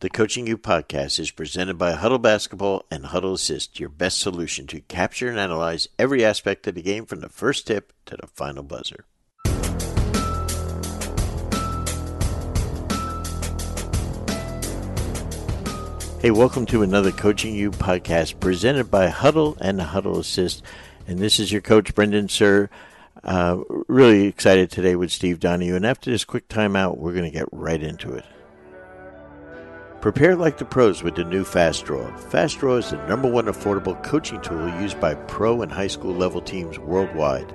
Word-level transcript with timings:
The 0.00 0.08
Coaching 0.08 0.46
U 0.46 0.56
podcast 0.56 1.18
is 1.18 1.30
presented 1.30 1.76
by 1.76 1.92
Hudl 1.92 2.22
Basketball 2.22 2.86
and 2.90 3.04
Hudl 3.04 3.34
Assist, 3.34 3.78
your 3.78 3.90
best 3.90 4.18
solution 4.18 4.66
to 4.68 4.80
capture 4.80 5.28
and 5.28 5.38
analyze 5.38 5.88
every 5.98 6.24
aspect 6.24 6.66
of 6.66 6.74
the 6.74 6.80
game 6.80 7.04
from 7.04 7.20
the 7.20 7.28
first 7.28 7.66
tip 7.66 7.92
to 8.06 8.16
the 8.16 8.26
final 8.26 8.62
buzzer. 8.62 9.04
Hey, 16.22 16.30
welcome 16.30 16.64
to 16.64 16.80
another 16.80 17.12
Coaching 17.12 17.54
U 17.56 17.70
podcast 17.70 18.40
presented 18.40 18.90
by 18.90 19.08
Hudl 19.08 19.58
and 19.60 19.80
Hudl 19.80 20.18
Assist. 20.18 20.62
And 21.06 21.18
this 21.18 21.38
is 21.38 21.52
your 21.52 21.60
coach, 21.60 21.94
Brendan 21.94 22.28
Suhr. 22.28 22.70
Uh, 23.22 23.58
really 23.86 24.28
excited 24.28 24.70
today 24.70 24.96
with 24.96 25.12
Steve 25.12 25.40
Donahue. 25.40 25.76
And 25.76 25.84
after 25.84 26.10
this 26.10 26.24
quick 26.24 26.48
timeout, 26.48 26.96
we're 26.96 27.12
going 27.12 27.30
to 27.30 27.38
get 27.38 27.48
right 27.52 27.82
into 27.82 28.14
it. 28.14 28.24
Prepare 30.00 30.34
like 30.34 30.56
the 30.56 30.64
pros 30.64 31.02
with 31.02 31.16
the 31.16 31.24
new 31.24 31.44
Fast 31.44 31.84
Draw. 31.84 32.16
Fast 32.16 32.58
Draw 32.58 32.76
is 32.76 32.90
the 32.90 33.06
number 33.06 33.30
one 33.30 33.44
affordable 33.44 34.02
coaching 34.02 34.40
tool 34.40 34.66
used 34.80 34.98
by 34.98 35.14
pro 35.14 35.60
and 35.60 35.70
high 35.70 35.88
school 35.88 36.14
level 36.14 36.40
teams 36.40 36.78
worldwide. 36.78 37.54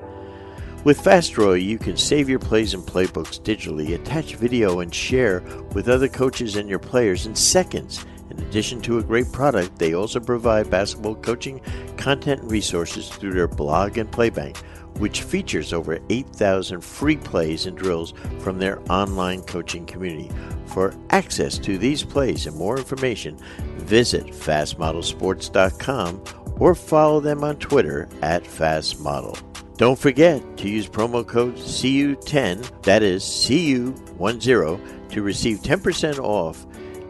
With 0.83 1.01
Fast 1.01 1.33
Draw, 1.33 1.53
you 1.53 1.79
can 1.79 1.97
save 1.97 2.29
your 2.29 2.37
plays 2.37 2.75
and 2.75 2.83
playbooks 2.83 3.41
digitally, 3.41 3.95
attach 3.95 4.35
video, 4.35 4.81
and 4.81 4.93
share 4.93 5.41
with 5.73 5.89
other 5.89 6.07
coaches 6.07 6.55
and 6.55 6.69
your 6.69 6.77
players 6.77 7.25
in 7.25 7.33
seconds. 7.33 8.05
In 8.29 8.39
addition 8.39 8.79
to 8.81 8.99
a 8.99 9.03
great 9.03 9.31
product, 9.31 9.79
they 9.79 9.95
also 9.95 10.19
provide 10.19 10.69
basketball 10.69 11.15
coaching 11.15 11.61
content 11.97 12.41
and 12.41 12.51
resources 12.51 13.09
through 13.09 13.33
their 13.33 13.47
blog 13.47 13.97
and 13.97 14.11
playbank, 14.11 14.61
which 14.97 15.21
features 15.21 15.73
over 15.73 15.99
8,000 16.09 16.81
free 16.81 17.17
plays 17.17 17.65
and 17.65 17.77
drills 17.77 18.13
from 18.39 18.57
their 18.59 18.79
online 18.91 19.41
coaching 19.43 19.85
community. 19.85 20.31
For 20.67 20.93
access 21.09 21.57
to 21.59 21.77
these 21.77 22.03
plays 22.03 22.47
and 22.47 22.55
more 22.55 22.77
information, 22.77 23.37
visit 23.77 24.27
fastmodelsports.com 24.27 26.23
or 26.59 26.75
follow 26.75 27.19
them 27.19 27.43
on 27.43 27.57
Twitter 27.57 28.07
at 28.21 28.43
fastmodel. 28.43 29.41
Don't 29.77 29.99
forget 29.99 30.57
to 30.57 30.69
use 30.69 30.87
promo 30.87 31.27
code 31.27 31.55
CU10, 31.55 32.83
that 32.83 33.03
is 33.03 33.23
CU10, 33.23 35.09
to 35.09 35.21
receive 35.21 35.59
10% 35.59 36.19
off 36.19 36.65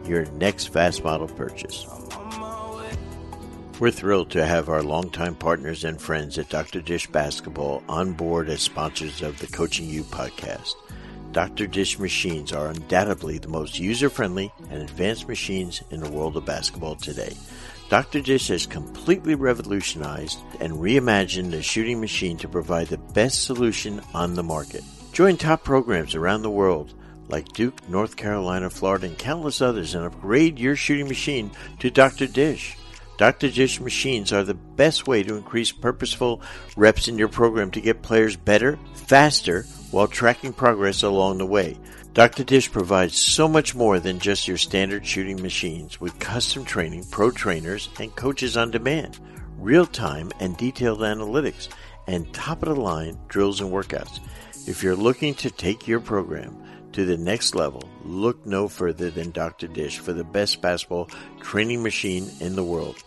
your 0.07 0.25
next 0.31 0.67
Fast 0.67 1.03
Model 1.03 1.27
purchase. 1.27 1.85
We're 3.77 3.91
thrilled 3.91 4.31
to 4.31 4.45
have 4.45 4.69
our 4.69 4.81
longtime 4.81 5.35
partners 5.35 5.83
and 5.83 5.99
friends 5.99 6.37
at 6.37 6.47
Dr. 6.47 6.79
Dish 6.79 7.07
Basketball 7.07 7.83
on 7.89 8.13
board 8.13 8.47
as 8.47 8.61
sponsors 8.61 9.21
of 9.21 9.37
the 9.39 9.47
Coaching 9.47 9.89
U 9.89 10.03
podcast. 10.03 10.75
Dr. 11.33 11.67
Dish 11.67 11.99
machines 11.99 12.53
are 12.53 12.67
undoubtedly 12.67 13.37
the 13.37 13.49
most 13.49 13.77
user 13.77 14.09
friendly 14.09 14.49
and 14.69 14.81
advanced 14.81 15.27
machines 15.27 15.83
in 15.91 15.99
the 15.99 16.09
world 16.09 16.37
of 16.37 16.45
basketball 16.45 16.95
today. 16.95 17.35
Dr. 17.89 18.21
Dish 18.21 18.47
has 18.47 18.65
completely 18.65 19.35
revolutionized 19.35 20.39
and 20.61 20.75
reimagined 20.75 21.51
the 21.51 21.61
shooting 21.61 21.99
machine 21.99 22.37
to 22.37 22.47
provide 22.47 22.87
the 22.87 22.97
best 22.97 23.43
solution 23.43 24.01
on 24.13 24.35
the 24.35 24.43
market. 24.43 24.85
Join 25.11 25.35
top 25.35 25.65
programs 25.65 26.15
around 26.15 26.43
the 26.43 26.49
world 26.49 26.93
like 27.27 27.49
Duke, 27.49 27.89
North 27.89 28.15
Carolina, 28.15 28.69
Florida, 28.69 29.07
and 29.07 29.17
countless 29.17 29.61
others 29.61 29.95
and 29.95 30.05
upgrade 30.05 30.59
your 30.59 30.77
shooting 30.77 31.09
machine 31.09 31.51
to 31.79 31.89
Dr. 31.89 32.27
Dish. 32.27 32.77
Dr. 33.17 33.49
Dish 33.49 33.79
machines 33.79 34.33
are 34.33 34.43
the 34.43 34.53
best 34.53 35.07
way 35.07 35.23
to 35.23 35.35
increase 35.35 35.71
purposeful 35.71 36.41
reps 36.75 37.07
in 37.07 37.17
your 37.17 37.29
program 37.29 37.71
to 37.71 37.81
get 37.81 38.01
players 38.01 38.35
better, 38.35 38.77
faster, 38.93 39.63
while 39.91 40.07
tracking 40.07 40.51
progress 40.51 41.03
along 41.03 41.37
the 41.37 41.45
way. 41.45 41.77
Dr. 42.13 42.43
Dish 42.43 42.71
provides 42.71 43.17
so 43.17 43.47
much 43.47 43.75
more 43.75 43.99
than 43.99 44.19
just 44.19 44.47
your 44.47 44.57
standard 44.57 45.05
shooting 45.05 45.41
machines 45.41 45.99
with 45.99 46.19
custom 46.19 46.65
training, 46.65 47.05
pro 47.11 47.31
trainers, 47.31 47.89
and 47.99 48.15
coaches 48.15 48.57
on 48.57 48.71
demand, 48.71 49.19
real 49.57 49.85
time 49.85 50.31
and 50.39 50.57
detailed 50.57 50.99
analytics, 50.99 51.69
and 52.07 52.33
top 52.33 52.63
of 52.63 52.75
the 52.75 52.81
line 52.81 53.17
drills 53.27 53.61
and 53.61 53.71
workouts. 53.71 54.19
If 54.67 54.83
you're 54.83 54.95
looking 54.95 55.35
to 55.35 55.51
take 55.51 55.87
your 55.87 55.99
program 55.99 56.57
to 56.93 57.05
the 57.05 57.17
next 57.17 57.55
level, 57.55 57.89
look 58.03 58.45
no 58.45 58.67
further 58.67 59.09
than 59.09 59.31
Dr. 59.31 59.67
Dish 59.67 59.99
for 59.99 60.13
the 60.13 60.23
best 60.23 60.61
basketball 60.61 61.09
training 61.41 61.83
machine 61.83 62.29
in 62.39 62.55
the 62.55 62.63
world. 62.63 63.03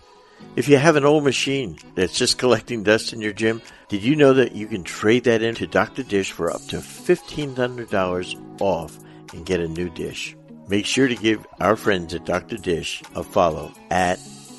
If 0.58 0.69
you 0.69 0.76
have 0.76 0.96
an 0.96 1.04
old 1.04 1.22
machine 1.22 1.78
that's 1.94 2.19
just 2.19 2.36
collecting 2.36 2.82
dust 2.82 3.12
in 3.12 3.20
your 3.20 3.32
gym, 3.32 3.62
did 3.86 4.02
you 4.02 4.16
know 4.16 4.32
that 4.32 4.56
you 4.56 4.66
can 4.66 4.82
trade 4.82 5.22
that 5.22 5.41
into 5.41 5.69
Dr. 5.69 6.02
Dish 6.02 6.32
for 6.32 6.50
up 6.50 6.62
to 6.62 6.78
$1,500 6.78 8.60
off 8.60 8.98
and 9.32 9.47
get 9.47 9.60
a 9.60 9.68
new 9.68 9.88
dish? 9.88 10.34
Make 10.66 10.84
sure 10.84 11.06
to 11.06 11.14
give 11.14 11.47
our 11.60 11.76
friends 11.76 12.12
at 12.12 12.26
Dr. 12.26 12.56
Dish 12.56 13.04
a 13.14 13.22
follow 13.22 13.72
at 13.92 14.18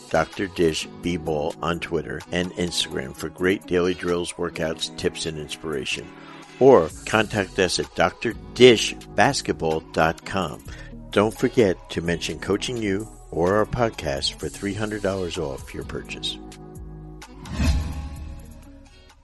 Dr. 0.09 0.47
Dish 0.47 0.87
B-Ball 1.01 1.53
on 1.61 1.81
Twitter 1.81 2.21
and 2.31 2.53
Instagram 2.53 3.13
for 3.13 3.27
great 3.27 3.65
daily 3.65 3.93
drills, 3.93 4.31
workouts, 4.31 4.97
tips, 4.97 5.25
and 5.25 5.37
inspiration 5.37 6.07
or 6.61 6.89
contact 7.07 7.59
us 7.59 7.77
at 7.77 7.87
drdishbasketball.com. 7.87 10.63
Don't 11.11 11.37
forget 11.37 11.89
to 11.89 12.01
mention 12.01 12.39
Coaching 12.39 12.77
U 12.77 13.05
or 13.31 13.55
our 13.55 13.65
podcast 13.65 14.35
for 14.35 14.47
$300 14.47 15.37
off 15.37 15.73
your 15.73 15.83
purchase. 15.83 16.37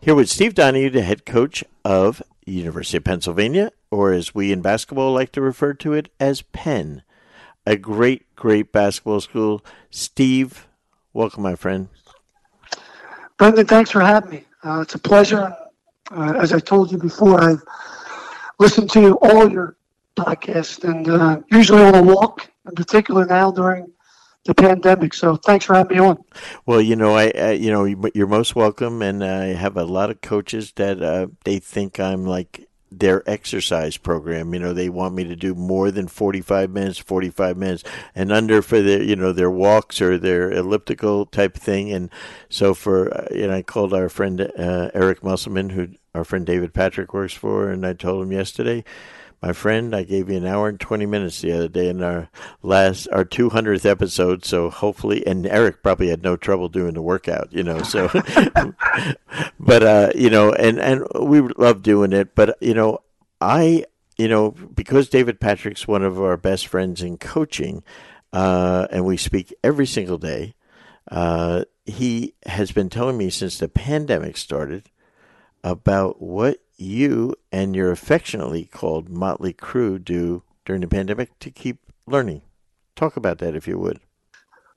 Here 0.02 0.16
with 0.16 0.30
Steve 0.30 0.54
Donahue, 0.54 0.92
the 0.92 1.02
head 1.02 1.26
coach 1.26 1.64
of 1.84 2.22
University 2.46 2.98
of 2.98 3.04
Pennsylvania, 3.04 3.72
or 3.90 4.12
as 4.12 4.36
we 4.36 4.52
in 4.52 4.62
basketball 4.62 5.14
like 5.14 5.32
to 5.32 5.42
refer 5.42 5.74
to 5.74 5.94
it 5.94 6.12
as 6.20 6.44
Penn. 6.44 7.02
A 7.66 7.76
great, 7.76 8.36
great 8.36 8.72
basketball 8.72 9.20
school. 9.20 9.66
Steve, 9.90 10.68
welcome, 11.14 11.42
my 11.42 11.56
friend. 11.56 11.90
Brendan, 13.38 13.66
thanks 13.66 13.90
for 13.90 14.02
having 14.02 14.30
me. 14.30 14.46
Uh, 14.64 14.82
it's 14.82 14.94
a 14.94 15.00
pleasure. 15.00 15.56
Uh, 16.12 16.34
as 16.38 16.54
I 16.54 16.60
told 16.60 16.92
you 16.92 17.00
before, 17.00 17.42
I've 17.42 17.64
listened 18.60 18.92
to 18.92 19.18
all 19.18 19.50
your 19.50 19.76
podcasts 20.16 20.84
and 20.84 21.10
uh, 21.10 21.42
usually 21.52 21.82
on 21.82 21.96
a 21.96 22.04
walk, 22.04 22.50
in 22.68 22.76
particular 22.76 23.26
now 23.26 23.52
during 23.52 23.92
the 24.46 24.56
pandemic. 24.56 25.14
So 25.14 25.36
thanks 25.36 25.66
for 25.66 25.76
having 25.76 25.98
me 25.98 26.04
on. 26.04 26.24
Well, 26.66 26.82
you 26.82 26.96
know, 26.96 27.16
I, 27.16 27.32
I 27.36 27.52
you 27.52 27.72
know, 27.72 28.10
you're 28.14 28.28
most 28.28 28.56
welcome, 28.56 29.02
and 29.02 29.24
I 29.24 29.48
have 29.48 29.76
a 29.76 29.84
lot 29.84 30.10
of 30.10 30.22
coaches 30.22 30.72
that 30.76 31.02
uh, 31.02 31.28
they 31.44 31.60
think 31.60 32.00
I'm 32.00 32.26
like 32.26 32.68
their 32.92 33.28
exercise 33.30 33.98
program. 33.98 34.54
You 34.54 34.60
know, 34.60 34.74
they 34.74 34.90
want 34.90 35.16
me 35.16 35.24
to 35.26 35.36
do 35.36 35.56
more 35.56 35.92
than 35.92 36.08
45 36.08 36.70
minutes, 36.70 37.00
45 37.00 37.58
minutes 37.58 37.84
and 38.14 38.32
under 38.32 38.62
for 38.62 38.82
their, 38.82 39.02
you 39.02 39.16
know, 39.16 39.34
their 39.34 39.50
walks 39.50 40.02
or 40.02 40.18
their 40.18 40.52
elliptical 40.52 41.26
type 41.26 41.56
thing. 41.56 41.92
And 41.92 42.10
so 42.50 42.74
for, 42.74 43.14
uh, 43.14 43.28
you 43.32 43.48
know, 43.48 43.56
I 43.56 43.62
called 43.64 43.94
our 43.94 44.10
friend 44.10 44.42
uh, 44.42 44.92
Eric 44.94 45.24
Musselman, 45.24 45.72
who 45.72 45.90
our 46.14 46.24
friend 46.24 46.46
David 46.46 46.74
Patrick 46.74 47.14
works 47.14 47.34
for, 47.34 47.70
and 47.70 47.86
I 47.86 47.94
told 47.94 48.24
him 48.24 48.32
yesterday, 48.32 48.84
my 49.42 49.54
friend, 49.54 49.96
I 49.96 50.04
gave 50.04 50.30
you 50.30 50.38
an 50.38 50.46
hour 50.46 50.70
and 50.70 50.80
20 50.80 51.06
minutes 51.06 51.42
the 51.42 51.52
other 51.52 51.68
day 51.68 51.90
in 51.90 52.02
our 52.02 52.30
last, 52.64 53.08
our 53.12 53.26
200th 53.26 53.86
episode. 53.86 54.46
So 54.46 54.70
hopefully, 54.70 55.26
and 55.26 55.46
Eric 55.46 55.84
probably 55.84 56.10
had 56.10 56.24
no 56.24 56.36
trouble 56.36 56.70
doing 56.70 56.94
the 56.94 57.02
workout, 57.02 57.52
you 57.52 57.64
know, 57.64 57.82
so, 57.84 58.08
but, 59.60 59.84
uh, 59.84 60.12
you 60.16 60.30
know, 60.30 60.52
and, 60.52 60.80
and 60.80 61.06
we 61.20 61.42
love 61.42 61.84
doing 61.84 62.14
it. 62.14 62.36
But, 62.36 62.58
you 62.62 62.74
know, 62.74 63.00
I, 63.40 63.86
you 64.18 64.28
know, 64.28 64.52
because 64.52 65.10
David 65.10 65.40
Patrick's 65.40 65.88
one 65.88 66.04
of 66.04 66.20
our 66.20 66.38
best 66.38 66.68
friends 66.68 67.02
in 67.02 67.18
coaching, 67.18 67.84
uh, 68.34 68.88
and 68.92 69.06
we 69.06 69.18
speak 69.18 69.54
every 69.64 69.86
single 69.86 70.18
day, 70.18 70.56
uh, 71.12 71.66
he 71.86 72.34
has 72.46 72.72
been 72.72 72.90
telling 72.90 73.18
me 73.18 73.30
since 73.30 73.60
the 73.60 73.70
pandemic 73.70 74.38
started 74.38 74.90
about 75.64 76.22
what 76.22 76.60
you 76.78 77.36
and 77.52 77.76
your 77.76 77.92
affectionately 77.92 78.66
called 78.66 79.10
Motley 79.10 79.54
Crew 79.54 80.00
do 80.00 80.44
during 80.66 80.82
the 80.82 80.88
pandemic 80.88 81.38
to 81.40 81.52
keep 81.52 81.78
learning. 82.08 82.42
Talk 82.96 83.18
about 83.18 83.40
that 83.40 83.56
if 83.56 83.68
you 83.68 83.78
would. 83.78 84.00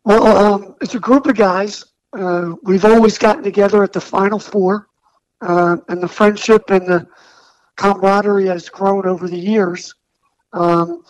Well, 0.04 0.26
um, 0.26 0.74
it's 0.80 0.94
a 0.94 1.00
group 1.00 1.26
of 1.26 1.36
guys. 1.36 1.84
Uh, 2.12 2.54
we've 2.62 2.84
always 2.84 3.18
gotten 3.18 3.42
together 3.42 3.82
at 3.82 3.92
the 3.92 4.00
Final 4.00 4.38
Four, 4.38 4.88
uh, 5.40 5.76
and 5.88 6.02
the 6.02 6.08
friendship 6.08 6.70
and 6.70 6.86
the 6.86 7.06
camaraderie 7.76 8.46
has 8.46 8.68
grown 8.68 9.06
over 9.06 9.28
the 9.28 9.38
years. 9.38 9.94
Um, 10.52 11.02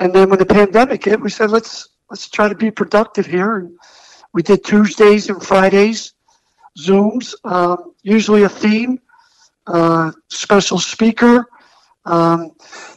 and 0.00 0.12
then 0.12 0.28
when 0.28 0.38
the 0.38 0.46
pandemic 0.46 1.04
hit, 1.04 1.20
we 1.20 1.30
said 1.30 1.50
let's 1.50 1.88
let's 2.10 2.28
try 2.28 2.48
to 2.48 2.54
be 2.54 2.70
productive 2.70 3.26
here, 3.26 3.56
and 3.56 3.78
we 4.32 4.42
did 4.42 4.64
Tuesdays 4.64 5.28
and 5.28 5.42
Fridays 5.42 6.14
Zooms, 6.78 7.34
um, 7.44 7.94
usually 8.02 8.42
a 8.42 8.48
theme 8.48 9.00
uh, 9.66 10.12
special 10.28 10.78
speaker, 10.78 11.46
um, 12.04 12.52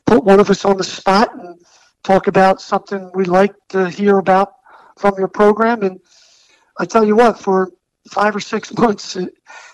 put 0.06 0.24
one 0.24 0.40
of 0.40 0.50
us 0.50 0.66
on 0.66 0.78
the 0.78 0.84
spot 0.84 1.34
and 1.36 1.60
talk 2.04 2.28
about 2.28 2.62
something 2.62 3.12
we 3.14 3.26
like 3.26 3.54
to 3.70 3.90
hear 3.90 4.18
about 4.18 4.54
from 4.98 5.16
your 5.18 5.28
program. 5.28 5.84
And 5.84 6.00
I 6.80 6.86
tell 6.86 7.06
you 7.06 7.16
what, 7.16 7.40
for 7.40 7.72
five 8.10 8.36
or 8.36 8.40
six 8.40 8.74
months, 8.78 9.16
it, 9.16 9.34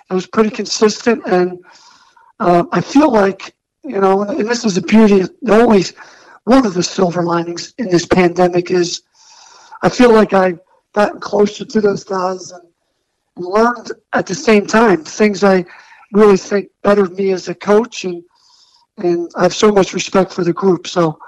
it 0.10 0.14
was 0.14 0.28
pretty 0.28 0.50
consistent. 0.50 1.26
And 1.26 1.64
uh, 2.40 2.66
I 2.72 2.82
feel 2.82 3.12
like, 3.12 3.56
you 3.84 4.00
know, 4.00 4.24
and 4.24 4.48
this 4.48 4.66
is 4.66 4.76
the 4.76 4.82
beauty, 4.82 5.24
only 5.48 5.84
one 6.46 6.66
of 6.66 6.74
the 6.74 6.84
silver 6.84 7.24
linings 7.24 7.74
in 7.78 7.90
this 7.90 8.06
pandemic 8.06 8.72
is 8.72 9.02
I 9.82 9.90
feel 9.90 10.14
like 10.14 10.34
I've 10.34 10.60
gotten 10.94 11.20
closer 11.20 11.66
to 11.66 11.82
those 11.82 12.04
guys 12.04 12.52
and 12.52 12.64
learned 13.36 13.92
at 14.14 14.28
the 14.28 14.36
same 14.36 14.66
time 14.66 15.04
things 15.04 15.44
I 15.44 15.66
really 16.14 16.38
think 16.38 16.70
better 16.82 17.04
of 17.04 17.18
me 17.18 17.32
as 17.32 17.50
a 17.50 17.56
coach, 17.56 18.06
and 18.06 18.24
and 18.98 19.30
I 19.36 19.44
have 19.44 19.54
so 19.54 19.72
much 19.72 19.94
respect 19.94 20.32
for 20.32 20.44
the 20.44 20.54
group. 20.54 20.88
So 20.88 21.20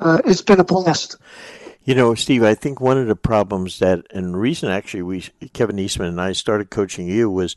uh, 0.00 0.20
it's 0.24 0.42
been 0.42 0.60
a 0.60 0.64
blast. 0.64 1.16
You 1.84 1.94
know, 1.94 2.14
Steve, 2.16 2.42
I 2.42 2.54
think 2.54 2.80
one 2.80 2.98
of 2.98 3.06
the 3.06 3.14
problems 3.14 3.78
that, 3.78 4.06
and 4.10 4.34
the 4.34 4.38
reason 4.38 4.70
actually 4.70 5.02
we, 5.02 5.20
Kevin 5.52 5.78
Eastman 5.78 6.08
and 6.08 6.20
I 6.20 6.32
started 6.32 6.68
coaching 6.68 7.06
you 7.06 7.30
was 7.30 7.54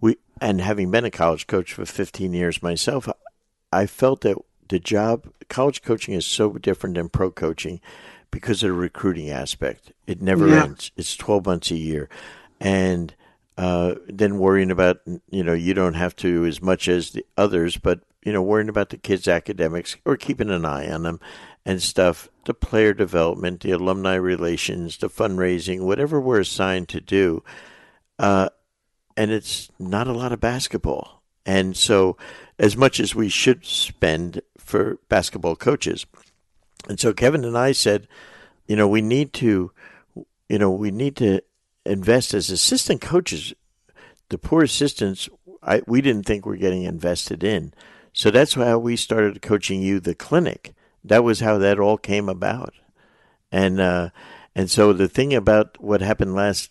we, 0.00 0.16
and 0.40 0.62
having 0.62 0.90
been 0.90 1.04
a 1.04 1.10
college 1.10 1.46
coach 1.46 1.74
for 1.74 1.84
15 1.84 2.32
years 2.32 2.62
myself, 2.62 3.06
I 3.70 3.84
felt 3.84 4.22
that 4.22 4.38
the 4.68 4.78
job, 4.78 5.28
college 5.50 5.82
coaching 5.82 6.14
is 6.14 6.24
so 6.24 6.54
different 6.54 6.96
than 6.96 7.10
pro 7.10 7.30
coaching 7.30 7.80
because 8.30 8.62
of 8.62 8.68
the 8.68 8.72
recruiting 8.72 9.30
aspect. 9.30 9.92
It 10.06 10.22
never 10.22 10.48
yeah. 10.48 10.64
ends. 10.64 10.90
It's 10.96 11.14
12 11.14 11.44
months 11.44 11.70
a 11.70 11.76
year. 11.76 12.08
And, 12.58 13.14
uh, 13.56 13.94
then 14.06 14.38
worrying 14.38 14.70
about, 14.70 15.00
you 15.30 15.42
know, 15.42 15.54
you 15.54 15.74
don't 15.74 15.94
have 15.94 16.14
to 16.16 16.44
as 16.44 16.60
much 16.60 16.88
as 16.88 17.10
the 17.10 17.24
others, 17.36 17.76
but, 17.76 18.00
you 18.22 18.32
know, 18.32 18.42
worrying 18.42 18.68
about 18.68 18.90
the 18.90 18.98
kids' 18.98 19.28
academics 19.28 19.96
or 20.04 20.16
keeping 20.16 20.50
an 20.50 20.64
eye 20.64 20.90
on 20.90 21.04
them 21.04 21.20
and 21.64 21.82
stuff, 21.82 22.28
the 22.44 22.54
player 22.54 22.92
development, 22.92 23.60
the 23.60 23.70
alumni 23.72 24.14
relations, 24.14 24.98
the 24.98 25.08
fundraising, 25.08 25.80
whatever 25.80 26.20
we're 26.20 26.40
assigned 26.40 26.88
to 26.88 27.00
do. 27.00 27.42
Uh, 28.18 28.48
and 29.16 29.30
it's 29.30 29.70
not 29.78 30.06
a 30.06 30.12
lot 30.12 30.32
of 30.32 30.40
basketball. 30.40 31.22
And 31.46 31.76
so, 31.76 32.16
as 32.58 32.76
much 32.76 33.00
as 33.00 33.14
we 33.14 33.28
should 33.28 33.64
spend 33.64 34.42
for 34.58 34.98
basketball 35.08 35.56
coaches. 35.56 36.04
And 36.88 36.98
so, 36.98 37.12
Kevin 37.12 37.44
and 37.44 37.56
I 37.56 37.72
said, 37.72 38.08
you 38.66 38.76
know, 38.76 38.88
we 38.88 39.00
need 39.00 39.32
to, 39.34 39.70
you 40.48 40.58
know, 40.58 40.70
we 40.70 40.90
need 40.90 41.16
to 41.16 41.40
invest 41.86 42.34
as 42.34 42.50
assistant 42.50 43.00
coaches. 43.00 43.54
The 44.28 44.38
poor 44.38 44.62
assistants, 44.62 45.28
I, 45.62 45.82
we 45.86 46.00
didn't 46.00 46.26
think 46.26 46.44
were 46.44 46.56
getting 46.56 46.82
invested 46.82 47.44
in. 47.44 47.72
So 48.12 48.30
that's 48.30 48.54
how 48.54 48.78
we 48.78 48.96
started 48.96 49.42
coaching 49.42 49.82
you 49.82 50.00
the 50.00 50.14
clinic 50.14 50.74
that 51.06 51.24
was 51.24 51.40
how 51.40 51.58
that 51.58 51.78
all 51.78 51.96
came 51.96 52.28
about. 52.28 52.74
And 53.52 53.80
uh, 53.80 54.10
and 54.54 54.70
so 54.70 54.92
the 54.92 55.08
thing 55.08 55.32
about 55.34 55.80
what 55.80 56.00
happened 56.00 56.34
last, 56.34 56.70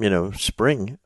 you 0.00 0.10
know, 0.10 0.32
spring, 0.32 0.98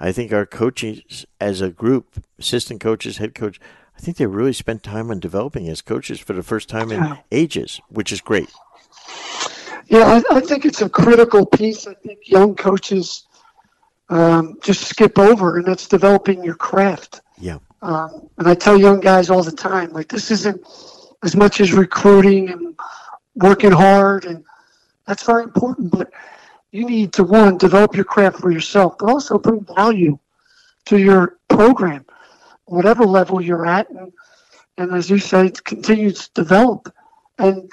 I 0.00 0.12
think 0.12 0.32
our 0.32 0.46
coaches 0.46 1.26
as 1.40 1.60
a 1.60 1.70
group, 1.70 2.24
assistant 2.38 2.80
coaches, 2.80 3.18
head 3.18 3.34
coach, 3.34 3.60
I 3.96 4.00
think 4.00 4.16
they 4.16 4.26
really 4.26 4.54
spent 4.54 4.82
time 4.82 5.10
on 5.10 5.20
developing 5.20 5.68
as 5.68 5.82
coaches 5.82 6.18
for 6.18 6.32
the 6.32 6.42
first 6.42 6.68
time 6.68 6.90
in 6.90 7.18
ages, 7.30 7.80
which 7.88 8.10
is 8.12 8.20
great. 8.20 8.50
Yeah, 9.92 10.22
I, 10.30 10.36
I 10.36 10.40
think 10.40 10.64
it's 10.64 10.80
a 10.80 10.88
critical 10.88 11.44
piece. 11.44 11.86
I 11.86 11.92
think 11.92 12.20
young 12.26 12.54
coaches 12.54 13.26
um, 14.08 14.56
just 14.62 14.86
skip 14.86 15.18
over, 15.18 15.58
and 15.58 15.66
that's 15.66 15.86
developing 15.86 16.42
your 16.42 16.54
craft. 16.54 17.20
Yeah. 17.38 17.58
Um, 17.82 18.30
and 18.38 18.48
I 18.48 18.54
tell 18.54 18.80
young 18.80 19.00
guys 19.00 19.28
all 19.28 19.42
the 19.42 19.52
time, 19.52 19.92
like 19.92 20.08
this 20.08 20.30
isn't 20.30 20.66
as 21.22 21.36
much 21.36 21.60
as 21.60 21.74
recruiting 21.74 22.48
and 22.48 22.74
working 23.34 23.70
hard, 23.70 24.24
and 24.24 24.42
that's 25.06 25.24
very 25.24 25.42
important. 25.42 25.90
But 25.90 26.10
you 26.70 26.86
need 26.86 27.12
to 27.12 27.22
one 27.22 27.58
develop 27.58 27.94
your 27.94 28.06
craft 28.06 28.38
for 28.38 28.50
yourself, 28.50 28.96
but 28.98 29.10
also 29.10 29.36
bring 29.36 29.62
value 29.76 30.18
to 30.86 30.96
your 30.96 31.36
program, 31.48 32.06
whatever 32.64 33.04
level 33.04 33.42
you're 33.42 33.66
at, 33.66 33.90
and, 33.90 34.10
and 34.78 34.94
as 34.94 35.10
you 35.10 35.18
say, 35.18 35.50
continue 35.50 36.12
to 36.12 36.30
develop. 36.32 36.90
And 37.38 37.70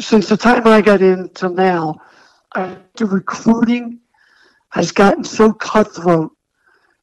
since 0.00 0.28
the 0.28 0.36
time 0.36 0.66
I 0.66 0.80
got 0.80 1.02
in 1.02 1.28
till 1.30 1.52
now, 1.52 2.00
I, 2.54 2.76
the 2.96 3.06
recruiting 3.06 4.00
has 4.70 4.92
gotten 4.92 5.24
so 5.24 5.52
cutthroat 5.52 6.32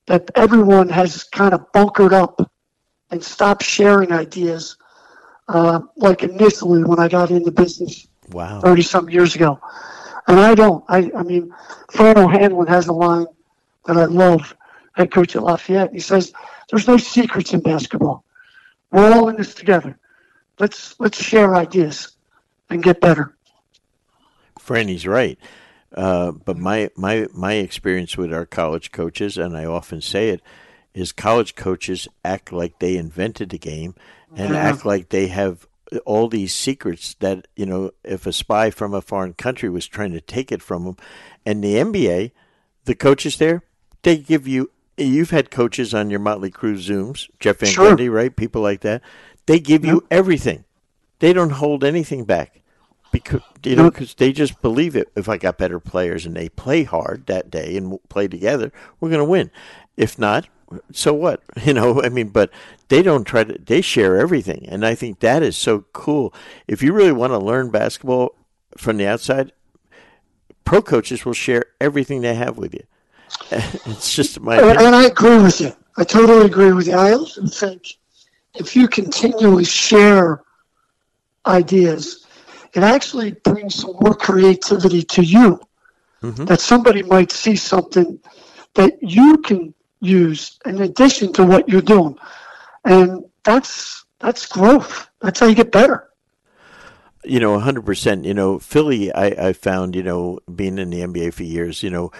that 0.08 0.30
everyone 0.36 0.90
has 0.90 1.24
kind 1.24 1.54
of 1.54 1.72
bunkered 1.72 2.14
up 2.14 2.52
and 3.12 3.24
stopped 3.24 3.64
sharing 3.64 4.12
ideas 4.12 4.78
uh, 5.48 5.80
like 5.96 6.24
initially 6.24 6.84
when 6.84 7.00
I 7.00 7.08
got 7.08 7.32
into 7.32 7.52
business 7.52 8.08
wow. 8.32 8.60
30 8.62 8.82
some 8.82 9.10
years 9.10 9.36
ago. 9.36 9.60
And 10.28 10.40
I 10.40 10.56
don't. 10.56 10.84
I, 10.90 11.10
I 11.16 11.24
mean, 11.24 11.54
Fran 11.92 12.18
O'Hanlon 12.18 12.68
has 12.68 12.88
a 12.88 12.94
line 12.94 13.28
that 13.86 13.96
I 13.96 14.06
love, 14.06 14.56
head 14.94 15.12
coach 15.12 15.36
at 15.38 15.44
Lafayette. 15.44 15.94
He 15.94 16.00
says, 16.00 16.34
There's 16.70 16.88
no 16.88 16.98
secrets 16.98 17.54
in 17.54 17.62
basketball. 17.62 18.26
We're 18.92 19.14
all 19.14 19.30
in 19.30 19.38
this 19.38 19.54
together. 19.54 19.98
Let's 20.60 21.00
let's 21.00 21.22
share 21.22 21.56
ideas 21.56 22.17
and 22.70 22.84
get 22.84 23.02
better. 23.02 23.36
Franny's 24.60 25.08
right. 25.08 25.40
Uh, 25.96 26.32
but 26.32 26.58
my, 26.58 26.90
my 26.96 27.28
my 27.34 27.54
experience 27.54 28.18
with 28.18 28.34
our 28.34 28.46
college 28.46 28.92
coaches, 28.92 29.38
and 29.38 29.56
I 29.56 29.66
often 29.66 30.02
say 30.02 30.30
it, 30.30 30.42
is 30.94 31.12
college 31.12 31.56
coaches 31.56 32.08
act 32.26 32.52
like 32.52 32.80
they 32.80 32.98
invented 32.98 33.50
the 33.50 33.58
game 33.58 33.96
and 34.36 34.54
yeah. 34.54 34.60
act 34.60 34.86
like 34.86 35.10
they 35.10 35.28
have 35.28 35.68
all 36.06 36.28
these 36.28 36.54
secrets 36.54 37.14
that 37.20 37.48
you 37.56 37.66
know 37.66 37.92
if 38.04 38.26
a 38.26 38.34
spy 38.34 38.70
from 38.70 38.94
a 38.94 39.02
foreign 39.02 39.34
country 39.34 39.70
was 39.70 39.88
trying 39.88 40.12
to 40.12 40.20
take 40.20 40.52
it 40.52 40.62
from 40.62 40.84
them 40.84 40.98
and 41.46 41.64
the 41.64 41.76
NBA 41.76 42.32
the 42.86 42.96
coaches 42.96 43.38
there 43.38 43.64
they 44.02 44.18
give 44.18 44.48
you 44.48 44.72
you've 44.98 45.30
had 45.30 45.52
coaches 45.52 45.94
on 45.94 46.10
your 46.10 46.20
Motley 46.20 46.52
Crue 46.52 46.76
Zooms 46.76 47.30
Jeff 47.40 47.60
Van 47.60 47.70
sure. 47.70 47.96
Gundy 47.96 48.12
right 48.12 48.36
people 48.36 48.62
like 48.62 48.82
that 48.82 49.02
they 49.46 49.60
give 49.60 49.86
yep. 49.86 49.94
you 49.94 50.08
everything 50.12 50.66
they 51.20 51.34
don't 51.34 51.52
hold 51.52 51.84
anything 51.84 52.24
back 52.24 52.62
because 53.12 53.42
you 53.64 53.76
know 53.76 53.90
because 53.90 54.16
they 54.16 54.32
just 54.34 54.62
believe 54.62 54.96
it 54.96 55.10
if 55.16 55.30
I 55.30 55.38
got 55.38 55.58
better 55.58 55.80
players 55.80 56.26
and 56.26 56.36
they 56.36 56.50
play 56.50 56.84
hard 56.84 57.26
that 57.28 57.50
day 57.50 57.78
and 57.78 57.98
play 58.10 58.28
together 58.28 58.72
we're 59.00 59.10
going 59.10 59.20
to 59.20 59.26
win 59.26 59.50
if 59.96 60.20
not 60.20 60.48
so 60.92 61.14
what? 61.14 61.42
You 61.66 61.74
know, 61.74 62.02
I 62.02 62.10
mean, 62.10 62.30
but 62.30 62.52
they 62.88 63.02
don't 63.02 63.26
try 63.26 63.44
to, 63.44 63.58
they 63.58 63.82
share 63.82 64.18
everything. 64.18 64.66
And 64.70 64.86
I 64.86 64.96
think 64.96 65.20
that 65.20 65.44
is 65.44 65.58
so 65.58 65.86
cool. 65.92 66.34
If 66.68 66.82
you 66.82 66.94
really 66.94 67.12
want 67.12 67.34
to 67.34 67.38
learn 67.38 67.72
basketball 67.72 68.36
from 68.78 68.98
the 68.98 69.08
outside, 69.08 69.52
pro 70.64 70.82
coaches 70.82 71.26
will 71.26 71.34
share 71.34 71.66
everything 71.82 72.22
they 72.22 72.36
have 72.36 72.58
with 72.58 72.74
you. 72.74 72.84
It's 73.52 74.16
just 74.16 74.40
my 74.40 74.56
opinion. 74.56 74.86
And 74.86 74.96
I 74.96 75.06
agree 75.06 75.40
with 75.40 75.60
you. 75.60 75.74
I 75.98 76.04
totally 76.04 76.46
agree 76.46 76.72
with 76.72 76.88
you. 76.88 76.94
I 76.94 77.14
also 77.14 77.46
think 77.48 77.98
if 78.54 78.76
you 78.76 78.88
continually 78.88 79.66
share 79.66 80.44
ideas, 81.48 82.26
it 82.74 82.84
actually 82.84 83.32
brings 83.32 83.76
some 83.76 83.96
more 84.00 84.14
creativity 84.14 85.04
to 85.04 85.24
you. 85.24 85.60
Mm-hmm. 86.22 86.46
That 86.46 86.60
somebody 86.60 87.04
might 87.04 87.32
see 87.32 87.56
something 87.56 88.20
that 88.74 88.98
you 89.02 89.38
can 89.38 89.74
use 90.00 90.60
in 90.66 90.82
addition 90.82 91.32
to 91.34 91.46
what 91.46 91.70
you're 91.70 91.82
doing. 91.82 92.18
And 92.86 93.24
that's 93.44 94.06
that's 94.20 94.46
growth. 94.48 95.10
That's 95.22 95.40
how 95.40 95.46
you 95.46 95.56
get 95.56 95.72
better. 95.72 96.10
You 97.24 97.40
know, 97.40 97.60
100%. 97.60 98.26
You 98.26 98.34
know, 98.34 98.58
Philly, 98.58 99.12
I, 99.12 99.50
I 99.50 99.54
found, 99.54 99.96
you 99.96 100.04
know, 100.04 100.40
being 100.54 100.78
in 100.78 100.90
the 100.90 101.02
NBA 101.02 101.34
for 101.34 101.44
years, 101.44 101.84
you 101.84 101.90
know, 101.90 102.12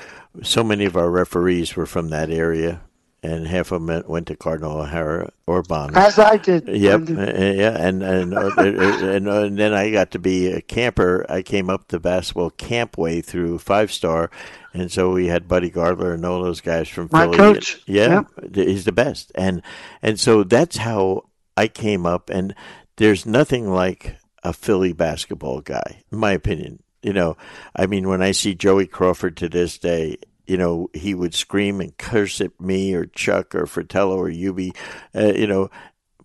so 0.44 0.64
many 0.64 0.86
of 0.86 0.96
our 0.96 1.10
referees 1.10 1.76
were 1.76 1.86
from 1.86 2.10
that 2.10 2.30
area 2.30 2.82
and 3.24 3.48
half 3.48 3.72
of 3.72 3.86
them 3.86 4.04
went 4.08 4.28
to 4.28 4.36
Cardinal 4.36 4.80
O'Hara 4.80 5.32
or 5.46 5.64
Bond. 5.64 5.98
As 5.98 6.20
I 6.20 6.38
did. 6.38 6.68
Yep, 6.68 7.10
yeah, 7.10 7.76
and 7.78 8.04
and, 8.04 8.34
uh, 8.34 8.52
and, 8.58 9.28
uh, 9.28 9.42
and 9.44 9.58
then 9.58 9.74
I 9.74 9.92
got 9.92 10.12
to 10.12 10.20
be 10.20 10.48
a 10.52 10.62
camper. 10.62 11.26
I 11.30 11.42
came 11.42 11.70
up 11.70 11.88
the 11.88 12.00
basketball 12.00 12.52
camp 12.52 12.98
way 12.98 13.22
through 13.22 13.60
Five 13.60 13.92
Star, 13.92 14.30
and 14.74 14.92
so 14.92 15.12
we 15.12 15.28
had 15.28 15.48
Buddy 15.48 15.70
Gardler 15.70 16.14
and 16.14 16.26
all 16.26 16.44
those 16.44 16.62
guys 16.62 16.88
from 16.88 17.10
My 17.12 17.24
Philly. 17.26 17.38
coach. 17.38 17.82
Yeah, 17.86 18.24
yeah, 18.54 18.64
he's 18.64 18.86
the 18.86 18.92
best, 18.92 19.32
and 19.36 19.62
and 20.02 20.20
so 20.20 20.44
that's 20.44 20.78
how 20.78 21.24
I 21.56 21.68
came 21.68 22.06
up. 22.06 22.30
And 22.30 22.54
there's 22.98 23.26
nothing 23.26 23.70
like 23.70 24.18
a 24.44 24.54
Philly 24.54 24.94
basketball 24.94 25.62
guy, 25.62 26.04
in 26.12 26.20
my 26.20 26.32
opinion. 26.32 26.84
You 27.04 27.14
know, 27.14 27.38
I 27.76 27.86
mean, 27.86 28.08
when 28.08 28.22
I 28.22 28.32
see 28.32 28.54
Joey 28.56 28.88
Crawford 28.88 29.38
to 29.38 29.50
this 29.50 29.78
day, 29.78 30.18
you 30.48 30.58
know, 30.58 30.90
he 30.94 31.14
would 31.14 31.34
scream 31.34 31.82
and 31.82 31.96
curse 31.98 32.42
at 32.42 32.60
me 32.60 32.94
or 32.94 33.06
Chuck 33.06 33.54
or 33.54 33.66
Fratello 33.66 34.18
or 34.18 34.30
Hubie, 34.30 34.76
uh, 35.14 35.34
you 35.34 35.48
know. 35.48 35.70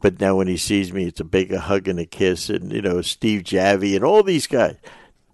But 0.01 0.21
now 0.21 0.37
when 0.37 0.49
he 0.49 0.57
sees 0.57 0.93
me, 0.93 1.05
it's 1.05 1.21
a 1.21 1.25
big 1.25 1.53
a 1.53 1.61
hug 1.61 1.87
and 1.89 1.99
a 1.99 2.07
kiss, 2.07 2.49
and 2.49 2.73
you 2.73 2.83
know 2.83 3.03
Steve 3.03 3.43
Javie 3.43 3.95
and 3.95 4.05
all 4.05 4.23
these 4.23 4.47
guys, 4.47 4.77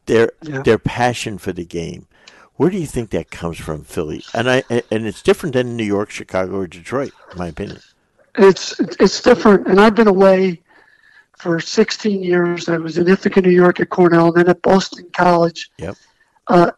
their 0.06 0.32
yeah. 0.42 0.62
their 0.62 0.78
passion 0.78 1.38
for 1.38 1.52
the 1.52 1.64
game. 1.64 2.06
Where 2.54 2.70
do 2.70 2.76
you 2.76 2.86
think 2.86 3.10
that 3.10 3.30
comes 3.30 3.58
from, 3.58 3.84
Philly? 3.84 4.24
And 4.34 4.50
I 4.50 4.64
and 4.68 5.06
it's 5.06 5.22
different 5.22 5.54
than 5.54 5.76
New 5.76 5.84
York, 5.84 6.10
Chicago, 6.10 6.56
or 6.58 6.66
Detroit, 6.66 7.12
in 7.32 7.38
my 7.38 7.48
opinion. 7.48 7.80
It's 8.36 8.78
it's 8.80 9.22
different, 9.22 9.68
and 9.68 9.80
I've 9.80 9.94
been 9.94 10.08
away 10.08 10.60
for 11.38 11.60
16 11.60 12.22
years. 12.22 12.68
I 12.68 12.76
was 12.78 12.98
in 12.98 13.08
Ithaca, 13.08 13.40
New 13.40 13.50
York, 13.50 13.80
at 13.80 13.90
Cornell, 13.90 14.28
and 14.28 14.36
then 14.36 14.48
at 14.48 14.60
Boston 14.62 15.08
College. 15.12 15.70
Yep. 15.78 15.96
Uh, 16.48 16.70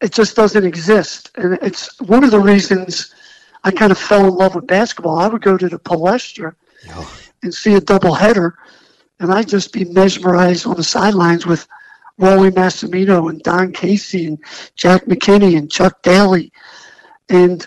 it 0.00 0.12
just 0.12 0.36
doesn't 0.36 0.64
exist. 0.64 1.30
And 1.36 1.58
it's 1.62 2.00
one 2.00 2.24
of 2.24 2.30
the 2.30 2.40
reasons 2.40 3.14
I 3.64 3.70
kind 3.70 3.92
of 3.92 3.98
fell 3.98 4.26
in 4.26 4.34
love 4.34 4.54
with 4.54 4.66
basketball. 4.66 5.18
I 5.18 5.28
would 5.28 5.42
go 5.42 5.56
to 5.56 5.68
the 5.68 5.78
Palestra 5.78 6.54
oh. 6.90 7.20
and 7.42 7.52
see 7.52 7.74
a 7.74 7.80
doubleheader, 7.80 8.52
and 9.18 9.32
I'd 9.32 9.48
just 9.48 9.72
be 9.72 9.84
mesmerized 9.84 10.66
on 10.66 10.76
the 10.76 10.84
sidelines 10.84 11.46
with 11.46 11.66
Rollie 12.18 12.50
Massimino 12.50 13.30
and 13.30 13.42
Don 13.42 13.72
Casey 13.72 14.26
and 14.26 14.38
Jack 14.76 15.04
McKinney 15.04 15.56
and 15.56 15.70
Chuck 15.70 16.02
Daly. 16.02 16.52
And 17.28 17.66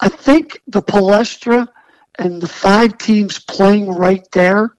I 0.00 0.08
think 0.08 0.60
the 0.66 0.82
Palestra 0.82 1.68
and 2.18 2.40
the 2.40 2.48
five 2.48 2.98
teams 2.98 3.38
playing 3.38 3.90
right 3.90 4.26
there, 4.32 4.76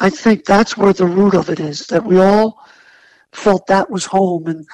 I 0.00 0.10
think 0.10 0.44
that's 0.44 0.76
where 0.76 0.92
the 0.92 1.06
root 1.06 1.34
of 1.34 1.48
it 1.48 1.60
is, 1.60 1.86
that 1.88 2.04
we 2.04 2.18
all 2.18 2.64
felt 3.32 3.66
that 3.66 3.90
was 3.90 4.04
home. 4.04 4.46
And, 4.46 4.66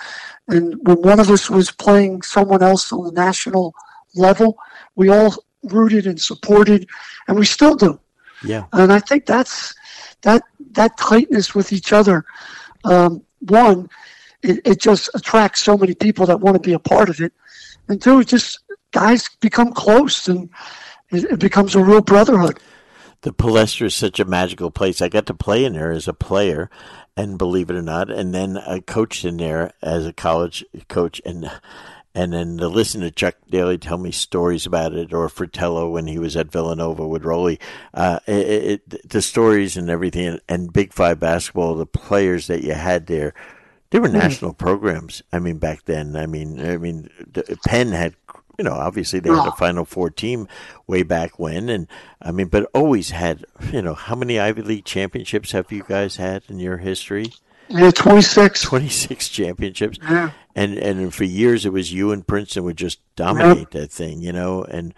and 0.49 0.77
when 0.87 1.03
one 1.03 1.21
of 1.21 1.31
us 1.31 1.49
was 1.49 1.71
playing 1.71 2.23
someone 2.23 2.63
else 2.63 2.93
on 2.93 3.05
the 3.05 3.13
national 3.13 3.75
level, 4.15 4.59
we 4.97 5.09
all 5.09 5.35
rooted 5.65 6.07
and 6.07 6.21
supported, 6.21 6.89
and 7.27 7.39
we 7.39 7.47
still 7.47 7.75
do. 7.75 7.99
Yeah. 8.45 8.67
And 8.73 8.93
I 8.93 9.01
think 9.01 9.27
that's 9.27 9.75
that 10.23 10.43
that 10.73 10.97
tightness 10.97 11.55
with 11.55 11.73
each 11.73 11.93
other. 11.93 12.25
Um, 12.85 13.23
one, 13.41 13.89
it, 14.43 14.61
it 14.65 14.81
just 14.81 15.11
attracts 15.15 15.63
so 15.63 15.77
many 15.77 15.95
people 15.95 16.27
that 16.27 16.41
want 16.41 16.55
to 16.55 16.61
be 16.61 16.73
a 16.73 16.79
part 16.79 17.09
of 17.09 17.21
it, 17.21 17.33
and 17.89 18.01
two, 18.01 18.21
it 18.21 18.29
just 18.29 18.61
guys 18.93 19.29
become 19.41 19.73
close 19.73 20.29
and 20.29 20.49
it, 21.11 21.25
it 21.25 21.41
becomes 21.41 21.75
a 21.75 21.83
real 21.83 22.01
brotherhood. 22.01 22.59
The 23.23 23.33
Palestra 23.33 23.87
is 23.87 23.95
such 23.95 24.21
a 24.21 24.25
magical 24.25 24.71
place. 24.71 25.03
I 25.03 25.09
got 25.09 25.27
to 25.27 25.35
play 25.35 25.65
in 25.65 25.73
there 25.73 25.91
as 25.91 26.07
a 26.07 26.13
player, 26.13 26.71
and 27.19 27.37
believe 27.37 27.69
it 27.69 27.75
or 27.75 27.83
not, 27.83 28.11
and 28.11 28.33
then 28.33 28.57
I 28.57 28.79
coached 28.79 29.25
in 29.25 29.39
there 29.39 29.73
as 29.83 30.07
a 30.07 30.13
college 30.13 30.65
coach, 30.87 31.21
and 31.27 31.51
and 32.15 32.33
then 32.33 32.57
to 32.59 32.69
listen 32.69 33.01
to 33.01 33.11
Chuck 33.11 33.35
Daly 33.51 33.77
tell 33.77 33.99
me 33.99 34.13
stories 34.13 34.67
about 34.67 34.93
it, 34.95 35.13
or 35.13 35.29
Fratello 35.29 35.91
when 35.91 36.07
he 36.07 36.17
was 36.17 36.37
at 36.37 36.53
Villanova 36.53 37.07
with 37.09 37.25
Rollie, 37.25 37.59
uh, 37.93 38.21
it, 38.29 38.83
it, 38.89 39.11
the 39.11 39.21
stories 39.21 39.77
and 39.77 39.91
everything, 39.91 40.39
and 40.49 40.73
Big 40.73 40.93
Five 40.93 41.19
basketball, 41.19 41.75
the 41.75 41.87
players 41.87 42.47
that 42.47 42.63
you 42.63 42.75
had 42.75 43.09
there, 43.09 43.35
they 43.91 43.99
were 43.99 44.07
mm-hmm. 44.07 44.19
national 44.19 44.55
programs. 44.55 45.21
I 45.33 45.41
mean, 45.41 45.59
back 45.59 45.87
then, 45.87 46.15
I 46.15 46.27
mean, 46.27 46.65
I 46.65 46.77
mean, 46.77 47.11
Penn 47.67 47.91
had 47.91 48.15
you 48.59 48.65
know, 48.65 48.73
obviously 48.73 49.21
they 49.21 49.31
had 49.31 49.47
a 49.47 49.53
Final 49.53 49.85
Four 49.85 50.11
team 50.11 50.49
way 50.89 51.05
back 51.05 51.39
when, 51.39 51.69
and 51.69 51.87
I 52.21 52.33
mean, 52.33 52.49
but 52.49 52.69
always 52.75 53.11
had, 53.11 53.45
you 53.73 53.81
know, 53.81 53.95
how 53.95 54.17
many 54.17 54.39
Ivy 54.39 54.63
League 54.63 54.85
championships 54.85 55.53
have 55.53 55.71
you 55.71 55.85
guys 55.85 56.17
had 56.17 56.43
in 56.49 56.59
your 56.59 56.79
history? 56.79 57.33
Yeah, 57.69 57.91
26. 57.91 58.63
26 58.63 59.29
championships. 59.29 59.99
Yeah. 60.03 60.31
And 60.55 60.77
and 60.79 61.15
for 61.15 61.25
years 61.25 61.65
it 61.65 61.73
was 61.73 61.93
you 61.93 62.11
and 62.11 62.27
Princeton 62.27 62.65
would 62.65 62.77
just 62.79 62.99
dominate 63.15 63.59
yep. 63.59 63.71
that 63.73 63.93
thing, 63.93 64.23
you 64.23 64.33
know, 64.33 64.65
and 64.65 64.95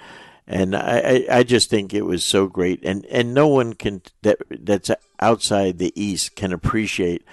and 0.46 0.74
I, 0.74 1.26
I 1.30 1.42
just 1.42 1.68
think 1.68 1.92
it 1.92 2.02
was 2.02 2.24
so 2.24 2.46
great 2.46 2.80
and 2.82 3.04
and 3.06 3.34
no 3.34 3.46
one 3.46 3.74
can 3.74 4.02
that 4.22 4.38
that's 4.50 4.90
outside 5.20 5.78
the 5.78 5.92
East 6.00 6.34
can 6.34 6.52
appreciate 6.52 7.24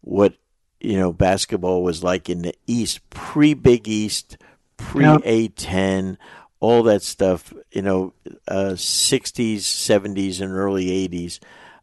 what 0.00 0.34
you 0.80 0.98
know 0.98 1.12
basketball 1.12 1.82
was 1.82 2.02
like 2.02 2.28
in 2.28 2.42
the 2.42 2.54
East 2.66 3.08
pre 3.10 3.54
Big 3.54 3.86
East 3.86 4.36
pre 4.78 5.04
A10, 5.04 6.16
all 6.60 6.82
that 6.84 7.02
stuff, 7.02 7.52
you 7.70 7.82
know, 7.82 8.14
uh, 8.48 8.72
60s, 8.72 9.58
70s, 9.58 10.40
and 10.40 10.52
early 10.52 10.86
80s. 11.08 11.38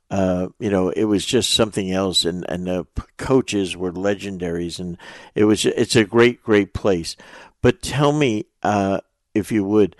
Uh, 0.09 0.47
you 0.59 0.69
know, 0.69 0.89
it 0.89 1.05
was 1.05 1.25
just 1.25 1.51
something 1.51 1.91
else, 1.91 2.25
and 2.25 2.45
and 2.47 2.67
the 2.67 2.85
coaches 3.17 3.75
were 3.75 3.91
legendaries, 3.91 4.79
and 4.79 4.97
it 5.33 5.45
was 5.45 5.65
it's 5.65 5.95
a 5.95 6.03
great, 6.03 6.43
great 6.43 6.73
place. 6.73 7.15
But 7.61 7.81
tell 7.81 8.11
me, 8.11 8.45
uh, 8.61 9.01
if 9.33 9.51
you 9.51 9.63
would, 9.63 9.95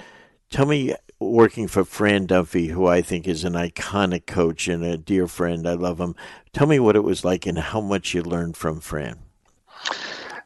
tell 0.52 0.68
me 0.68 0.94
working 1.20 1.68
for 1.68 1.84
Fran 1.84 2.28
Dunphy, 2.28 2.70
who 2.70 2.86
I 2.86 3.02
think 3.02 3.28
is 3.28 3.44
an 3.44 3.54
iconic 3.54 4.28
coach 4.28 4.68
and 4.68 4.84
a 4.84 4.98
dear 4.98 5.28
friend. 5.28 5.68
I 5.68 5.74
love 5.74 6.00
him. 6.00 6.16
Tell 6.54 6.68
me 6.68 6.80
what 6.80 6.96
it 6.96 7.04
was 7.04 7.26
like 7.26 7.46
and 7.46 7.58
how 7.58 7.82
much 7.82 8.14
you 8.14 8.22
learned 8.22 8.58
from 8.58 8.80
Fran. 8.80 9.25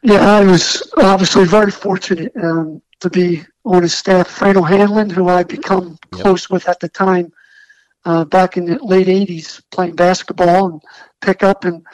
Yeah, 0.02 0.38
I 0.38 0.46
was 0.46 0.92
obviously 0.98 1.46
very 1.46 1.72
fortunate 1.72 2.32
um, 2.42 2.82
to 3.02 3.10
be 3.10 3.44
on 3.66 3.82
his 3.82 3.94
staff. 3.94 4.30
Fran 4.30 4.58
O'Hanlon, 4.58 5.10
who 5.10 5.28
I 5.28 5.44
become 5.44 5.98
yep. 6.14 6.22
close 6.22 6.50
with 6.50 6.70
at 6.70 6.80
the 6.80 6.88
time, 6.88 7.34
uh, 8.06 8.24
back 8.24 8.56
in 8.56 8.66
the 8.66 8.82
late 8.84 9.08
'80s, 9.08 9.62
playing 9.72 9.96
basketball 9.96 10.70
and 10.70 10.82
pick 11.22 11.44
up, 11.44 11.66
and 11.66 11.86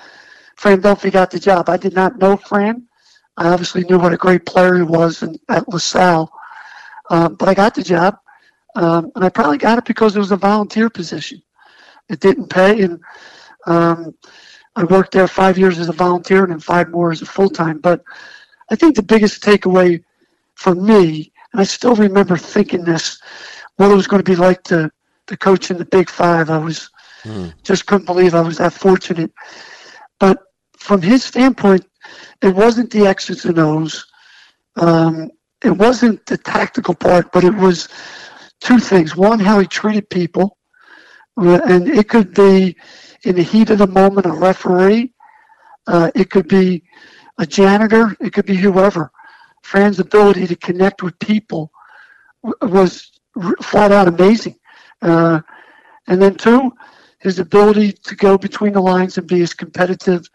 Fran 0.55 0.81
Dunphy 0.81 1.11
got 1.11 1.31
the 1.31 1.39
job. 1.39 1.67
I 1.67 1.77
did 1.77 1.95
not 1.95 2.19
know 2.19 2.37
Fran. 2.37 2.87
I 3.37 3.47
obviously 3.47 3.83
knew 3.83 3.97
what 3.97 4.13
a 4.13 4.17
great 4.17 4.45
player 4.45 4.75
he 4.75 4.83
was 4.83 5.23
in, 5.23 5.37
at 5.49 5.67
LaSalle, 5.67 6.31
um, 7.09 7.35
but 7.35 7.49
I 7.49 7.53
got 7.55 7.73
the 7.73 7.83
job, 7.83 8.17
um, 8.75 9.11
and 9.15 9.25
I 9.25 9.29
probably 9.29 9.57
got 9.57 9.79
it 9.79 9.85
because 9.85 10.15
it 10.15 10.19
was 10.19 10.31
a 10.31 10.37
volunteer 10.37 10.89
position. 10.91 11.41
It 12.07 12.19
didn't 12.19 12.49
pay, 12.49 12.83
and 12.83 13.01
um, 13.65 14.13
I 14.75 14.83
worked 14.83 15.13
there 15.13 15.27
five 15.27 15.57
years 15.57 15.79
as 15.79 15.89
a 15.89 15.93
volunteer 15.93 16.43
and 16.43 16.51
then 16.51 16.59
five 16.59 16.89
more 16.89 17.11
as 17.11 17.21
a 17.21 17.25
full 17.25 17.49
time. 17.49 17.79
But 17.79 18.03
I 18.69 18.75
think 18.75 18.95
the 18.95 19.03
biggest 19.03 19.43
takeaway 19.43 20.03
for 20.55 20.75
me, 20.75 21.31
and 21.53 21.61
I 21.61 21.63
still 21.63 21.95
remember 21.95 22.37
thinking 22.37 22.83
this, 22.83 23.21
what 23.77 23.91
it 23.91 23.95
was 23.95 24.07
going 24.07 24.23
to 24.23 24.29
be 24.29 24.35
like 24.35 24.63
to, 24.63 24.91
to 25.27 25.37
coach 25.37 25.71
in 25.71 25.77
the 25.77 25.85
Big 25.85 26.09
Five. 26.09 26.49
I 26.49 26.57
was 26.57 26.89
mm. 27.23 27.53
just 27.63 27.85
couldn't 27.85 28.05
believe 28.05 28.35
I 28.35 28.41
was 28.41 28.57
that 28.57 28.73
fortunate. 28.73 29.31
But 30.19 30.39
from 30.77 31.01
his 31.01 31.23
standpoint, 31.23 31.85
it 32.41 32.53
wasn't 32.55 32.91
the 32.91 33.07
X's 33.07 33.45
and 33.45 33.59
O's. 33.59 34.05
Um, 34.75 35.31
it 35.63 35.71
wasn't 35.71 36.25
the 36.25 36.37
tactical 36.37 36.93
part, 36.93 37.31
but 37.31 37.43
it 37.43 37.55
was 37.55 37.87
two 38.59 38.79
things. 38.79 39.15
One, 39.15 39.39
how 39.39 39.59
he 39.59 39.67
treated 39.67 40.09
people, 40.09 40.57
uh, 41.37 41.61
and 41.65 41.87
it 41.87 42.09
could 42.09 42.33
be 42.33 42.75
in 43.25 43.35
the 43.35 43.43
heat 43.43 43.69
of 43.71 43.79
the 43.79 43.87
moment 43.87 44.27
a 44.27 44.31
referee. 44.31 45.11
Uh, 45.87 46.09
it 46.15 46.29
could 46.29 46.47
be 46.47 46.83
a 47.39 47.45
janitor. 47.45 48.15
It 48.21 48.33
could 48.33 48.45
be 48.45 48.55
whoever. 48.55 49.11
Fran's 49.63 49.99
ability 49.99 50.47
to 50.47 50.55
connect 50.55 51.03
with 51.03 51.17
people 51.19 51.71
was 52.61 53.11
flat 53.61 53.91
out 53.91 54.07
amazing. 54.07 54.55
Uh, 55.01 55.41
and 56.07 56.21
then 56.21 56.35
two, 56.35 56.71
his 57.19 57.39
ability 57.39 57.91
to 57.91 58.15
go 58.15 58.37
between 58.37 58.73
the 58.73 58.81
lines 58.81 59.17
and 59.17 59.27
be 59.27 59.41
as 59.41 59.53
competitive 59.53 60.27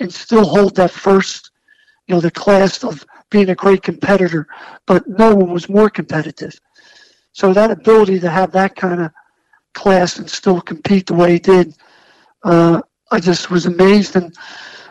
and 0.00 0.12
still 0.12 0.44
hold 0.44 0.74
that 0.76 0.90
first, 0.90 1.50
you 2.06 2.14
know, 2.14 2.20
the 2.20 2.30
class 2.30 2.82
of 2.82 3.04
being 3.30 3.50
a 3.50 3.54
great 3.54 3.82
competitor, 3.82 4.46
but 4.86 5.06
no 5.06 5.34
one 5.34 5.52
was 5.52 5.68
more 5.68 5.90
competitive. 5.90 6.58
So 7.32 7.52
that 7.52 7.70
ability 7.70 8.20
to 8.20 8.30
have 8.30 8.52
that 8.52 8.76
kind 8.76 9.02
of 9.02 9.10
class 9.74 10.18
and 10.18 10.30
still 10.30 10.60
compete 10.60 11.06
the 11.06 11.14
way 11.14 11.32
he 11.32 11.38
did 11.38 11.74
uh, 12.44 12.80
I 13.10 13.20
just 13.20 13.50
was 13.50 13.66
amazed, 13.66 14.16
and 14.16 14.34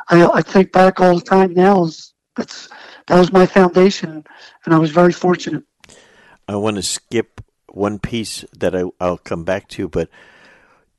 I, 0.09 0.25
I 0.27 0.41
think 0.41 0.71
back 0.71 0.99
all 0.99 1.15
the 1.15 1.25
time 1.25 1.53
now. 1.53 1.85
Is 1.85 2.13
that's 2.35 2.69
that 3.07 3.19
was 3.19 3.31
my 3.31 3.45
foundation, 3.45 4.25
and 4.65 4.73
I 4.73 4.79
was 4.79 4.91
very 4.91 5.13
fortunate. 5.13 5.63
I 6.47 6.55
want 6.55 6.75
to 6.75 6.83
skip 6.83 7.41
one 7.69 7.99
piece 7.99 8.43
that 8.57 8.75
I, 8.75 8.83
I'll 8.99 9.17
come 9.17 9.43
back 9.43 9.67
to, 9.69 9.87
but 9.87 10.09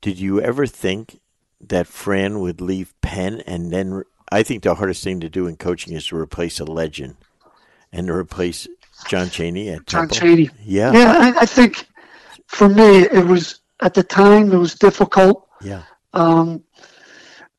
did 0.01 0.19
you 0.19 0.41
ever 0.41 0.65
think 0.65 1.19
that 1.61 1.87
Fran 1.87 2.39
would 2.39 2.61
leave 2.61 2.93
Penn 3.01 3.41
and 3.45 3.71
then? 3.71 4.03
I 4.31 4.41
think 4.41 4.63
the 4.63 4.75
hardest 4.75 5.03
thing 5.03 5.19
to 5.19 5.29
do 5.29 5.45
in 5.45 5.55
coaching 5.55 5.93
is 5.93 6.07
to 6.07 6.17
replace 6.17 6.59
a 6.59 6.65
legend 6.65 7.15
and 7.91 8.07
to 8.07 8.13
replace 8.13 8.67
John 9.07 9.29
Chaney 9.29 9.69
at 9.69 9.85
John 9.85 10.09
Chaney. 10.09 10.49
Yeah, 10.63 10.91
yeah. 10.93 11.15
I, 11.17 11.41
I 11.41 11.45
think 11.45 11.87
for 12.47 12.67
me, 12.67 13.03
it 13.03 13.25
was 13.25 13.59
at 13.81 13.93
the 13.93 14.03
time 14.03 14.51
it 14.51 14.57
was 14.57 14.75
difficult. 14.75 15.47
Yeah. 15.61 15.83
Um, 16.15 16.63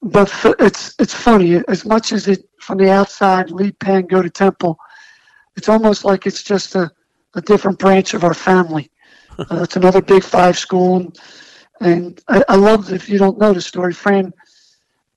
but 0.03 0.33
it's 0.59 0.95
it's 0.99 1.15
funny 1.15 1.63
as 1.69 1.85
much 1.85 2.13
as 2.13 2.29
it 2.29 2.49
from 2.61 2.79
the 2.79 2.91
outside 2.91 3.51
leave 3.51 3.79
Penn 3.79 4.07
go 4.07 4.23
to 4.23 4.31
Temple, 4.31 4.79
it's 5.57 5.69
almost 5.69 6.05
like 6.05 6.27
it's 6.27 6.43
just 6.43 6.75
a, 6.75 6.91
a 7.35 7.41
different 7.41 7.79
branch 7.79 8.15
of 8.15 8.25
our 8.25 8.35
family. 8.35 8.91
Uh, 9.39 9.65
it's 9.65 9.77
another 9.77 10.01
Big 10.01 10.25
Five 10.25 10.57
school, 10.57 10.97
and, 10.97 11.19
and 11.81 12.23
I, 12.27 12.43
I 12.49 12.57
love 12.57 12.91
if 12.91 13.07
you 13.07 13.19
don't 13.19 13.39
know 13.39 13.53
the 13.53 13.61
story. 13.61 13.93
Fran 13.93 14.33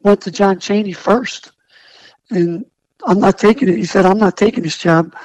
went 0.02 0.20
to 0.24 0.30
John 0.30 0.60
Chaney 0.60 0.92
first, 0.92 1.54
and 2.30 2.66
I'm 3.06 3.22
not 3.22 3.40
taking 3.40 3.70
it. 3.70 3.78
He 3.78 3.86
said, 3.86 4.06
"I'm 4.06 4.18
not 4.18 4.36
taking 4.36 4.64
this 4.64 4.78
job 4.78 5.16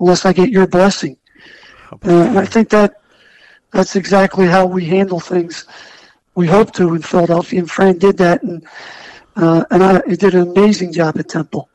unless 0.00 0.26
I 0.26 0.32
get 0.32 0.50
your 0.50 0.66
blessing." 0.66 1.16
Uh, 1.92 2.26
and 2.26 2.40
I 2.40 2.44
think 2.44 2.70
that 2.70 2.94
that's 3.70 3.94
exactly 3.94 4.46
how 4.46 4.66
we 4.66 4.84
handle 4.84 5.20
things 5.20 5.66
we 6.40 6.46
hope 6.46 6.72
to 6.72 6.94
in 6.94 7.02
Philadelphia. 7.02 7.60
And 7.60 7.70
Fran 7.70 7.98
did 7.98 8.16
that, 8.16 8.42
and 8.42 8.66
uh, 9.36 9.62
and 9.70 9.84
I, 9.84 10.00
he 10.08 10.16
did 10.16 10.34
an 10.34 10.48
amazing 10.48 10.90
job 10.90 11.18
at 11.18 11.28
Temple. 11.28 11.68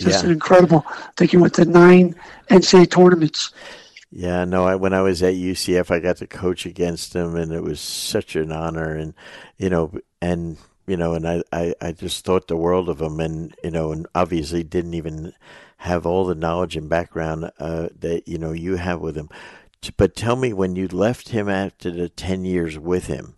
Just 0.00 0.22
yeah. 0.22 0.28
an 0.28 0.32
incredible. 0.32 0.86
I 0.88 1.10
think 1.18 1.32
he 1.32 1.36
went 1.36 1.52
to 1.54 1.66
nine 1.66 2.16
NCAA 2.48 2.90
tournaments. 2.90 3.52
Yeah, 4.10 4.46
no. 4.46 4.64
I, 4.64 4.74
when 4.76 4.94
I 4.94 5.02
was 5.02 5.22
at 5.22 5.34
UCF, 5.34 5.90
I 5.90 6.00
got 6.00 6.16
to 6.16 6.26
coach 6.26 6.64
against 6.64 7.14
him, 7.14 7.36
and 7.36 7.52
it 7.52 7.62
was 7.62 7.78
such 7.78 8.36
an 8.36 8.50
honor. 8.50 8.94
And 8.94 9.12
you 9.58 9.68
know, 9.68 9.92
and 10.22 10.56
you 10.86 10.96
know, 10.96 11.12
and 11.12 11.28
I, 11.28 11.42
I, 11.52 11.74
I 11.82 11.92
just 11.92 12.24
thought 12.24 12.48
the 12.48 12.56
world 12.56 12.88
of 12.88 13.02
him, 13.02 13.20
and 13.20 13.54
you 13.62 13.70
know, 13.70 13.92
and 13.92 14.06
obviously 14.14 14.62
didn't 14.62 14.94
even 14.94 15.34
have 15.76 16.06
all 16.06 16.24
the 16.24 16.34
knowledge 16.34 16.74
and 16.74 16.88
background 16.88 17.50
uh, 17.58 17.90
that 17.98 18.26
you 18.26 18.38
know 18.38 18.52
you 18.52 18.76
have 18.76 19.02
with 19.02 19.16
him. 19.16 19.28
But 19.98 20.16
tell 20.16 20.36
me, 20.36 20.54
when 20.54 20.74
you 20.74 20.88
left 20.88 21.28
him 21.28 21.50
after 21.50 21.90
the 21.90 22.08
ten 22.08 22.46
years 22.46 22.78
with 22.78 23.06
him, 23.06 23.36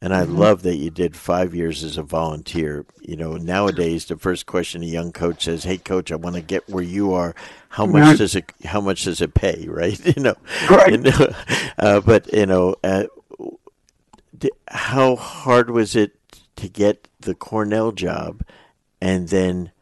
And 0.00 0.14
I 0.14 0.24
mm-hmm. 0.24 0.36
love 0.36 0.62
that 0.62 0.76
you 0.76 0.90
did 0.90 1.16
five 1.16 1.54
years 1.54 1.82
as 1.82 1.96
a 1.96 2.02
volunteer. 2.02 2.84
You 3.00 3.16
know, 3.16 3.36
nowadays 3.36 4.04
the 4.04 4.16
first 4.16 4.44
question 4.44 4.82
a 4.82 4.86
young 4.86 5.10
coach 5.10 5.44
says, 5.44 5.64
"Hey, 5.64 5.78
coach, 5.78 6.12
I 6.12 6.16
want 6.16 6.36
to 6.36 6.42
get 6.42 6.68
where 6.68 6.84
you 6.84 7.14
are. 7.14 7.34
How 7.70 7.86
much 7.86 8.02
right. 8.02 8.18
does 8.18 8.34
it? 8.34 8.52
How 8.64 8.80
much 8.80 9.04
does 9.04 9.20
it 9.20 9.34
pay?" 9.34 9.66
Right? 9.70 9.98
You 10.16 10.22
know, 10.22 10.34
right. 10.70 10.92
You 10.92 10.98
know, 10.98 11.34
uh, 11.78 12.00
but 12.00 12.32
you 12.32 12.46
know, 12.46 12.76
uh, 12.84 13.04
how 14.68 15.16
hard 15.16 15.70
was 15.70 15.96
it 15.96 16.12
to 16.56 16.68
get 16.68 17.08
the 17.20 17.34
Cornell 17.34 17.92
job, 17.92 18.42
and 19.00 19.28
then 19.28 19.72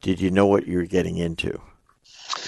did 0.00 0.20
you 0.20 0.30
know 0.30 0.46
what 0.46 0.66
you 0.66 0.78
were 0.78 0.86
getting 0.86 1.16
into? 1.16 1.60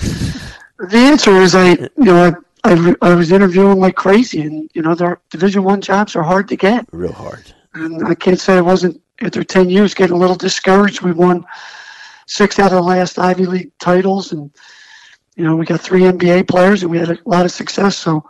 The 0.78 0.98
answer 0.98 1.40
is 1.40 1.54
I, 1.54 1.74
you 1.74 1.90
know, 1.96 2.34
I, 2.64 2.94
I, 3.02 3.10
I 3.10 3.14
was 3.14 3.30
interviewing 3.30 3.78
like 3.78 3.94
crazy, 3.94 4.40
and 4.40 4.70
you 4.74 4.82
know, 4.82 4.94
the 4.94 5.18
Division 5.30 5.62
One 5.62 5.80
jobs 5.80 6.16
are 6.16 6.22
hard 6.22 6.48
to 6.48 6.56
get. 6.56 6.86
Real 6.92 7.12
hard. 7.12 7.52
And 7.74 8.06
I 8.06 8.14
can't 8.14 8.40
say 8.40 8.56
I 8.56 8.62
wasn't 8.62 9.00
after 9.20 9.44
ten 9.44 9.68
years 9.68 9.94
getting 9.94 10.16
a 10.16 10.18
little 10.18 10.36
discouraged. 10.36 11.02
We 11.02 11.12
won 11.12 11.44
six 12.26 12.58
out 12.58 12.72
of 12.72 12.72
the 12.72 12.82
last 12.82 13.18
Ivy 13.18 13.46
League 13.46 13.72
titles, 13.78 14.32
and 14.32 14.50
you 15.36 15.44
know, 15.44 15.56
we 15.56 15.66
got 15.66 15.80
three 15.80 16.02
NBA 16.02 16.48
players, 16.48 16.82
and 16.82 16.90
we 16.90 16.98
had 16.98 17.10
a 17.10 17.18
lot 17.26 17.44
of 17.44 17.52
success. 17.52 17.96
So 17.96 18.28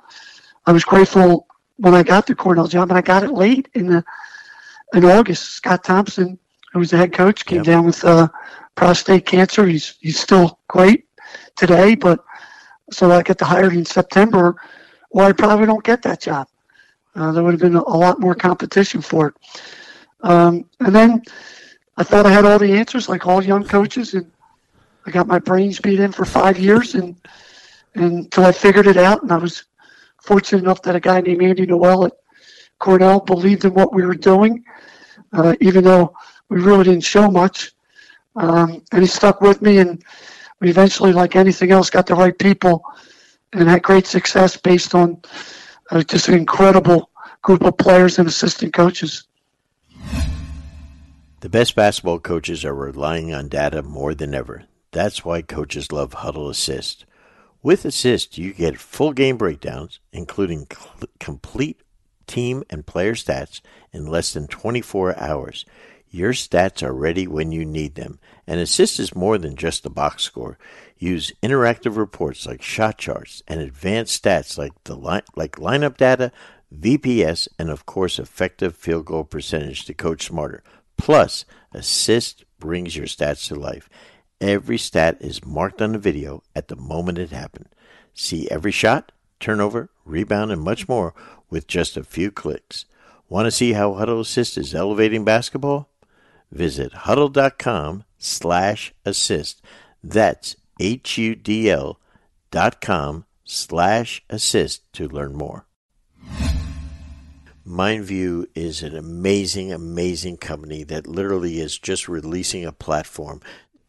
I 0.67 0.73
was 0.73 0.85
grateful 0.85 1.47
when 1.77 1.95
I 1.95 2.03
got 2.03 2.27
the 2.27 2.35
Cornell 2.35 2.67
job, 2.67 2.91
and 2.91 2.99
I 2.99 3.03
got 3.03 3.23
it 3.23 3.33
late 3.33 3.69
in 3.75 3.87
the 3.87 4.05
in 4.95 5.05
August. 5.05 5.51
Scott 5.51 5.85
Thompson, 5.85 6.39
who 6.73 6.81
was 6.81 6.91
the 6.91 6.97
head 6.97 7.13
coach, 7.13 7.45
came 7.45 7.59
yep. 7.59 7.67
down 7.67 7.87
with 7.87 8.05
uh, 8.05 8.29
prostate 8.75 9.27
cancer. 9.27 9.67
He's 9.67 9.97
he's 10.01 10.19
still 10.19 10.59
great 10.69 11.07
today, 11.57 11.95
but 11.95 12.25
so 12.91 13.11
I 13.11 13.23
get 13.23 13.39
to 13.39 13.45
hire 13.45 13.71
in 13.73 13.85
September, 13.85 14.57
well, 15.11 15.29
I 15.29 15.33
probably 15.33 15.67
don't 15.67 15.85
get 15.85 16.03
that 16.03 16.21
job. 16.21 16.49
Uh, 17.15 17.33
there 17.33 17.43
would 17.43 17.53
have 17.53 17.61
been 17.61 17.77
a, 17.77 17.83
a, 17.83 17.97
lot 17.97 18.21
more 18.21 18.35
competition 18.35 19.01
for 19.01 19.29
it. 19.29 19.35
Um, 20.23 20.69
and 20.81 20.95
then 20.95 21.23
I 21.97 22.03
thought 22.03 22.27
I 22.27 22.33
had 22.33 22.45
all 22.45 22.59
the 22.59 22.73
answers, 22.73 23.09
like 23.09 23.27
all 23.27 23.43
young 23.43 23.65
coaches, 23.65 24.15
and 24.15 24.31
I 25.07 25.11
got 25.11 25.29
my 25.29 25.39
brains 25.39 25.79
beat 25.79 26.01
in 26.01 26.11
for 26.11 26.25
five 26.25 26.59
years, 26.59 26.95
and, 26.95 27.15
and 27.95 28.13
until 28.25 28.47
I 28.47 28.53
figured 28.53 28.89
it 28.89 28.97
out. 28.97 29.23
And 29.23 29.31
I 29.31 29.37
was 29.37 29.65
fortunate 30.21 30.63
enough 30.63 30.83
that 30.83 30.97
a 30.97 31.01
guy 31.01 31.21
named 31.21 31.43
Andy 31.43 31.67
Noel 31.67 32.07
at 32.07 32.13
Cornell 32.81 33.21
believed 33.21 33.65
in 33.65 33.75
what 33.75 33.95
we 33.95 34.05
were 34.05 34.15
doing, 34.15 34.65
uh, 35.33 35.55
even 35.61 35.85
though 35.85 36.15
we 36.49 36.61
really 36.61 36.85
didn't 36.85 37.05
show 37.05 37.31
much. 37.31 37.73
Um, 38.35 38.83
and 38.91 39.03
he 39.03 39.07
stuck 39.07 39.41
with 39.41 39.63
me, 39.63 39.79
and 39.79 40.03
eventually, 40.61 41.13
like 41.13 41.37
anything 41.37 41.71
else, 41.71 41.91
got 41.91 42.07
the 42.07 42.15
right 42.15 42.39
people 42.39 42.85
and 43.53 43.69
had 43.69 43.83
great 43.83 44.07
success 44.07 44.57
based 44.57 44.95
on 44.95 45.21
uh, 45.91 46.03
just 46.03 46.29
an 46.29 46.35
incredible 46.35 47.11
group 47.43 47.63
of 47.63 47.77
players 47.77 48.19
and 48.19 48.29
assistant 48.29 48.73
coaches. 48.73 49.27
The 51.41 51.49
best 51.51 51.75
basketball 51.77 52.21
coaches 52.21 52.65
are 52.65 52.75
relying 52.75 53.35
on 53.35 53.49
data 53.49 53.83
more 53.83 54.15
than 54.15 54.35
ever. 54.35 54.65
That's 54.93 55.25
why 55.25 55.43
coaches 55.43 55.93
love 55.93 56.13
Hudl 56.13 56.49
Assist. 56.49 57.05
With 57.63 57.85
Assist, 57.85 58.39
you 58.39 58.55
get 58.55 58.79
full 58.79 59.13
game 59.13 59.37
breakdowns, 59.37 60.01
including 60.13 60.67
cl- 60.71 61.09
complete 61.21 61.81
team 62.27 62.63
and 62.71 62.87
player 62.87 63.15
stats, 63.15 63.61
in 63.93 64.07
less 64.07 64.33
than 64.33 64.47
24 64.47 65.19
hours. 65.19 65.67
Your 66.15 66.33
stats 66.33 66.81
are 66.81 66.95
ready 66.95 67.27
when 67.27 67.51
you 67.51 67.65
need 67.65 67.97
them, 67.97 68.21
and 68.47 68.61
Assist 68.61 69.01
is 69.01 69.17
more 69.17 69.37
than 69.37 69.57
just 69.57 69.85
a 69.85 69.91
box 69.91 70.23
score. 70.23 70.57
Use 70.97 71.33
interactive 71.43 71.97
reports 71.97 72.47
like 72.47 72.63
shot 72.63 72.99
charts 72.99 73.43
and 73.49 73.61
advanced 73.61 74.23
stats 74.23 74.57
like 74.57 74.73
the 74.85 74.95
li- 74.95 75.23
like 75.35 75.57
lineup 75.57 75.97
data, 75.97 76.31
VPS, 76.73 77.49
and 77.59 77.69
of 77.69 77.85
course 77.85 78.21
effective 78.21 78.77
field 78.77 79.07
goal 79.07 79.25
percentage 79.25 79.87
to 79.87 79.93
coach 79.93 80.27
smarter. 80.27 80.63
Plus, 80.97 81.45
Assist 81.73 82.45
brings 82.61 82.95
your 82.95 83.07
stats 83.07 83.49
to 83.49 83.57
life. 83.57 83.91
Every 84.41 84.79
stat 84.79 85.17
is 85.19 85.45
marked 85.45 85.83
on 85.83 85.91
the 85.91 85.99
video 85.99 86.45
at 86.55 86.69
the 86.69 86.77
moment 86.77 87.19
it 87.19 87.31
happened. 87.31 87.71
See 88.13 88.49
every 88.53 88.71
shot, 88.71 89.11
turnover, 89.41 89.91
rebound, 90.05 90.53
and 90.53 90.63
much 90.63 90.89
more 90.89 91.13
with 91.51 91.67
just 91.67 91.97
a 91.97 92.05
few 92.05 92.31
clicks. 92.31 92.85
Want 93.29 93.47
to 93.47 93.51
see 93.51 93.73
how 93.73 93.95
Hudl 93.95 94.21
Assist 94.21 94.57
is 94.57 94.77
elevating 94.77 95.25
basketball? 95.25 95.89
Visit 96.51 96.93
hudl.com 96.93 98.05
slash 98.19 98.95
assist. 99.05 99.63
That's 100.03 100.57
H-U-D-L 100.81 102.01
dot 102.51 102.81
com 102.81 103.25
slash 103.45 104.25
assist 104.31 104.93
to 104.95 105.09
learn 105.09 105.35
more. 105.35 105.67
MindVue 107.67 108.47
is 108.55 108.83
an 108.83 108.95
amazing, 108.95 109.73
amazing 109.73 110.37
company 110.37 110.85
that 110.85 111.07
literally 111.07 111.61
is 111.61 111.79
just 111.79 112.09
releasing 112.09 112.65
a 112.65 112.73
platform. 112.73 113.41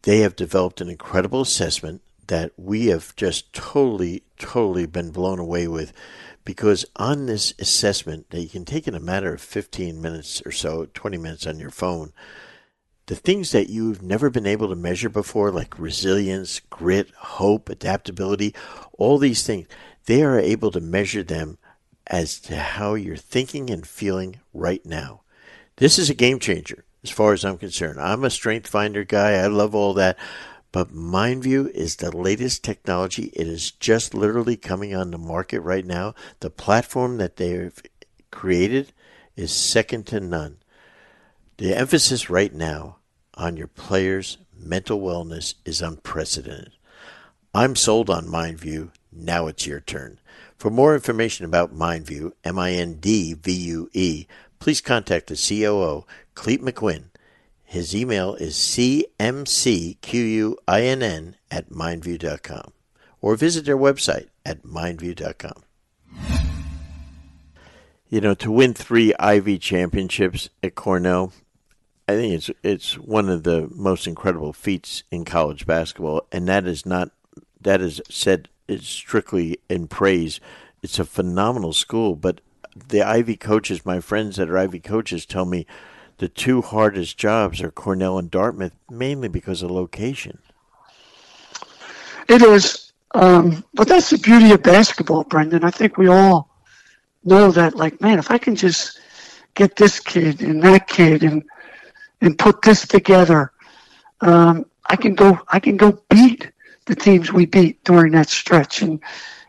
They 0.02 0.20
have 0.20 0.34
developed 0.34 0.80
an 0.80 0.88
incredible 0.88 1.42
assessment 1.42 2.00
that 2.28 2.52
we 2.56 2.86
have 2.86 3.14
just 3.16 3.52
totally, 3.52 4.22
totally 4.38 4.86
been 4.86 5.10
blown 5.10 5.38
away 5.38 5.68
with 5.68 5.92
because 6.44 6.86
on 6.96 7.26
this 7.26 7.52
assessment 7.58 8.30
that 8.30 8.40
you 8.40 8.48
can 8.48 8.64
take 8.64 8.88
in 8.88 8.94
a 8.94 9.00
matter 9.00 9.34
of 9.34 9.40
15 9.40 10.00
minutes 10.00 10.42
or 10.46 10.52
so, 10.52 10.86
20 10.94 11.18
minutes 11.18 11.46
on 11.46 11.58
your 11.58 11.70
phone, 11.70 12.12
the 13.06 13.14
things 13.14 13.52
that 13.52 13.70
you've 13.70 14.02
never 14.02 14.30
been 14.30 14.46
able 14.46 14.68
to 14.68 14.76
measure 14.76 15.08
before, 15.08 15.50
like 15.50 15.78
resilience, 15.78 16.60
grit, 16.70 17.10
hope, 17.16 17.68
adaptability, 17.68 18.54
all 18.98 19.18
these 19.18 19.44
things, 19.44 19.66
they 20.06 20.22
are 20.22 20.38
able 20.38 20.70
to 20.72 20.80
measure 20.80 21.22
them 21.22 21.58
as 22.06 22.38
to 22.40 22.56
how 22.56 22.94
you're 22.94 23.16
thinking 23.16 23.70
and 23.70 23.86
feeling 23.86 24.40
right 24.52 24.84
now. 24.84 25.22
This 25.76 25.98
is 25.98 26.10
a 26.10 26.14
game 26.14 26.38
changer 26.38 26.84
as 27.02 27.10
far 27.10 27.32
as 27.32 27.44
I'm 27.44 27.58
concerned. 27.58 28.00
I'm 28.00 28.24
a 28.24 28.30
strength 28.30 28.68
finder 28.68 29.04
guy. 29.04 29.34
I 29.34 29.46
love 29.46 29.74
all 29.74 29.94
that. 29.94 30.18
But 30.72 30.92
MindVue 30.92 31.70
is 31.70 31.96
the 31.96 32.14
latest 32.14 32.64
technology. 32.64 33.30
It 33.34 33.46
is 33.46 33.70
just 33.70 34.14
literally 34.14 34.56
coming 34.56 34.94
on 34.94 35.10
the 35.10 35.18
market 35.18 35.60
right 35.60 35.86
now. 35.86 36.14
The 36.40 36.50
platform 36.50 37.18
that 37.18 37.36
they've 37.36 37.80
created 38.30 38.92
is 39.36 39.52
second 39.52 40.06
to 40.08 40.20
none. 40.20 40.58
The 41.58 41.74
emphasis 41.74 42.28
right 42.28 42.52
now 42.52 42.98
on 43.32 43.56
your 43.56 43.66
players' 43.66 44.36
mental 44.54 45.00
wellness 45.00 45.54
is 45.64 45.80
unprecedented. 45.80 46.72
I'm 47.54 47.76
sold 47.76 48.10
on 48.10 48.26
MindVue. 48.26 48.90
Now 49.10 49.46
it's 49.46 49.66
your 49.66 49.80
turn. 49.80 50.20
For 50.58 50.68
more 50.70 50.94
information 50.94 51.46
about 51.46 51.74
MindVue, 51.74 52.32
M 52.44 52.58
I 52.58 52.72
N 52.72 52.96
D 52.96 53.32
V 53.32 53.52
U 53.52 53.88
E, 53.94 54.26
please 54.58 54.82
contact 54.82 55.28
the 55.28 55.34
COO, 55.36 56.04
Clete 56.34 56.60
McQuinn. 56.60 57.04
His 57.64 57.96
email 57.96 58.34
is 58.34 58.54
cmcquinn 58.56 59.14
at 61.50 61.70
mindvue.com 61.70 62.72
or 63.22 63.36
visit 63.36 63.64
their 63.64 63.78
website 63.78 64.28
at 64.44 64.62
mindvue.com. 64.62 65.62
You 68.08 68.20
know, 68.20 68.34
to 68.34 68.50
win 68.52 68.74
three 68.74 69.14
Ivy 69.18 69.58
championships 69.58 70.50
at 70.62 70.74
Cornell 70.74 71.32
I 72.08 72.14
think 72.14 72.34
it's 72.34 72.50
it's 72.62 72.98
one 72.98 73.28
of 73.28 73.42
the 73.42 73.68
most 73.74 74.06
incredible 74.06 74.52
feats 74.52 75.02
in 75.10 75.24
college 75.24 75.66
basketball, 75.66 76.26
and 76.30 76.46
that 76.48 76.66
is 76.66 76.86
not 76.86 77.10
that 77.60 77.80
is 77.80 78.00
said 78.08 78.48
is 78.68 78.86
strictly 78.86 79.58
in 79.68 79.88
praise. 79.88 80.40
It's 80.82 80.98
a 80.98 81.04
phenomenal 81.04 81.72
school, 81.72 82.14
but 82.14 82.40
the 82.88 83.02
Ivy 83.02 83.36
coaches, 83.36 83.84
my 83.84 84.00
friends 84.00 84.36
that 84.36 84.50
are 84.50 84.58
Ivy 84.58 84.80
coaches, 84.80 85.26
tell 85.26 85.46
me 85.46 85.66
the 86.18 86.28
two 86.28 86.62
hardest 86.62 87.18
jobs 87.18 87.60
are 87.60 87.70
Cornell 87.70 88.18
and 88.18 88.30
Dartmouth, 88.30 88.72
mainly 88.88 89.28
because 89.28 89.62
of 89.62 89.70
location. 89.70 90.38
It 92.28 92.42
is, 92.42 92.92
um, 93.14 93.64
but 93.74 93.88
that's 93.88 94.10
the 94.10 94.18
beauty 94.18 94.52
of 94.52 94.62
basketball, 94.62 95.24
Brendan. 95.24 95.64
I 95.64 95.70
think 95.70 95.96
we 95.96 96.08
all 96.08 96.50
know 97.24 97.50
that. 97.50 97.76
Like, 97.76 98.00
man, 98.00 98.18
if 98.18 98.30
I 98.30 98.38
can 98.38 98.56
just 98.56 99.00
get 99.54 99.76
this 99.76 100.00
kid 100.00 100.42
and 100.42 100.62
that 100.62 100.88
kid 100.88 101.22
and 101.22 101.42
and 102.20 102.38
put 102.38 102.62
this 102.62 102.86
together, 102.86 103.52
um, 104.20 104.66
I 104.88 104.96
can 104.96 105.14
go. 105.14 105.38
I 105.48 105.60
can 105.60 105.76
go 105.76 106.00
beat 106.08 106.50
the 106.86 106.94
teams 106.94 107.32
we 107.32 107.46
beat 107.46 107.82
during 107.84 108.12
that 108.12 108.28
stretch, 108.28 108.82
and 108.82 109.00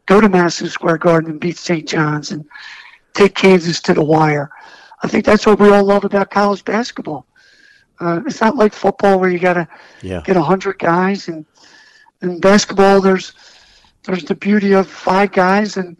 go 0.05 0.19
to 0.19 0.29
Madison 0.29 0.67
Square 0.67 0.99
Garden 0.99 1.31
and 1.31 1.39
beat 1.39 1.57
St. 1.57 1.87
John's, 1.87 2.31
and 2.31 2.45
take 3.13 3.35
Kansas 3.35 3.81
to 3.81 3.93
the 3.93 4.03
wire. 4.03 4.49
I 5.03 5.07
think 5.07 5.25
that's 5.25 5.45
what 5.45 5.59
we 5.59 5.69
all 5.69 5.83
love 5.83 6.05
about 6.05 6.31
college 6.31 6.65
basketball. 6.65 7.27
Uh, 7.99 8.21
it's 8.25 8.41
not 8.41 8.55
like 8.55 8.73
football 8.73 9.19
where 9.19 9.29
you 9.29 9.39
got 9.39 9.53
to 9.53 9.67
yeah. 10.01 10.21
get 10.21 10.37
a 10.37 10.41
hundred 10.41 10.79
guys, 10.79 11.27
and 11.27 11.45
in 12.21 12.39
basketball 12.39 13.01
there's 13.01 13.33
there's 14.03 14.23
the 14.23 14.35
beauty 14.35 14.73
of 14.73 14.87
five 14.87 15.31
guys 15.31 15.77
and 15.77 15.97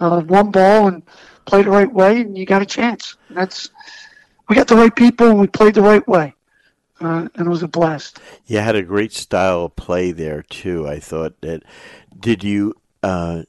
uh, 0.00 0.20
one 0.22 0.50
ball 0.50 0.88
and 0.88 1.02
play 1.44 1.62
the 1.62 1.70
right 1.70 1.92
way, 1.92 2.20
and 2.20 2.36
you 2.36 2.46
got 2.46 2.62
a 2.62 2.66
chance. 2.66 3.16
And 3.28 3.36
that's 3.36 3.70
we 4.54 4.60
got 4.60 4.68
the 4.68 4.76
right 4.76 4.94
people 4.94 5.28
and 5.28 5.40
we 5.40 5.48
played 5.48 5.74
the 5.74 5.82
right 5.82 6.06
way. 6.06 6.32
Uh, 7.00 7.26
and 7.34 7.46
it 7.48 7.50
was 7.50 7.64
a 7.64 7.68
blast. 7.68 8.20
You 8.46 8.58
had 8.58 8.76
a 8.76 8.84
great 8.84 9.12
style 9.12 9.64
of 9.64 9.74
play 9.74 10.12
there 10.12 10.42
too. 10.42 10.86
I 10.86 11.00
thought 11.00 11.40
that. 11.40 11.64
Did 12.16 12.44
you 12.44 12.74
uh, 13.02 13.42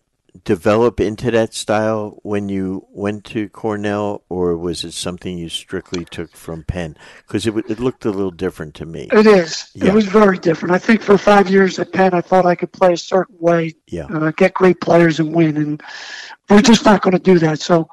develop 0.44 1.00
into 1.00 1.30
that 1.30 1.54
style 1.54 2.18
when 2.24 2.50
you 2.50 2.88
went 2.90 3.24
to 3.26 3.48
Cornell, 3.50 4.24
or 4.30 4.58
was 4.58 4.84
it 4.84 4.94
something 4.94 5.38
you 5.38 5.48
strictly 5.48 6.06
took 6.06 6.36
from 6.36 6.64
Penn? 6.64 6.98
Because 7.28 7.46
it, 7.46 7.56
it 7.70 7.80
looked 7.80 8.04
a 8.06 8.10
little 8.10 8.32
different 8.32 8.74
to 8.76 8.88
me. 8.88 9.08
It 9.14 9.28
is. 9.28 9.70
Yeah. 9.76 9.90
It 9.90 9.94
was 9.94 10.08
very 10.08 10.40
different. 10.40 10.74
I 10.74 10.80
think 10.80 11.04
for 11.04 11.20
five 11.20 11.48
years 11.48 11.78
at 11.78 11.94
Penn, 11.94 12.16
I 12.16 12.22
thought 12.22 12.48
I 12.48 12.56
could 12.56 12.72
play 12.72 12.94
a 12.94 12.98
certain 12.98 13.38
way, 13.40 13.76
yeah. 13.86 14.06
Uh, 14.06 14.32
get 14.32 14.56
great 14.56 14.82
players 14.82 15.20
and 15.20 15.36
win, 15.36 15.56
and 15.56 15.84
we're 16.50 16.64
just 16.64 16.84
not 16.84 17.04
going 17.04 17.16
to 17.16 17.20
do 17.20 17.38
that. 17.40 17.60
So 17.60 17.88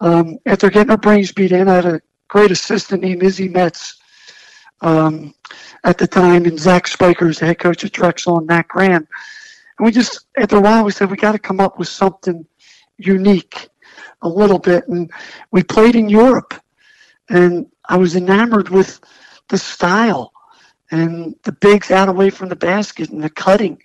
um, 0.00 0.38
after 0.46 0.70
getting 0.70 0.90
our 0.90 0.96
brains 0.96 1.30
beat 1.30 1.52
in, 1.52 1.68
I 1.68 1.74
had 1.74 1.84
a 1.84 2.00
great 2.28 2.50
assistant 2.50 3.02
named 3.02 3.22
Izzy 3.22 3.48
Metz 3.48 3.98
um, 4.80 5.34
at 5.84 5.98
the 5.98 6.06
time, 6.06 6.44
and 6.44 6.58
Zach 6.58 6.86
Spiker's, 6.86 7.38
the 7.38 7.46
head 7.46 7.58
coach 7.58 7.84
at 7.84 7.92
Drexel, 7.92 8.38
and 8.38 8.46
Nat 8.46 8.68
Graham. 8.68 9.06
And 9.78 9.86
we 9.86 9.90
just, 9.90 10.26
after 10.36 10.56
a 10.56 10.60
while, 10.60 10.84
we 10.84 10.92
said, 10.92 11.10
we 11.10 11.16
got 11.16 11.32
to 11.32 11.38
come 11.38 11.60
up 11.60 11.78
with 11.78 11.88
something 11.88 12.46
unique 12.98 13.68
a 14.22 14.28
little 14.28 14.58
bit. 14.58 14.86
And 14.88 15.10
we 15.50 15.62
played 15.62 15.96
in 15.96 16.08
Europe. 16.08 16.54
And 17.28 17.66
I 17.88 17.96
was 17.96 18.16
enamored 18.16 18.70
with 18.70 19.00
the 19.48 19.58
style 19.58 20.32
and 20.90 21.34
the 21.44 21.52
bigs 21.52 21.90
out 21.90 22.08
away 22.08 22.30
from 22.30 22.48
the 22.48 22.56
basket 22.56 23.10
and 23.10 23.22
the 23.22 23.30
cutting. 23.30 23.80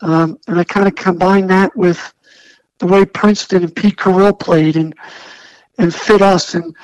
Um, 0.00 0.38
and 0.46 0.58
I 0.58 0.64
kind 0.64 0.86
of 0.86 0.94
combined 0.94 1.50
that 1.50 1.76
with 1.76 2.14
the 2.78 2.86
way 2.86 3.04
Princeton 3.04 3.64
and 3.64 3.76
Pete 3.76 3.96
Carril 3.96 4.38
played 4.38 4.76
and 4.76 4.94
and 5.78 5.94
fit 5.94 6.22
us. 6.22 6.54
And 6.54 6.74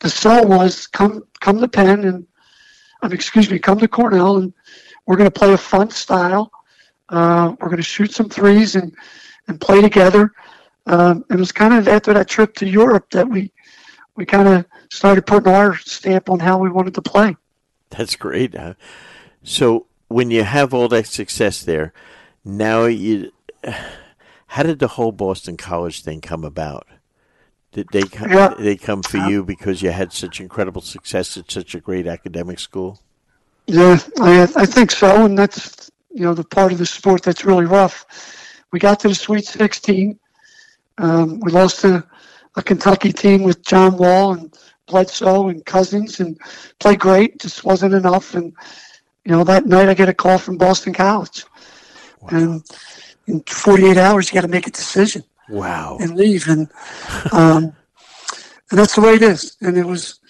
the 0.00 0.10
sell 0.10 0.46
was 0.46 0.86
come 0.86 1.24
come 1.40 1.60
to 1.60 1.68
Penn 1.68 2.04
and 2.04 2.26
um, 3.02 3.12
excuse 3.12 3.50
me, 3.50 3.58
come 3.58 3.78
to 3.78 3.88
Cornell 3.88 4.38
and 4.38 4.52
we're 5.06 5.16
going 5.16 5.30
to 5.30 5.38
play 5.38 5.52
a 5.52 5.58
fun 5.58 5.90
style. 5.90 6.50
Uh, 7.10 7.54
we're 7.60 7.68
going 7.68 7.76
to 7.76 7.82
shoot 7.82 8.12
some 8.12 8.28
threes 8.28 8.74
and 8.74 8.94
and 9.48 9.60
play 9.60 9.80
together. 9.80 10.32
Um, 10.86 11.24
it 11.30 11.36
was 11.36 11.52
kind 11.52 11.74
of 11.74 11.88
after 11.88 12.12
that 12.14 12.28
trip 12.28 12.54
to 12.56 12.66
Europe 12.66 13.10
that 13.10 13.28
we 13.28 13.52
we 14.16 14.24
kind 14.24 14.48
of 14.48 14.64
started 14.90 15.26
putting 15.26 15.52
our 15.52 15.76
stamp 15.76 16.30
on 16.30 16.38
how 16.38 16.58
we 16.58 16.70
wanted 16.70 16.94
to 16.94 17.02
play. 17.02 17.36
That's 17.90 18.16
great. 18.16 18.54
So 19.42 19.86
when 20.08 20.30
you 20.30 20.44
have 20.44 20.72
all 20.72 20.88
that 20.88 21.06
success 21.06 21.62
there, 21.62 21.92
now 22.44 22.84
you, 22.84 23.32
how 24.46 24.62
did 24.62 24.78
the 24.78 24.88
whole 24.88 25.12
Boston 25.12 25.56
College 25.56 26.02
thing 26.02 26.20
come 26.20 26.44
about? 26.44 26.86
Did 27.74 27.88
they 27.90 28.02
come, 28.02 28.30
yeah. 28.30 28.54
they 28.56 28.76
come 28.76 29.02
for 29.02 29.18
you 29.18 29.42
because 29.42 29.82
you 29.82 29.90
had 29.90 30.12
such 30.12 30.40
incredible 30.40 30.80
success 30.80 31.36
at 31.36 31.50
such 31.50 31.74
a 31.74 31.80
great 31.80 32.06
academic 32.06 32.60
school? 32.60 33.00
Yeah, 33.66 33.98
I 34.20 34.42
I 34.54 34.64
think 34.64 34.92
so, 34.92 35.24
and 35.24 35.36
that's 35.36 35.90
you 36.12 36.22
know 36.22 36.34
the 36.34 36.44
part 36.44 36.70
of 36.70 36.78
the 36.78 36.86
sport 36.86 37.24
that's 37.24 37.44
really 37.44 37.64
rough. 37.66 38.06
We 38.70 38.78
got 38.78 39.00
to 39.00 39.08
the 39.08 39.14
Sweet 39.14 39.44
16. 39.44 40.16
Um, 40.98 41.40
we 41.40 41.50
lost 41.50 41.80
to 41.80 42.06
a 42.54 42.62
Kentucky 42.62 43.12
team 43.12 43.42
with 43.42 43.64
John 43.64 43.96
Wall 43.96 44.34
and 44.34 44.56
Bledsoe 44.86 45.48
and 45.48 45.66
Cousins, 45.66 46.20
and 46.20 46.38
played 46.78 47.00
great. 47.00 47.40
Just 47.40 47.64
wasn't 47.64 47.94
enough. 47.94 48.34
And 48.34 48.52
you 49.24 49.32
know 49.32 49.42
that 49.42 49.66
night 49.66 49.88
I 49.88 49.94
get 49.94 50.08
a 50.08 50.14
call 50.14 50.38
from 50.38 50.58
Boston 50.58 50.92
College, 50.92 51.44
wow. 52.20 52.28
and 52.30 52.64
in 53.26 53.40
48 53.40 53.96
hours 53.96 54.28
you 54.28 54.34
got 54.34 54.42
to 54.42 54.48
make 54.48 54.68
a 54.68 54.70
decision. 54.70 55.24
Wow. 55.48 55.98
And 56.00 56.16
leave, 56.16 56.48
and 56.48 56.70
um, 57.32 57.76
and 58.70 58.78
that's 58.78 58.94
the 58.94 59.00
way 59.00 59.14
it 59.14 59.22
is. 59.22 59.56
And 59.60 59.76
it 59.76 59.84
was 59.84 60.20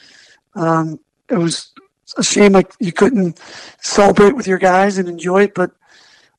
um, 0.55 0.99
it 1.29 1.39
was 1.39 1.73
a 2.17 2.23
shame 2.23 2.53
like 2.53 2.73
you 2.81 2.93
couldn't 2.93 3.41
celebrate 3.81 4.37
with 4.37 4.47
your 4.47 4.59
guys 4.59 4.99
and 4.99 5.09
enjoy 5.09 5.45
it, 5.45 5.55
but 5.55 5.71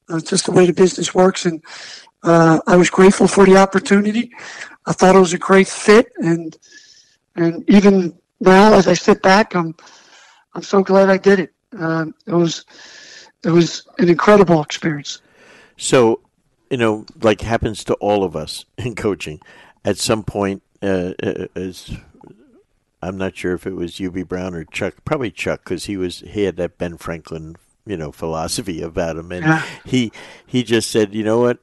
uh, 0.09 0.17
it's 0.17 0.29
just 0.29 0.45
the 0.45 0.51
way 0.51 0.65
the 0.65 0.73
business 0.73 1.15
works. 1.15 1.45
And 1.45 1.63
uh, 2.23 2.59
I 2.67 2.75
was 2.75 2.89
grateful 2.89 3.27
for 3.27 3.45
the 3.45 3.57
opportunity. 3.57 4.31
I 4.85 4.93
thought 4.93 5.15
it 5.15 5.19
was 5.19 5.33
a 5.33 5.37
great 5.37 5.67
fit, 5.67 6.11
and 6.17 6.57
and 7.35 7.67
even 7.69 8.17
now, 8.39 8.73
as 8.73 8.87
I 8.87 8.93
sit 8.93 9.21
back, 9.21 9.55
I'm 9.55 9.75
I'm 10.53 10.63
so 10.63 10.83
glad 10.83 11.09
I 11.09 11.17
did 11.17 11.39
it. 11.39 11.53
Uh, 11.77 12.05
it 12.25 12.33
was 12.33 12.65
it 13.43 13.49
was 13.51 13.87
an 13.99 14.09
incredible 14.09 14.61
experience. 14.61 15.21
So, 15.77 16.21
you 16.69 16.77
know, 16.77 17.05
like 17.21 17.41
happens 17.41 17.83
to 17.85 17.93
all 17.95 18.23
of 18.23 18.35
us 18.35 18.65
in 18.77 18.95
coaching, 18.95 19.41
at 19.83 19.97
some 19.97 20.23
point, 20.23 20.63
uh, 20.81 21.13
uh 21.21 21.47
as 21.55 21.97
I'm 23.01 23.17
not 23.17 23.35
sure 23.35 23.53
if 23.53 23.67
it 23.67 23.75
was 23.75 23.93
Hubie 23.93 24.27
Brown 24.27 24.55
or 24.55 24.63
Chuck, 24.63 24.95
probably 25.05 25.31
Chuck, 25.31 25.63
because 25.63 25.85
he 25.85 25.97
was 25.97 26.19
he 26.19 26.43
had 26.43 26.57
that 26.57 26.77
Ben 26.77 26.97
Franklin, 26.97 27.55
you 27.85 27.97
know, 27.97 28.11
philosophy 28.11 28.81
about 28.81 29.17
him, 29.17 29.31
and 29.31 29.45
yeah. 29.45 29.65
he 29.85 30.11
he 30.45 30.63
just 30.63 30.89
said, 30.89 31.13
you 31.13 31.23
know 31.23 31.39
what, 31.39 31.59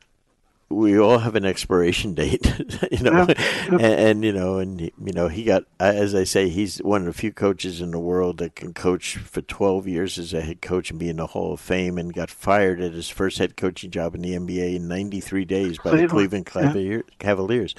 we 0.72 0.98
all 0.98 1.18
have 1.18 1.36
an 1.36 1.44
expiration 1.44 2.14
date, 2.14 2.46
you 2.90 3.02
know, 3.02 3.26
yeah. 3.28 3.68
and, 3.70 3.82
and, 3.82 4.24
you 4.24 4.32
know, 4.32 4.58
and 4.58 4.80
you 4.80 5.12
know, 5.12 5.28
he 5.28 5.44
got, 5.44 5.64
as 5.78 6.14
I 6.14 6.24
say, 6.24 6.48
he's 6.48 6.78
one 6.78 7.02
of 7.02 7.06
the 7.06 7.12
few 7.12 7.32
coaches 7.32 7.80
in 7.80 7.90
the 7.90 7.98
world 7.98 8.38
that 8.38 8.56
can 8.56 8.72
coach 8.72 9.16
for 9.16 9.42
12 9.42 9.86
years 9.86 10.18
as 10.18 10.32
a 10.32 10.40
head 10.40 10.62
coach 10.62 10.90
and 10.90 10.98
be 10.98 11.08
in 11.08 11.16
the 11.16 11.26
Hall 11.28 11.52
of 11.52 11.60
Fame, 11.60 11.98
and 11.98 12.14
got 12.14 12.30
fired 12.30 12.80
at 12.80 12.92
his 12.92 13.08
first 13.08 13.38
head 13.38 13.56
coaching 13.56 13.90
job 13.90 14.14
in 14.14 14.22
the 14.22 14.32
NBA 14.32 14.76
in 14.76 14.88
93 14.88 15.44
days 15.44 15.78
by 15.78 15.96
the 15.96 16.08
Cleveland 16.08 16.46
Cavaliers, 16.46 17.04
yeah. 17.06 17.14
Cavaliers, 17.18 17.74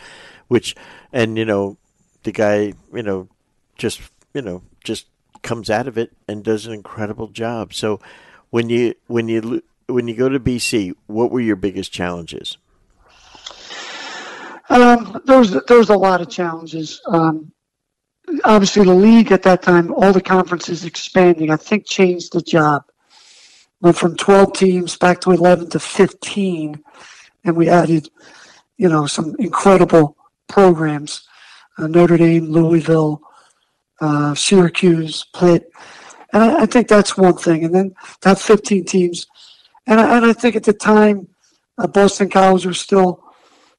which, 0.48 0.76
and 1.12 1.38
you 1.38 1.46
know, 1.46 1.78
the 2.24 2.32
guy, 2.32 2.74
you 2.94 3.04
know, 3.04 3.28
just 3.78 4.02
you 4.34 4.42
know, 4.42 4.62
just 4.84 5.08
comes 5.42 5.70
out 5.70 5.88
of 5.88 5.98
it 5.98 6.12
and 6.28 6.44
does 6.44 6.66
an 6.66 6.74
incredible 6.74 7.28
job. 7.28 7.74
So, 7.74 8.00
when 8.50 8.70
you 8.70 8.96
when 9.08 9.28
you 9.28 9.62
when 9.88 10.08
you 10.08 10.16
go 10.16 10.30
to 10.30 10.40
BC, 10.40 10.94
what 11.08 11.32
were 11.32 11.40
your 11.40 11.56
biggest 11.56 11.92
challenges? 11.92 12.58
Um, 14.74 15.22
there 15.26 15.38
was 15.38 15.52
there 15.52 15.78
was 15.78 15.90
a 15.90 15.96
lot 15.96 16.20
of 16.20 16.30
challenges. 16.30 17.00
Um, 17.06 17.52
obviously, 18.44 18.84
the 18.84 18.94
league 18.96 19.32
at 19.32 19.44
that 19.44 19.62
time, 19.62 19.94
all 19.94 20.12
the 20.12 20.20
conferences 20.20 20.84
expanding, 20.84 21.52
I 21.52 21.58
think 21.58 21.86
changed 21.86 22.34
the 22.34 22.42
job. 22.42 22.84
Went 23.82 23.98
from 23.98 24.16
12 24.16 24.54
teams 24.54 24.98
back 24.98 25.22
to 25.22 25.32
11 25.32 25.70
to 25.72 25.80
15, 25.80 26.84
and 27.44 27.56
we 27.56 27.70
added, 27.70 28.10
you 28.78 28.90
know, 28.90 29.06
some 29.06 29.36
incredible 29.38 30.18
programs: 30.48 31.28
uh, 31.78 31.86
Notre 31.86 32.18
Dame, 32.18 32.46
Louisville, 32.46 33.22
uh, 34.02 34.34
Syracuse, 34.34 35.24
Pitt, 35.36 35.72
and 36.32 36.42
I, 36.42 36.64
I, 36.64 36.66
think 36.66 36.88
that's 36.88 37.16
one 37.16 37.38
thing. 37.38 37.64
And 37.64 37.76
then 37.76 37.94
to 38.22 38.30
have 38.30 38.42
15 38.42 38.86
teams, 38.86 39.28
and 39.86 40.02
I, 40.02 40.18
and 40.18 40.26
I 40.26 40.34
think 40.34 40.56
at 40.56 40.64
the 40.64 40.74
time, 40.74 41.28
uh, 41.78 41.86
Boston 41.86 42.32
College 42.32 42.66
was 42.66 42.80
still 42.80 43.24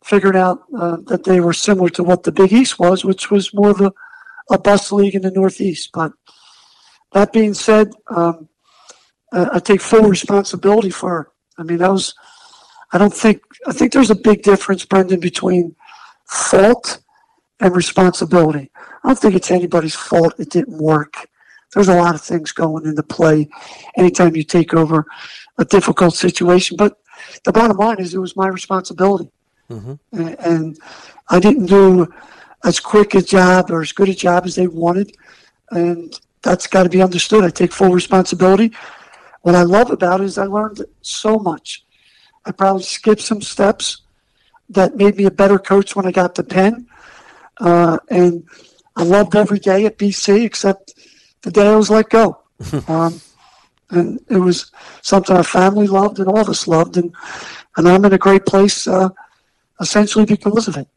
figured 0.05 0.37
out 0.37 0.65
uh, 0.79 0.99
that 1.07 1.25
they 1.25 1.41
were 1.41 1.55
similar 1.55 1.89
to 1.89 2.05
what 2.05 2.23
the 2.23 2.31
Big 2.33 2.53
East 2.53 2.79
was, 2.79 3.05
which 3.05 3.31
was 3.31 3.55
more 3.55 3.71
of 3.71 3.81
a, 3.81 3.91
a 4.51 4.59
bus 4.59 4.93
league 4.93 5.15
in 5.15 5.23
the 5.23 5.31
Northeast. 5.31 5.91
But 5.95 6.13
that 7.13 7.33
being 7.33 7.55
said, 7.55 7.91
um, 8.15 8.49
I, 9.33 9.59
take 9.61 9.81
full 9.81 10.03
responsibility 10.03 10.91
for. 10.91 11.33
I 11.57 11.63
mean, 11.63 11.79
that 11.79 11.91
was, 11.91 12.15
I 12.93 12.99
don't 12.99 13.15
think, 13.15 13.41
I 13.67 13.73
think 13.73 13.93
there's 13.93 14.11
a 14.11 14.15
big 14.15 14.43
difference, 14.43 14.85
Brendan, 14.85 15.21
between 15.21 15.75
fault 16.27 17.01
and 17.61 17.75
responsibility. 17.75 18.71
I 19.03 19.09
don't 19.09 19.19
think 19.19 19.35
it's 19.35 19.51
anybody's 19.51 19.95
fault 19.95 20.35
it 20.39 20.51
didn't 20.51 20.77
work. 20.77 21.29
There's 21.73 21.89
a 21.89 21.97
lot 21.97 22.15
of 22.15 22.21
things 22.21 22.53
going 22.53 22.85
into 22.85 23.03
play 23.03 23.49
anytime 23.97 24.37
you 24.37 24.45
take 24.45 24.75
over 24.75 25.07
a 25.57 25.65
difficult 25.65 26.15
situation. 26.15 26.77
But 26.77 26.99
the 27.45 27.53
bottom 27.53 27.79
line 27.79 28.01
is 28.01 28.15
it 28.15 28.19
was 28.19 28.37
my 28.37 28.49
responsibility. 28.49 29.31
Mm-hmm. 29.71 30.35
And, 30.39 30.79
I 31.31 31.41
didn't 31.41 31.67
do 31.67 32.07
as 32.65 32.79
quick 32.81 33.15
a 33.15 33.23
job 33.23 33.71
or 33.71 33.81
as 33.81 33.93
good 33.93 34.11
a 34.11 34.15
job 34.15 34.45
as 34.45 34.57
they 34.57 34.67
wanted. 34.67 35.17
And 35.71 36.13
that's 36.43 36.67
got 36.67 36.83
to 36.83 36.91
be 36.91 37.01
understood. 37.01 37.45
I 37.45 37.49
take 37.49 37.73
full 37.73 37.91
responsibility. 37.91 38.73
What 39.41 39.55
I 39.55 39.63
love 39.63 39.91
about 39.91 40.21
it 40.21 40.25
is 40.25 40.37
I 40.37 40.45
learned 40.45 40.85
so 41.01 41.39
much. 41.39 41.85
I 42.45 42.53
probably 42.53 42.83
skipped 42.83 43.23
some 43.23 43.41
steps 43.41 44.03
that 44.69 44.97
made 44.97 45.17
me 45.17 45.25
a 45.25 45.31
better 45.31 45.59
coach 45.59 45.97
when 45.97 46.07
I 46.07 46.13
got 46.13 46.35
to 46.35 46.43
Penn. 46.43 46.87
Uh, 47.59 47.99
and 48.11 48.45
I 48.97 49.05
loved 49.05 49.35
every 49.35 49.59
day 49.59 49.87
at 49.87 49.99
BC 49.99 50.45
except 50.45 50.95
the 51.43 51.51
day 51.51 51.69
I 51.69 51.77
was 51.77 51.91
let 51.91 52.11
go. 52.11 52.41
um, 52.89 53.21
and 53.91 54.21
it 54.29 54.39
was 54.39 54.73
something 55.03 55.37
our 55.37 55.45
family 55.45 55.87
loved 55.87 56.19
and 56.19 56.29
all 56.29 56.41
of 56.41 56.49
us 56.49 56.67
loved. 56.67 56.97
And, 56.97 57.15
and 57.77 57.89
I'm 57.89 58.05
in 58.05 58.13
a 58.13 58.19
great 58.19 58.47
place 58.47 58.87
uh, 58.87 59.11
essentially 59.81 60.25
because 60.25 60.69
of 60.69 60.77
it. 60.77 60.89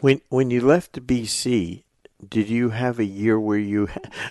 When 0.00 0.20
when 0.28 0.50
you 0.50 0.60
left 0.60 1.06
BC, 1.06 1.84
did 2.26 2.48
you 2.48 2.70
have 2.70 2.98
a 2.98 3.04
year 3.04 3.38
where 3.38 3.58
you, 3.58 3.88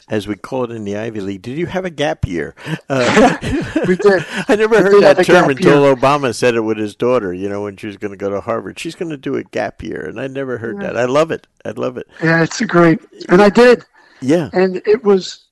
as 0.09 0.27
we 0.27 0.35
call 0.35 0.63
it 0.63 0.71
in 0.71 0.85
the 0.85 0.97
Ivy 0.97 1.21
League, 1.21 1.41
did 1.41 1.57
you 1.57 1.67
have 1.67 1.85
a 1.85 1.89
gap 1.89 2.25
year? 2.25 2.55
Uh, 2.89 3.37
we 3.87 3.95
did. 3.95 4.25
I 4.47 4.55
never 4.55 4.77
we 4.77 4.81
heard 4.81 5.03
that 5.03 5.25
term 5.25 5.49
until 5.49 5.83
year. 5.83 5.95
Obama 5.95 6.33
said 6.33 6.55
it 6.55 6.61
with 6.61 6.77
his 6.77 6.95
daughter. 6.95 7.33
You 7.33 7.49
know, 7.49 7.63
when 7.63 7.77
she 7.77 7.87
was 7.87 7.97
going 7.97 8.11
to 8.11 8.17
go 8.17 8.29
to 8.29 8.41
Harvard, 8.41 8.79
she's 8.79 8.95
going 8.95 9.11
to 9.11 9.17
do 9.17 9.35
a 9.35 9.43
gap 9.43 9.83
year, 9.83 10.05
and 10.05 10.19
I 10.19 10.27
never 10.27 10.57
heard 10.57 10.77
yeah. 10.77 10.87
that. 10.87 10.97
I 10.97 11.05
love 11.05 11.31
it. 11.31 11.47
I 11.63 11.71
love 11.71 11.97
it. 11.97 12.07
Yeah, 12.23 12.43
it's 12.43 12.59
a 12.61 12.65
great, 12.65 12.99
and 13.29 13.41
I 13.41 13.49
did. 13.49 13.83
Yeah, 14.21 14.49
and 14.53 14.81
it 14.87 15.03
was, 15.03 15.45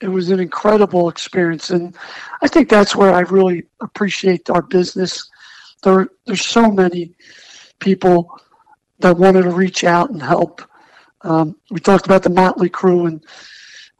it 0.00 0.08
was 0.08 0.30
an 0.30 0.40
incredible 0.40 1.08
experience, 1.08 1.70
and 1.70 1.94
I 2.42 2.48
think 2.48 2.68
that's 2.68 2.96
where 2.96 3.12
I 3.12 3.20
really 3.20 3.64
appreciate 3.80 4.48
our 4.48 4.62
business 4.62 5.28
there 5.82 6.08
there's 6.26 6.44
so 6.44 6.70
many 6.70 7.14
people 7.78 8.40
that 8.98 9.16
wanted 9.16 9.42
to 9.42 9.50
reach 9.50 9.84
out 9.84 10.10
and 10.10 10.22
help. 10.22 10.62
Um, 11.22 11.56
we 11.70 11.80
talked 11.80 12.06
about 12.06 12.22
the 12.22 12.30
Motley 12.30 12.68
Crew 12.68 13.06
and 13.06 13.24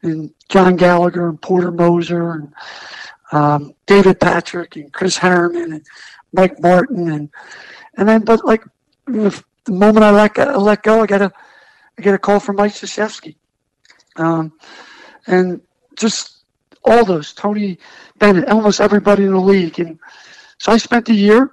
and 0.02 0.32
John 0.48 0.76
Gallagher 0.76 1.28
and 1.28 1.40
Porter 1.40 1.70
Moser 1.70 2.32
and 2.32 2.54
um, 3.32 3.74
David 3.86 4.20
Patrick 4.20 4.76
and 4.76 4.92
Chris 4.92 5.16
Harriman 5.16 5.72
and 5.72 5.86
Mike 6.32 6.60
Martin 6.60 7.10
and 7.10 7.30
and 7.96 8.08
then 8.08 8.24
but 8.24 8.44
like 8.44 8.62
the 9.66 9.72
moment 9.72 10.04
I 10.04 10.10
let 10.10 10.38
I 10.38 10.56
let 10.56 10.82
go, 10.82 11.02
I 11.02 11.06
got 11.06 11.22
a 11.22 11.32
I 11.98 12.02
get 12.02 12.14
a 12.14 12.18
call 12.18 12.40
from 12.40 12.56
Mike 12.56 12.72
Krzyzewski, 12.72 13.36
um, 14.16 14.52
and 15.26 15.60
just 15.96 16.44
all 16.84 17.04
those 17.04 17.32
Tony 17.32 17.78
Bennett, 18.18 18.48
almost 18.48 18.80
everybody 18.80 19.24
in 19.24 19.32
the 19.32 19.40
league, 19.40 19.78
and 19.80 19.98
so 20.58 20.72
I 20.72 20.76
spent 20.78 21.08
a 21.08 21.14
year. 21.14 21.50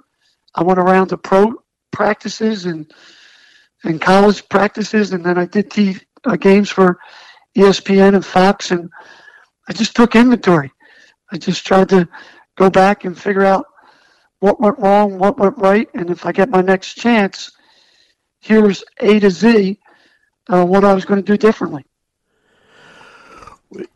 I 0.54 0.62
went 0.62 0.78
around 0.78 1.08
to 1.08 1.18
pro 1.18 1.54
practices 1.90 2.66
and 2.66 2.92
and 3.84 4.00
college 4.00 4.48
practices, 4.48 5.12
and 5.12 5.24
then 5.24 5.36
I 5.36 5.44
did 5.44 5.72
uh, 6.24 6.36
games 6.36 6.70
for 6.70 6.98
ESPN 7.56 8.14
and 8.14 8.24
Fox, 8.24 8.70
and 8.70 8.90
I 9.68 9.72
just 9.72 9.94
took 9.94 10.16
inventory. 10.16 10.72
I 11.30 11.38
just 11.38 11.66
tried 11.66 11.90
to 11.90 12.08
go 12.56 12.70
back 12.70 13.04
and 13.04 13.18
figure 13.18 13.44
out 13.44 13.66
what 14.40 14.60
went 14.60 14.78
wrong, 14.78 15.18
what 15.18 15.38
went 15.38 15.58
right, 15.58 15.88
and 15.94 16.10
if 16.10 16.26
I 16.26 16.32
get 16.32 16.48
my 16.48 16.62
next 16.62 16.94
chance, 16.94 17.52
here's 18.40 18.82
A 19.00 19.20
to 19.20 19.30
Z 19.30 19.78
uh, 20.48 20.64
what 20.64 20.84
I 20.84 20.94
was 20.94 21.04
going 21.04 21.22
to 21.22 21.32
do 21.32 21.36
differently. 21.36 21.84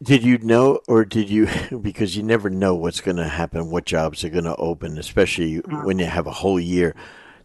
Did 0.02 0.22
you 0.22 0.38
know, 0.38 0.80
or 0.88 1.04
did 1.04 1.30
you, 1.30 1.48
because 1.82 2.16
you 2.16 2.22
never 2.22 2.50
know 2.50 2.74
what's 2.74 3.00
going 3.00 3.16
to 3.16 3.28
happen, 3.28 3.70
what 3.70 3.84
jobs 3.84 4.24
are 4.24 4.30
going 4.30 4.44
to 4.44 4.56
open, 4.56 4.98
especially 4.98 5.56
mm-hmm. 5.56 5.84
when 5.84 5.98
you 5.98 6.06
have 6.06 6.26
a 6.26 6.32
whole 6.32 6.60
year. 6.60 6.94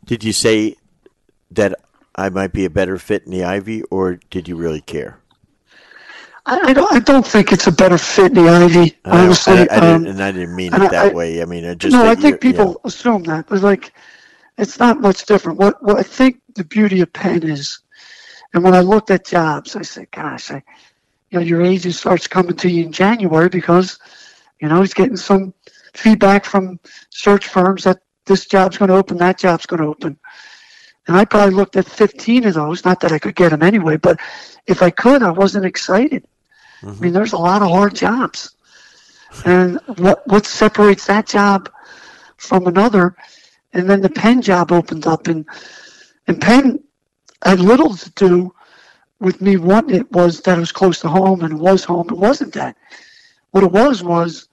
Did 0.06 0.24
you 0.24 0.34
say 0.34 0.76
that 1.52 1.76
I 2.16 2.30
might 2.30 2.54
be 2.54 2.66
a 2.66 2.70
better 2.70 2.98
fit 2.98 3.24
in 3.24 3.32
the 3.32 3.44
Ivy, 3.44 3.84
or 3.84 4.20
did 4.30 4.48
you 4.48 4.56
really 4.56 4.82
care? 4.82 5.20
I, 6.46 6.60
I 6.60 6.74
don't. 6.74 6.92
I 6.92 7.00
don't 7.00 7.26
think 7.26 7.54
it's 7.54 7.68
a 7.68 7.72
better 7.72 7.98
fit 7.98 8.38
in 8.38 8.44
the 8.44 8.50
Ivy. 8.50 8.98
Honestly, 9.06 9.54
I, 9.54 9.68
I, 9.72 9.78
I 9.78 9.94
um, 9.94 10.06
and 10.06 10.22
I 10.22 10.32
didn't 10.32 10.56
mean 10.56 10.74
it 10.74 10.92
that 10.92 11.14
way. 11.14 11.42
I 11.42 11.46
mean, 11.46 11.66
I 11.66 11.74
just 11.74 11.94
no. 11.94 12.06
I 12.06 12.16
think 12.16 12.42
people 12.42 12.82
assume 12.84 13.24
that, 13.24 13.48
but 13.48 13.62
like, 13.62 13.94
it's 14.58 14.78
not 14.78 15.00
much 15.00 15.26
different. 15.26 15.58
What 15.58 15.82
what 15.82 15.98
I 15.98 16.04
think 16.04 16.42
the 16.56 16.66
beauty 16.66 17.00
of 17.00 17.14
Penn 17.14 17.44
is, 17.44 17.80
and 18.54 18.62
when 18.62 18.74
I 18.76 18.82
looked 18.82 19.10
at 19.10 19.26
jobs, 19.26 19.78
I 19.78 19.84
said, 19.84 20.12
"Gosh, 20.12 20.52
I, 20.52 20.62
you 21.34 21.40
know, 21.40 21.46
your 21.46 21.64
agent 21.64 21.96
starts 21.96 22.28
coming 22.28 22.56
to 22.56 22.70
you 22.70 22.86
in 22.86 22.92
January 22.92 23.50
because, 23.50 23.98
you 24.62 24.68
know, 24.68 24.82
he's 24.82 24.94
getting 24.94 25.18
some 25.18 25.52
feedback 25.96 26.46
from 26.46 26.80
search 27.10 27.48
firms 27.48 27.84
that 27.86 28.02
this 28.26 28.46
job's 28.46 28.78
going 28.78 28.90
to 28.90 28.96
open, 28.96 29.18
that 29.18 29.40
job's 29.40 29.66
going 29.66 29.82
to 29.82 29.88
open." 29.88 30.20
And 31.08 31.18
I 31.18 31.26
probably 31.26 31.56
looked 31.56 31.76
at 31.76 31.88
15 31.88 32.46
of 32.46 32.54
those. 32.54 32.86
Not 32.86 33.00
that 33.00 33.12
I 33.12 33.18
could 33.18 33.36
get 33.36 33.50
them 33.50 33.64
anyway, 33.64 33.98
but 33.98 34.20
if 34.68 34.84
I 34.84 34.92
could, 34.92 35.24
I 35.24 35.32
wasn't 35.32 35.66
excited. 35.66 36.24
Mm-hmm. 36.82 36.90
I 36.90 37.02
mean, 37.02 37.14
there's 37.14 37.34
a 37.34 37.38
lot 37.38 37.64
of 37.64 37.70
hard 37.70 37.96
jobs. 37.96 38.56
And 39.44 39.80
what 39.98 40.26
what 40.28 40.46
separates 40.46 41.08
that 41.08 41.26
job 41.26 41.68
from 42.38 42.68
another? 42.68 43.16
And 43.74 43.90
then 43.90 44.02
the 44.02 44.10
Penn 44.10 44.44
job 44.44 44.72
opened 44.72 45.08
up, 45.08 45.28
and 45.28 45.48
and 46.28 46.40
Penn 46.40 46.84
had 47.44 47.60
little 47.60 47.96
to 47.96 48.10
do 48.12 48.54
with 49.24 49.42
me 49.42 49.58
wanting 49.58 49.96
it. 50.02 50.12
Was 50.12 50.42
that 50.42 50.58
it 50.58 50.62
was 50.62 50.72
close 50.72 51.00
to 51.00 51.10
home 51.10 51.42
and 51.44 51.54
it 51.54 51.60
was 51.60 51.84
home? 51.84 52.08
It 52.10 52.18
wasn't 52.18 52.54
that. 52.54 52.76
What 53.52 53.64
it 53.64 53.72
was 53.72 54.04
was 54.04 54.50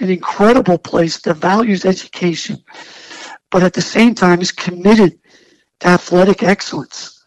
an 0.00 0.10
incredible 0.10 0.78
place 0.78 1.20
that 1.20 1.34
values 1.34 1.84
education, 1.84 2.62
but 3.50 3.62
at 3.62 3.74
the 3.74 3.82
same 3.82 4.14
time 4.14 4.40
is 4.40 4.52
committed 4.52 5.18
to 5.80 5.88
athletic 5.88 6.42
excellence, 6.42 7.24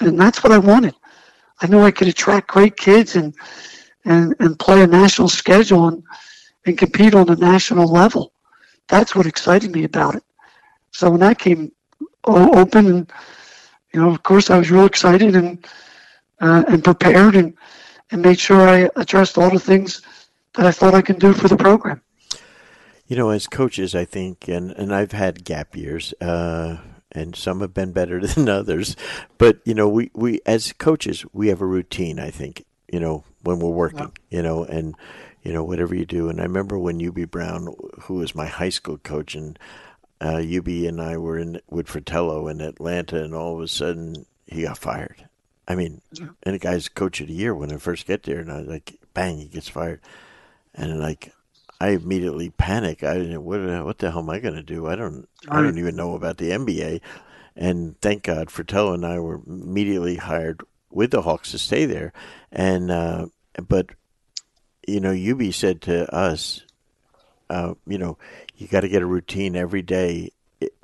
and 0.00 0.20
that's 0.20 0.42
what 0.42 0.52
I 0.52 0.58
wanted. 0.58 0.94
I 1.60 1.66
knew 1.66 1.80
I 1.80 1.90
could 1.90 2.08
attract 2.08 2.48
great 2.48 2.76
kids 2.76 3.16
and 3.16 3.34
and, 4.04 4.34
and 4.40 4.58
play 4.58 4.82
a 4.82 4.86
national 4.86 5.28
schedule 5.28 5.88
and, 5.88 6.02
and 6.66 6.78
compete 6.78 7.14
on 7.14 7.28
a 7.28 7.36
national 7.36 7.86
level. 7.88 8.32
That's 8.88 9.14
what 9.14 9.26
excited 9.26 9.70
me 9.70 9.84
about 9.84 10.14
it. 10.14 10.22
So 10.92 11.10
when 11.10 11.20
that 11.20 11.38
came 11.38 11.72
open, 12.24 12.86
and 12.86 13.12
you 13.92 14.00
know, 14.00 14.10
of 14.10 14.22
course, 14.22 14.50
I 14.50 14.58
was 14.58 14.70
real 14.70 14.86
excited 14.86 15.36
and 15.36 15.64
uh, 16.40 16.64
and 16.68 16.84
prepared 16.84 17.36
and 17.36 17.54
and 18.10 18.22
made 18.22 18.38
sure 18.38 18.60
I 18.60 18.88
addressed 18.96 19.36
all 19.36 19.50
the 19.50 19.58
things 19.58 20.02
that 20.54 20.66
I 20.66 20.70
thought 20.70 20.94
I 20.94 21.02
could 21.02 21.18
do 21.18 21.32
for 21.34 21.48
the 21.48 21.56
program. 21.56 22.00
You 23.06 23.16
know, 23.16 23.30
as 23.30 23.46
coaches, 23.46 23.94
I 23.94 24.04
think, 24.04 24.48
and 24.48 24.70
and 24.72 24.94
I've 24.94 25.12
had 25.12 25.44
gap 25.44 25.76
years. 25.76 26.14
Uh, 26.20 26.78
and 27.12 27.34
some 27.34 27.60
have 27.60 27.74
been 27.74 27.92
better 27.92 28.20
than 28.26 28.48
others. 28.48 28.96
But 29.38 29.60
you 29.64 29.74
know, 29.74 29.88
we, 29.88 30.10
we 30.14 30.40
as 30.46 30.72
coaches, 30.72 31.24
we 31.32 31.48
have 31.48 31.60
a 31.60 31.66
routine. 31.66 32.18
I 32.18 32.30
think 32.30 32.64
you 32.90 33.00
know 33.00 33.24
when 33.42 33.58
we're 33.58 33.70
working, 33.70 34.12
yeah. 34.30 34.36
you 34.36 34.42
know, 34.42 34.64
and 34.64 34.94
you 35.42 35.52
know 35.52 35.64
whatever 35.64 35.94
you 35.94 36.06
do. 36.06 36.28
And 36.28 36.40
I 36.40 36.44
remember 36.44 36.78
when 36.78 37.00
Hubie 37.00 37.30
Brown, 37.30 37.74
who 38.02 38.14
was 38.14 38.34
my 38.34 38.46
high 38.46 38.68
school 38.68 38.98
coach, 38.98 39.34
and 39.34 39.58
uh, 40.20 40.36
Hubie 40.36 40.88
and 40.88 41.00
I 41.00 41.16
were 41.16 41.38
in 41.38 41.60
with 41.70 41.88
Fratello 41.88 42.48
in 42.48 42.60
Atlanta, 42.60 43.22
and 43.22 43.34
all 43.34 43.56
of 43.56 43.62
a 43.62 43.68
sudden 43.68 44.26
he 44.46 44.62
got 44.62 44.78
fired. 44.78 45.27
I 45.68 45.74
mean, 45.74 46.00
and 46.42 46.54
the 46.54 46.58
guy's 46.58 46.88
coach 46.88 47.20
of 47.20 47.28
the 47.28 47.34
year 47.34 47.54
when 47.54 47.70
I 47.70 47.76
first 47.76 48.06
get 48.06 48.22
there, 48.22 48.40
and 48.40 48.50
I 48.50 48.60
like, 48.60 48.98
bang, 49.12 49.38
he 49.38 49.46
gets 49.46 49.68
fired, 49.68 50.00
and 50.74 50.98
like 50.98 51.32
I 51.80 51.90
immediately 51.90 52.50
panic. 52.50 53.04
I 53.04 53.14
didn't 53.14 53.44
what 53.44 53.60
what 53.84 53.98
the 53.98 54.10
hell 54.10 54.20
am 54.20 54.30
I 54.30 54.40
going 54.40 54.54
to 54.54 54.62
do? 54.62 54.86
I 54.88 54.96
don't 54.96 55.28
I 55.48 55.62
don't 55.62 55.78
even 55.78 55.94
know 55.94 56.14
about 56.14 56.38
the 56.38 56.50
NBA. 56.50 57.00
And 57.54 58.00
thank 58.00 58.22
God, 58.22 58.50
Fratello 58.50 58.94
and 58.94 59.04
I 59.04 59.18
were 59.18 59.40
immediately 59.46 60.16
hired 60.16 60.62
with 60.90 61.10
the 61.10 61.22
Hawks 61.22 61.50
to 61.50 61.58
stay 61.58 61.84
there. 61.84 62.12
And 62.50 62.90
uh, 62.90 63.26
but 63.68 63.90
you 64.86 65.00
know, 65.00 65.12
Hubie 65.12 65.52
said 65.52 65.82
to 65.82 66.12
us, 66.14 66.62
uh, 67.50 67.74
you 67.86 67.98
know, 67.98 68.16
you 68.56 68.68
got 68.68 68.80
to 68.80 68.88
get 68.88 69.02
a 69.02 69.06
routine 69.06 69.54
every 69.54 69.82
day. 69.82 70.32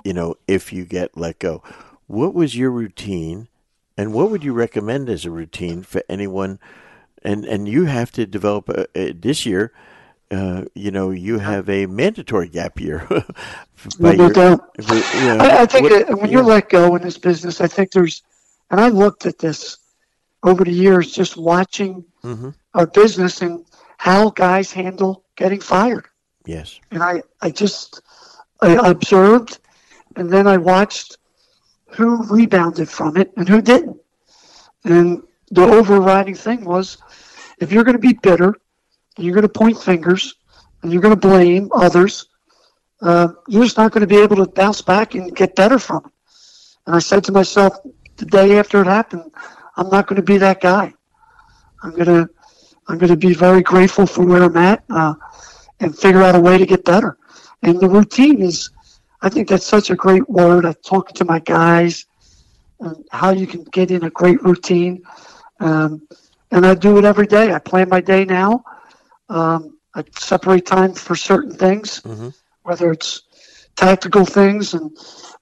You 0.03 0.13
know, 0.13 0.35
if 0.47 0.71
you 0.71 0.85
get 0.85 1.17
let 1.17 1.39
go, 1.39 1.63
what 2.07 2.33
was 2.33 2.55
your 2.55 2.71
routine, 2.71 3.47
and 3.97 4.13
what 4.13 4.29
would 4.31 4.43
you 4.43 4.53
recommend 4.53 5.09
as 5.09 5.25
a 5.25 5.31
routine 5.31 5.83
for 5.83 6.03
anyone? 6.09 6.59
And 7.23 7.45
and 7.45 7.67
you 7.67 7.85
have 7.85 8.11
to 8.11 8.25
develop 8.25 8.69
a, 8.69 8.85
a, 8.95 9.11
this 9.13 9.45
year 9.45 9.73
uh, 10.31 10.65
you 10.73 10.91
know, 10.91 11.11
you 11.11 11.39
have 11.39 11.69
a 11.69 11.85
mandatory 11.85 12.49
gap 12.49 12.79
year. 12.79 13.07
no, 13.99 14.11
your, 14.11 14.29
don't. 14.31 14.61
You 14.77 14.85
know, 14.85 15.37
I, 15.39 15.61
I, 15.61 15.65
think 15.65 15.89
what, 15.89 16.21
when 16.21 16.31
you're 16.31 16.43
let 16.43 16.69
go 16.69 16.95
in 16.95 17.03
this 17.03 17.17
business, 17.17 17.61
I 17.61 17.67
think 17.67 17.91
there's, 17.91 18.23
and 18.71 18.79
I 18.79 18.89
looked 18.89 19.25
at 19.25 19.37
this 19.37 19.77
over 20.43 20.63
the 20.63 20.71
years, 20.71 21.11
just 21.11 21.37
watching 21.37 22.05
mm-hmm. 22.23 22.49
our 22.73 22.87
business 22.87 23.41
and 23.41 23.65
how 23.97 24.31
guys 24.31 24.71
handle 24.71 25.23
getting 25.35 25.59
fired. 25.59 26.07
Yes. 26.45 26.79
And 26.91 27.03
I, 27.03 27.21
I 27.41 27.51
just, 27.51 28.01
I 28.61 28.89
observed, 28.89 29.59
and 30.15 30.29
then 30.29 30.47
I 30.47 30.57
watched 30.57 31.17
who 31.95 32.23
rebounded 32.23 32.89
from 32.89 33.17
it 33.17 33.31
and 33.37 33.47
who 33.47 33.61
didn't. 33.61 33.97
And 34.83 35.23
the 35.51 35.63
overriding 35.63 36.35
thing 36.35 36.63
was, 36.65 36.97
if 37.59 37.71
you're 37.71 37.83
going 37.83 37.95
to 37.95 37.99
be 37.99 38.13
bitter 38.13 38.55
you're 39.17 39.33
going 39.33 39.43
to 39.43 39.49
point 39.49 39.77
fingers 39.77 40.35
and 40.81 40.91
you're 40.91 41.01
going 41.01 41.13
to 41.13 41.27
blame 41.27 41.69
others, 41.73 42.27
uh, 43.01 43.29
you're 43.47 43.63
just 43.63 43.77
not 43.77 43.91
going 43.91 44.01
to 44.01 44.07
be 44.07 44.17
able 44.17 44.35
to 44.37 44.47
bounce 44.47 44.81
back 44.81 45.15
and 45.15 45.35
get 45.35 45.55
better 45.55 45.79
from 45.79 46.05
it. 46.05 46.11
And 46.85 46.95
I 46.95 46.99
said 46.99 47.23
to 47.25 47.31
myself 47.31 47.77
the 48.17 48.25
day 48.25 48.57
after 48.59 48.81
it 48.81 48.87
happened, 48.87 49.31
I'm 49.77 49.89
not 49.89 50.07
going 50.07 50.17
to 50.17 50.21
be 50.21 50.37
that 50.37 50.61
guy. 50.61 50.93
I'm 51.83 51.91
going 51.91 52.05
to 52.05 52.29
I'm 52.87 52.99
going 52.99 53.09
to 53.09 53.17
be 53.17 53.33
very 53.33 53.63
grateful 53.63 54.05
for 54.05 54.23
where 54.23 54.43
I'm 54.43 54.55
at 54.57 54.83
uh, 54.91 55.15
and 55.79 55.97
figure 55.97 56.21
out 56.21 56.35
a 56.35 56.39
way 56.39 56.59
to 56.59 56.67
get 56.67 56.85
better. 56.85 57.17
And 57.63 57.79
the 57.79 57.89
routine 57.89 58.43
is, 58.43 58.69
I 59.21 59.29
think 59.29 59.47
that's 59.47 59.65
such 59.65 59.89
a 59.89 59.95
great 59.95 60.27
word. 60.29 60.65
I 60.65 60.73
talk 60.85 61.13
to 61.13 61.25
my 61.25 61.39
guys 61.39 62.05
and 62.79 63.05
how 63.11 63.31
you 63.31 63.47
can 63.47 63.63
get 63.63 63.91
in 63.91 64.03
a 64.03 64.09
great 64.09 64.41
routine. 64.43 65.03
Um, 65.59 66.07
and 66.51 66.65
I 66.65 66.75
do 66.75 66.97
it 66.97 67.05
every 67.05 67.27
day. 67.27 67.53
I 67.53 67.59
plan 67.59 67.89
my 67.89 68.01
day 68.01 68.25
now. 68.25 68.63
Um, 69.29 69.77
I 69.95 70.03
separate 70.19 70.65
time 70.65 70.93
for 70.93 71.15
certain 71.15 71.55
things, 71.55 72.01
mm-hmm. 72.01 72.29
whether 72.63 72.91
it's 72.91 73.23
tactical 73.75 74.25
things 74.25 74.73
and 74.73 74.95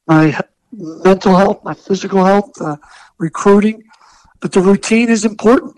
my 0.07 0.39
mental 0.71 1.36
health, 1.36 1.63
my 1.63 1.73
physical 1.73 2.23
health, 2.23 2.51
uh, 2.62 2.77
recruiting. 3.17 3.83
But 4.39 4.51
the 4.51 4.62
routine 4.62 5.09
is 5.09 5.25
important, 5.25 5.77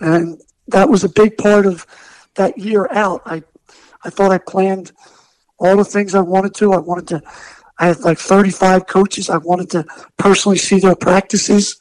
and 0.00 0.40
that 0.68 0.88
was 0.88 1.04
a 1.04 1.08
big 1.08 1.36
part 1.36 1.66
of 1.66 1.86
that 2.34 2.56
year 2.58 2.88
out. 2.90 3.22
I 3.26 3.42
I 4.04 4.10
thought 4.10 4.30
I 4.30 4.38
planned 4.38 4.92
all 5.58 5.76
the 5.76 5.84
things 5.84 6.14
I 6.14 6.20
wanted 6.20 6.54
to. 6.56 6.72
I 6.72 6.78
wanted 6.78 7.08
to. 7.08 7.22
I 7.78 7.88
had 7.88 8.00
like 8.00 8.18
35 8.18 8.86
coaches. 8.86 9.30
I 9.30 9.38
wanted 9.38 9.70
to 9.70 9.84
personally 10.16 10.58
see 10.58 10.78
their 10.80 10.96
practices, 10.96 11.80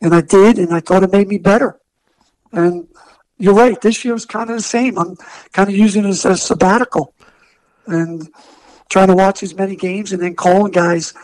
and 0.00 0.14
I 0.14 0.20
did, 0.20 0.58
and 0.58 0.72
I 0.72 0.80
thought 0.80 1.02
it 1.02 1.12
made 1.12 1.28
me 1.28 1.38
better. 1.38 1.78
And 2.52 2.88
you're 3.38 3.54
right. 3.54 3.80
This 3.80 4.04
year 4.04 4.14
was 4.14 4.26
kind 4.26 4.50
of 4.50 4.56
the 4.56 4.62
same. 4.62 4.98
I'm 4.98 5.16
kind 5.52 5.68
of 5.68 5.76
using 5.76 6.04
it 6.04 6.08
as 6.08 6.24
a 6.24 6.36
sabbatical 6.36 7.14
and 7.86 8.28
trying 8.88 9.08
to 9.08 9.14
watch 9.14 9.42
as 9.42 9.54
many 9.54 9.76
games 9.76 10.12
and 10.12 10.22
then 10.22 10.34
calling 10.34 10.72
guys 10.72 11.14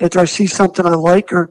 after 0.00 0.20
I 0.20 0.24
see 0.24 0.46
something 0.46 0.84
I 0.84 0.94
like 0.94 1.32
or 1.32 1.50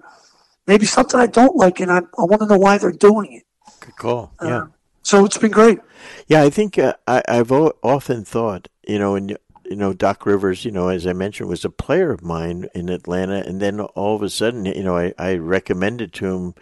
maybe 0.67 0.85
something 0.85 1.19
I 1.19 1.27
don't 1.27 1.55
like, 1.55 1.79
and 1.79 1.91
I, 1.91 1.99
I 1.99 2.23
want 2.23 2.41
to 2.41 2.47
know 2.47 2.57
why 2.57 2.77
they're 2.77 2.91
doing 2.91 3.33
it. 3.33 3.43
Good 3.79 3.95
call. 3.95 4.33
Uh, 4.41 4.47
yeah. 4.47 4.65
So 5.03 5.25
it's 5.25 5.37
been 5.37 5.51
great. 5.51 5.79
Yeah, 6.27 6.43
I 6.43 6.49
think 6.49 6.77
uh, 6.77 6.93
I, 7.07 7.21
I've 7.27 7.51
often 7.51 8.23
thought, 8.23 8.67
you 8.87 8.99
know, 8.99 9.15
and 9.15 9.37
you 9.73 9.79
know, 9.79 9.91
Doc 9.91 10.27
Rivers, 10.27 10.65
you 10.65 10.69
know, 10.69 10.89
as 10.89 11.07
I 11.07 11.13
mentioned, 11.13 11.49
was 11.49 11.65
a 11.65 11.69
player 11.71 12.11
of 12.11 12.23
mine 12.23 12.67
in 12.75 12.89
Atlanta, 12.89 13.43
and 13.43 13.59
then 13.59 13.79
all 13.79 14.15
of 14.15 14.21
a 14.21 14.29
sudden, 14.29 14.65
you 14.65 14.83
know, 14.83 14.95
I, 14.95 15.15
I 15.17 15.33
recommended 15.37 16.13
to 16.13 16.27
him 16.27 16.53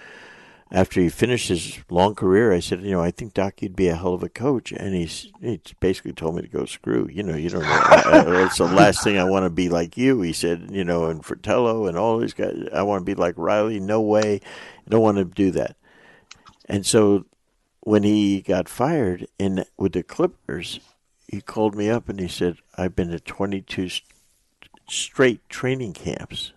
after 0.72 1.02
he 1.02 1.10
finished 1.10 1.50
his 1.50 1.80
long 1.90 2.16
career, 2.16 2.54
I 2.54 2.62
said, 2.62 2.84
you 2.84 2.92
know, 2.92 3.02
I 3.02 3.12
think 3.12 3.34
Doc, 3.34 3.62
you'd 3.62 3.76
be 3.76 3.90
a 3.90 3.96
hell 3.98 4.14
of 4.14 4.24
a 4.24 4.30
coach, 4.30 4.72
and 4.72 4.96
he's 4.96 5.28
he 5.42 5.60
basically 5.82 6.14
told 6.14 6.36
me 6.36 6.42
to 6.44 6.48
go 6.48 6.64
screw. 6.64 7.10
You 7.12 7.24
know, 7.24 7.36
you 7.36 7.50
don't 7.50 7.64
know. 7.64 8.44
it's 8.46 8.60
the 8.60 8.64
last 8.74 9.04
thing 9.04 9.18
I 9.18 9.26
want 9.26 9.44
to 9.44 9.50
be 9.50 9.68
like 9.68 9.98
you. 9.98 10.22
He 10.22 10.32
said, 10.32 10.70
you 10.72 10.86
know, 10.86 11.08
and 11.08 11.26
Fratello 11.26 11.88
and 11.88 11.98
all 11.98 12.18
these 12.18 12.34
guys. 12.34 12.56
I 12.74 12.84
want 12.84 13.02
to 13.02 13.06
be 13.06 13.16
like 13.20 13.36
Riley. 13.36 13.82
No 13.82 14.00
way. 14.00 14.40
I 14.88 14.90
don't 14.90 15.02
want 15.02 15.18
to 15.18 15.26
do 15.26 15.52
that. 15.52 15.76
And 16.70 16.86
so 16.86 17.26
when 17.82 18.04
he 18.04 18.40
got 18.40 18.70
fired 18.70 19.28
in 19.38 19.66
with 19.78 19.92
the 19.92 20.04
Clippers, 20.04 20.80
he 21.32 21.40
called 21.40 21.76
me 21.76 21.90
up 21.90 22.10
and 22.10 22.20
he 22.20 22.28
said, 22.28 22.58
I've 22.78 22.94
been 22.94 23.10
to 23.10 23.20
22 23.20 23.88
straight 24.90 25.48
training 25.48 25.94
camps 25.94 26.52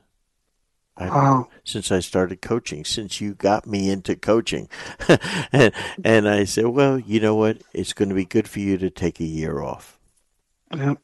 wow. 0.99 1.49
since 1.63 1.93
I 1.93 2.01
started 2.01 2.43
coaching, 2.43 2.85
since 2.85 3.21
you 3.21 3.35
got 3.35 3.69
me 3.69 3.89
into 3.89 4.17
coaching. 4.17 4.69
and, 5.53 5.73
and 6.05 6.29
I 6.29 6.43
said, 6.43 6.67
well, 6.67 6.99
you 6.99 7.21
know 7.21 7.37
what? 7.37 7.63
It's 7.73 7.93
going 7.93 8.09
to 8.09 8.17
be 8.17 8.25
good 8.25 8.49
for 8.49 8.59
you 8.59 8.77
to 8.79 8.91
take 8.91 9.21
a 9.21 9.25
year 9.25 9.61
off. 9.61 9.97
Yep. 10.75 10.99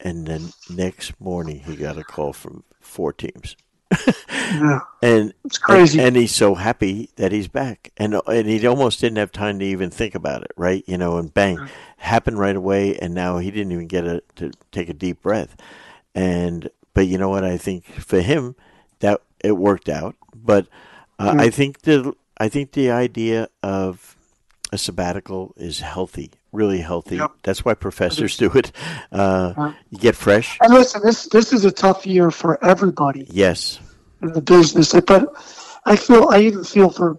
And 0.00 0.26
then 0.26 0.52
next 0.68 1.18
morning, 1.20 1.60
he 1.60 1.76
got 1.76 1.96
a 1.96 2.02
call 2.04 2.32
from 2.32 2.64
four 2.80 3.12
teams. 3.12 3.56
Yeah. 4.28 4.80
And 5.02 5.34
it's 5.44 5.58
crazy. 5.58 5.98
And, 5.98 6.08
and, 6.08 6.16
he's 6.16 6.34
so 6.34 6.54
happy 6.54 7.10
that 7.16 7.30
he's 7.30 7.46
back. 7.46 7.92
And 7.98 8.18
and 8.26 8.48
he 8.48 8.66
almost 8.66 9.00
didn't 9.00 9.18
have 9.18 9.32
time 9.32 9.58
to 9.58 9.64
even 9.66 9.90
think 9.90 10.14
about 10.14 10.44
it, 10.44 10.52
right? 10.56 10.82
You 10.86 10.96
know, 10.96 11.18
and 11.18 11.32
bang, 11.32 11.58
happened 11.98 12.38
right 12.38 12.56
away. 12.56 12.96
And 12.96 13.12
now 13.12 13.36
he 13.36 13.50
didn't 13.50 13.72
even 13.72 13.86
get 13.86 14.06
a, 14.06 14.22
to 14.36 14.50
take 14.72 14.88
a 14.88 14.94
deep 14.94 15.20
breath. 15.20 15.56
And 16.14 16.70
but 16.94 17.06
you 17.06 17.18
know 17.18 17.28
what? 17.28 17.44
I 17.44 17.58
think 17.58 17.84
for 17.84 18.22
him, 18.22 18.56
that 19.00 19.20
it 19.42 19.52
worked 19.52 19.90
out. 19.90 20.16
But 20.34 20.68
uh, 21.18 21.32
mm. 21.32 21.40
I 21.40 21.50
think 21.50 21.82
the 21.82 22.14
I 22.38 22.48
think 22.48 22.72
the 22.72 22.90
idea 22.90 23.48
of 23.62 24.16
a 24.72 24.78
sabbatical 24.78 25.54
is 25.56 25.80
healthy, 25.80 26.32
really 26.52 26.80
healthy. 26.80 27.16
Yep. 27.16 27.32
That's 27.42 27.64
why 27.64 27.74
professors 27.74 28.36
do 28.36 28.50
it. 28.52 28.72
Uh, 29.12 29.72
you 29.90 29.98
get 29.98 30.16
fresh. 30.16 30.58
And 30.60 30.74
listen, 30.74 31.02
this 31.04 31.26
this 31.26 31.52
is 31.52 31.64
a 31.64 31.70
tough 31.70 32.06
year 32.06 32.30
for 32.30 32.62
everybody. 32.64 33.26
Yes, 33.30 33.78
the 34.32 34.42
business, 34.42 34.92
but 35.06 35.32
I 35.84 35.96
feel 35.96 36.28
I 36.30 36.40
even 36.40 36.64
feel 36.64 36.90
for 36.90 37.18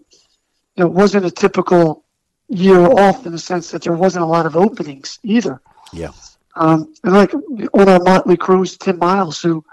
you 0.76 0.84
know, 0.84 0.88
it 0.88 0.94
wasn't 0.94 1.26
a 1.26 1.32
typical 1.32 2.04
year 2.48 2.80
off 2.80 3.26
in 3.26 3.32
the 3.32 3.40
sense 3.40 3.72
that 3.72 3.84
there 3.84 3.94
wasn't 3.94 4.24
a 4.24 4.28
lot 4.28 4.46
of 4.46 4.56
openings 4.56 5.20
either. 5.24 5.62
Yeah. 5.94 6.12
Um, 6.56 6.94
and 7.04 7.14
like 7.14 7.34
on 7.34 7.90
our 7.90 8.00
Motley 8.00 8.38
Cruise, 8.38 8.78
Tim 8.78 8.98
Miles, 8.98 9.42
who 9.42 9.64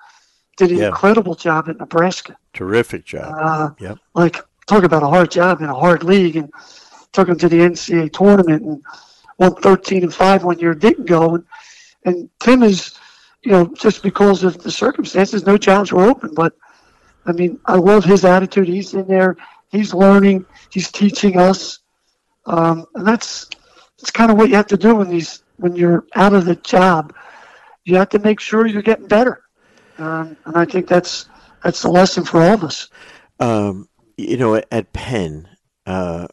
did 0.56 0.70
an 0.70 0.78
yeah. 0.78 0.88
incredible 0.88 1.34
job 1.34 1.68
at 1.68 1.78
Nebraska. 1.78 2.36
Terrific 2.52 3.04
job. 3.04 3.34
Uh, 3.38 3.70
yep. 3.78 3.98
Like, 4.14 4.36
talk 4.66 4.84
about 4.84 5.02
a 5.02 5.08
hard 5.08 5.30
job 5.30 5.60
in 5.60 5.68
a 5.68 5.74
hard 5.74 6.04
league 6.04 6.36
and 6.36 6.52
took 7.12 7.28
him 7.28 7.38
to 7.38 7.48
the 7.48 7.58
NCAA 7.58 8.12
tournament 8.12 8.62
and 8.62 8.82
won 9.38 9.54
13 9.56 10.02
and 10.02 10.14
5 10.14 10.44
one 10.44 10.58
year, 10.58 10.74
didn't 10.74 11.06
go. 11.06 11.36
And, 11.36 11.44
and 12.04 12.30
Tim 12.40 12.62
is, 12.62 12.98
you 13.42 13.52
know, 13.52 13.72
just 13.76 14.02
because 14.02 14.44
of 14.44 14.62
the 14.62 14.70
circumstances, 14.70 15.46
no 15.46 15.56
jobs 15.56 15.92
were 15.92 16.04
open. 16.04 16.34
But, 16.34 16.54
I 17.26 17.32
mean, 17.32 17.60
I 17.66 17.76
love 17.76 18.04
his 18.04 18.24
attitude. 18.24 18.68
He's 18.68 18.94
in 18.94 19.06
there, 19.06 19.36
he's 19.70 19.94
learning, 19.94 20.44
he's 20.70 20.90
teaching 20.90 21.38
us. 21.38 21.80
Um, 22.46 22.86
and 22.94 23.06
that's, 23.06 23.48
that's 23.98 24.10
kind 24.10 24.30
of 24.30 24.36
what 24.36 24.48
you 24.48 24.56
have 24.56 24.66
to 24.68 24.76
do 24.76 24.96
when 24.96 25.08
these 25.08 25.42
when 25.56 25.76
you're 25.76 26.04
out 26.14 26.34
of 26.34 26.44
the 26.44 26.56
job. 26.56 27.14
You 27.84 27.96
have 27.96 28.08
to 28.10 28.18
make 28.18 28.40
sure 28.40 28.66
you're 28.66 28.82
getting 28.82 29.06
better. 29.06 29.42
Um, 29.98 30.36
and 30.44 30.56
I 30.56 30.64
think 30.64 30.88
that's 30.88 31.28
that's 31.62 31.82
the 31.82 31.90
lesson 31.90 32.24
for 32.24 32.42
all 32.42 32.54
of 32.54 32.64
us. 32.64 32.88
Um, 33.38 33.88
you 34.16 34.36
know, 34.36 34.56
at 34.56 34.92
Penn, 34.92 35.48
uh, 35.86 36.26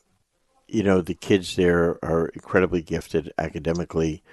you 0.67 0.84
know, 0.84 1.02
the 1.02 1.13
kids 1.13 1.56
there 1.56 1.97
are 2.04 2.28
incredibly 2.28 2.82
gifted 2.82 3.32
academically, 3.38 4.23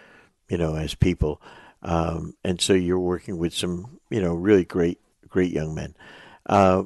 you 0.49 0.59
know, 0.59 0.75
as 0.75 0.95
people. 0.95 1.41
Um, 1.83 2.35
and 2.45 2.61
so 2.61 2.73
you're 2.73 2.99
working 2.99 3.39
with 3.39 3.55
some, 3.55 4.01
you 4.11 4.21
know, 4.21 4.35
really 4.35 4.65
great, 4.65 5.01
great 5.29 5.53
young 5.53 5.75
men. 5.75 5.95
Uh, 6.47 6.85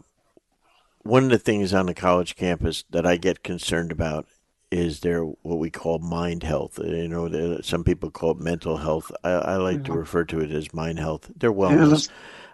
one 1.03 1.25
of 1.25 1.31
the 1.31 1.38
things 1.38 1.73
on 1.73 1.87
the 1.87 1.94
college 1.94 2.37
campus 2.37 2.85
that 2.90 3.07
I 3.07 3.16
get 3.16 3.42
concerned 3.42 3.92
about 3.92 4.27
is 4.70 5.01
there 5.01 5.23
what 5.23 5.59
we 5.59 5.70
call 5.70 5.99
mind 5.99 6.42
health. 6.42 6.79
You 6.79 7.09
know, 7.09 7.61
some 7.62 7.85
people 7.85 8.11
call 8.11 8.33
it 8.33 8.40
mental 8.40 8.77
health. 8.77 9.11
I, 9.25 9.31
I 9.31 9.57
like 9.57 9.79
mm-hmm. 9.79 9.92
to 9.92 9.99
refer 9.99 10.25
to 10.27 10.40
it 10.40 10.51
as 10.51 10.73
mind 10.73 10.99
health. 10.99 11.31
Their 11.37 11.53
wellness. 11.53 12.09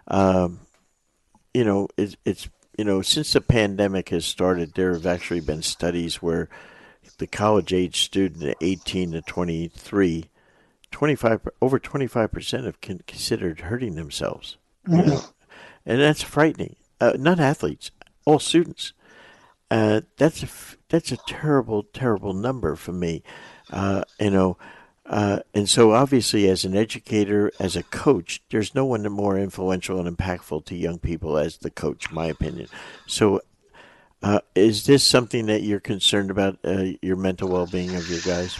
Um, 0.07 0.61
you 1.53 1.63
know, 1.63 1.89
it's, 1.97 2.15
it's 2.25 2.49
you 2.77 2.85
know 2.85 3.01
since 3.01 3.33
the 3.33 3.41
pandemic 3.41 4.09
has 4.09 4.25
started, 4.25 4.73
there 4.73 4.93
have 4.93 5.05
actually 5.05 5.41
been 5.41 5.61
studies 5.61 6.21
where 6.21 6.49
the 7.17 7.27
college 7.27 7.73
age 7.73 8.01
student, 8.01 8.55
eighteen 8.61 9.11
to 9.11 9.21
twenty 9.21 9.67
three. 9.67 10.29
25 10.89 11.49
over 11.61 11.81
25% 11.81 12.63
have 12.63 12.79
considered 12.79 13.59
hurting 13.59 13.95
themselves 13.95 14.55
mm-hmm. 14.87 15.17
and 15.85 15.99
that's 15.99 16.21
frightening 16.21 16.77
uh, 16.99 17.13
not 17.17 17.39
athletes 17.39 17.91
all 18.25 18.39
students 18.39 18.93
uh, 19.69 20.01
that's 20.17 20.43
a 20.43 20.47
that's 20.89 21.11
a 21.11 21.17
terrible, 21.27 21.83
terrible 21.93 22.33
number 22.33 22.75
for 22.75 22.93
me. 22.93 23.23
Uh, 23.69 24.03
you 24.19 24.29
know, 24.29 24.57
uh, 25.05 25.39
and 25.53 25.69
so 25.69 25.91
obviously, 25.91 26.47
as 26.47 26.63
an 26.63 26.75
educator, 26.75 27.51
as 27.59 27.75
a 27.75 27.83
coach, 27.83 28.41
there's 28.49 28.73
no 28.73 28.85
one 28.85 29.03
more 29.11 29.37
influential 29.37 29.99
and 29.99 30.17
impactful 30.17 30.65
to 30.65 30.75
young 30.75 30.99
people 30.99 31.37
as 31.37 31.57
the 31.57 31.69
coach, 31.69 32.11
my 32.11 32.27
opinion. 32.27 32.69
So, 33.07 33.41
uh, 34.23 34.39
is 34.55 34.85
this 34.85 35.03
something 35.03 35.47
that 35.47 35.63
you're 35.63 35.81
concerned 35.81 36.31
about 36.31 36.59
uh, 36.63 36.85
your 37.01 37.17
mental 37.17 37.49
well-being 37.49 37.95
of 37.95 38.09
your 38.09 38.21
guys? 38.21 38.57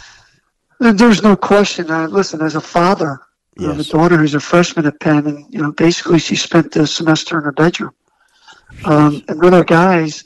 There's 0.78 1.22
no 1.22 1.36
question. 1.36 1.90
Uh, 1.90 2.06
listen, 2.06 2.42
as 2.42 2.54
a 2.54 2.60
father 2.60 3.20
yes. 3.56 3.70
of 3.70 3.80
a 3.80 3.84
daughter 3.84 4.18
who's 4.18 4.34
a 4.34 4.40
freshman 4.40 4.86
at 4.86 5.00
Penn, 5.00 5.26
and 5.26 5.46
you 5.52 5.62
know, 5.62 5.72
basically 5.72 6.18
she 6.18 6.36
spent 6.36 6.72
the 6.72 6.86
semester 6.86 7.38
in 7.38 7.44
her 7.44 7.52
bedroom, 7.52 7.94
um, 8.84 9.22
and 9.28 9.40
with 9.40 9.54
our 9.54 9.64
guys, 9.64 10.24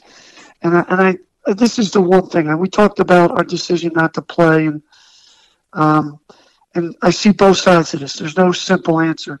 and 0.61 0.77
I, 0.77 0.85
and 0.89 1.01
I 1.01 1.17
this 1.53 1.77
is 1.77 1.91
the 1.91 2.01
one 2.01 2.27
thing, 2.29 2.47
and 2.47 2.59
we 2.59 2.69
talked 2.69 2.99
about 2.99 3.31
our 3.31 3.43
decision 3.43 3.91
not 3.95 4.13
to 4.13 4.21
play, 4.21 4.67
and 4.67 4.81
um, 5.73 6.19
and 6.75 6.95
I 7.01 7.09
see 7.09 7.31
both 7.31 7.57
sides 7.57 7.93
of 7.93 7.99
this. 7.99 8.13
There's 8.13 8.37
no 8.37 8.51
simple 8.51 8.99
answer, 8.99 9.39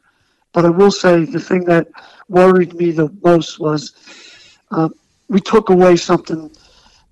but 0.51 0.65
I 0.65 0.69
will 0.69 0.91
say 0.91 1.25
the 1.25 1.39
thing 1.39 1.63
that 1.65 1.87
worried 2.27 2.73
me 2.73 2.91
the 2.91 3.09
most 3.23 3.59
was 3.59 3.93
uh, 4.71 4.89
we 5.29 5.39
took 5.39 5.69
away 5.69 5.95
something 5.95 6.51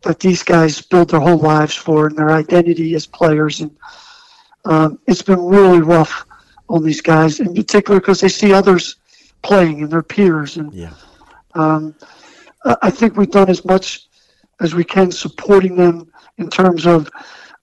that 0.03 0.19
these 0.19 0.43
guys 0.43 0.81
built 0.81 1.09
their 1.09 1.19
whole 1.19 1.37
lives 1.37 1.75
for 1.75 2.07
and 2.07 2.17
their 2.17 2.31
identity 2.31 2.95
as 2.95 3.05
players, 3.05 3.61
and 3.61 3.71
um, 4.65 4.99
it's 5.07 5.21
been 5.21 5.43
really 5.43 5.81
rough 5.81 6.25
on 6.69 6.83
these 6.83 7.01
guys, 7.01 7.39
in 7.39 7.53
particular 7.53 7.99
because 7.99 8.19
they 8.19 8.29
see 8.29 8.53
others 8.53 8.97
playing 9.41 9.81
and 9.81 9.91
their 9.91 10.03
peers, 10.03 10.57
and 10.57 10.73
yeah. 10.73 10.93
Um, 11.55 11.95
I 12.81 12.89
think 12.89 13.15
we've 13.15 13.31
done 13.31 13.49
as 13.49 13.65
much 13.65 14.07
as 14.61 14.75
we 14.75 14.83
can 14.83 15.11
supporting 15.11 15.75
them 15.75 16.11
in 16.37 16.49
terms 16.49 16.85
of 16.85 17.09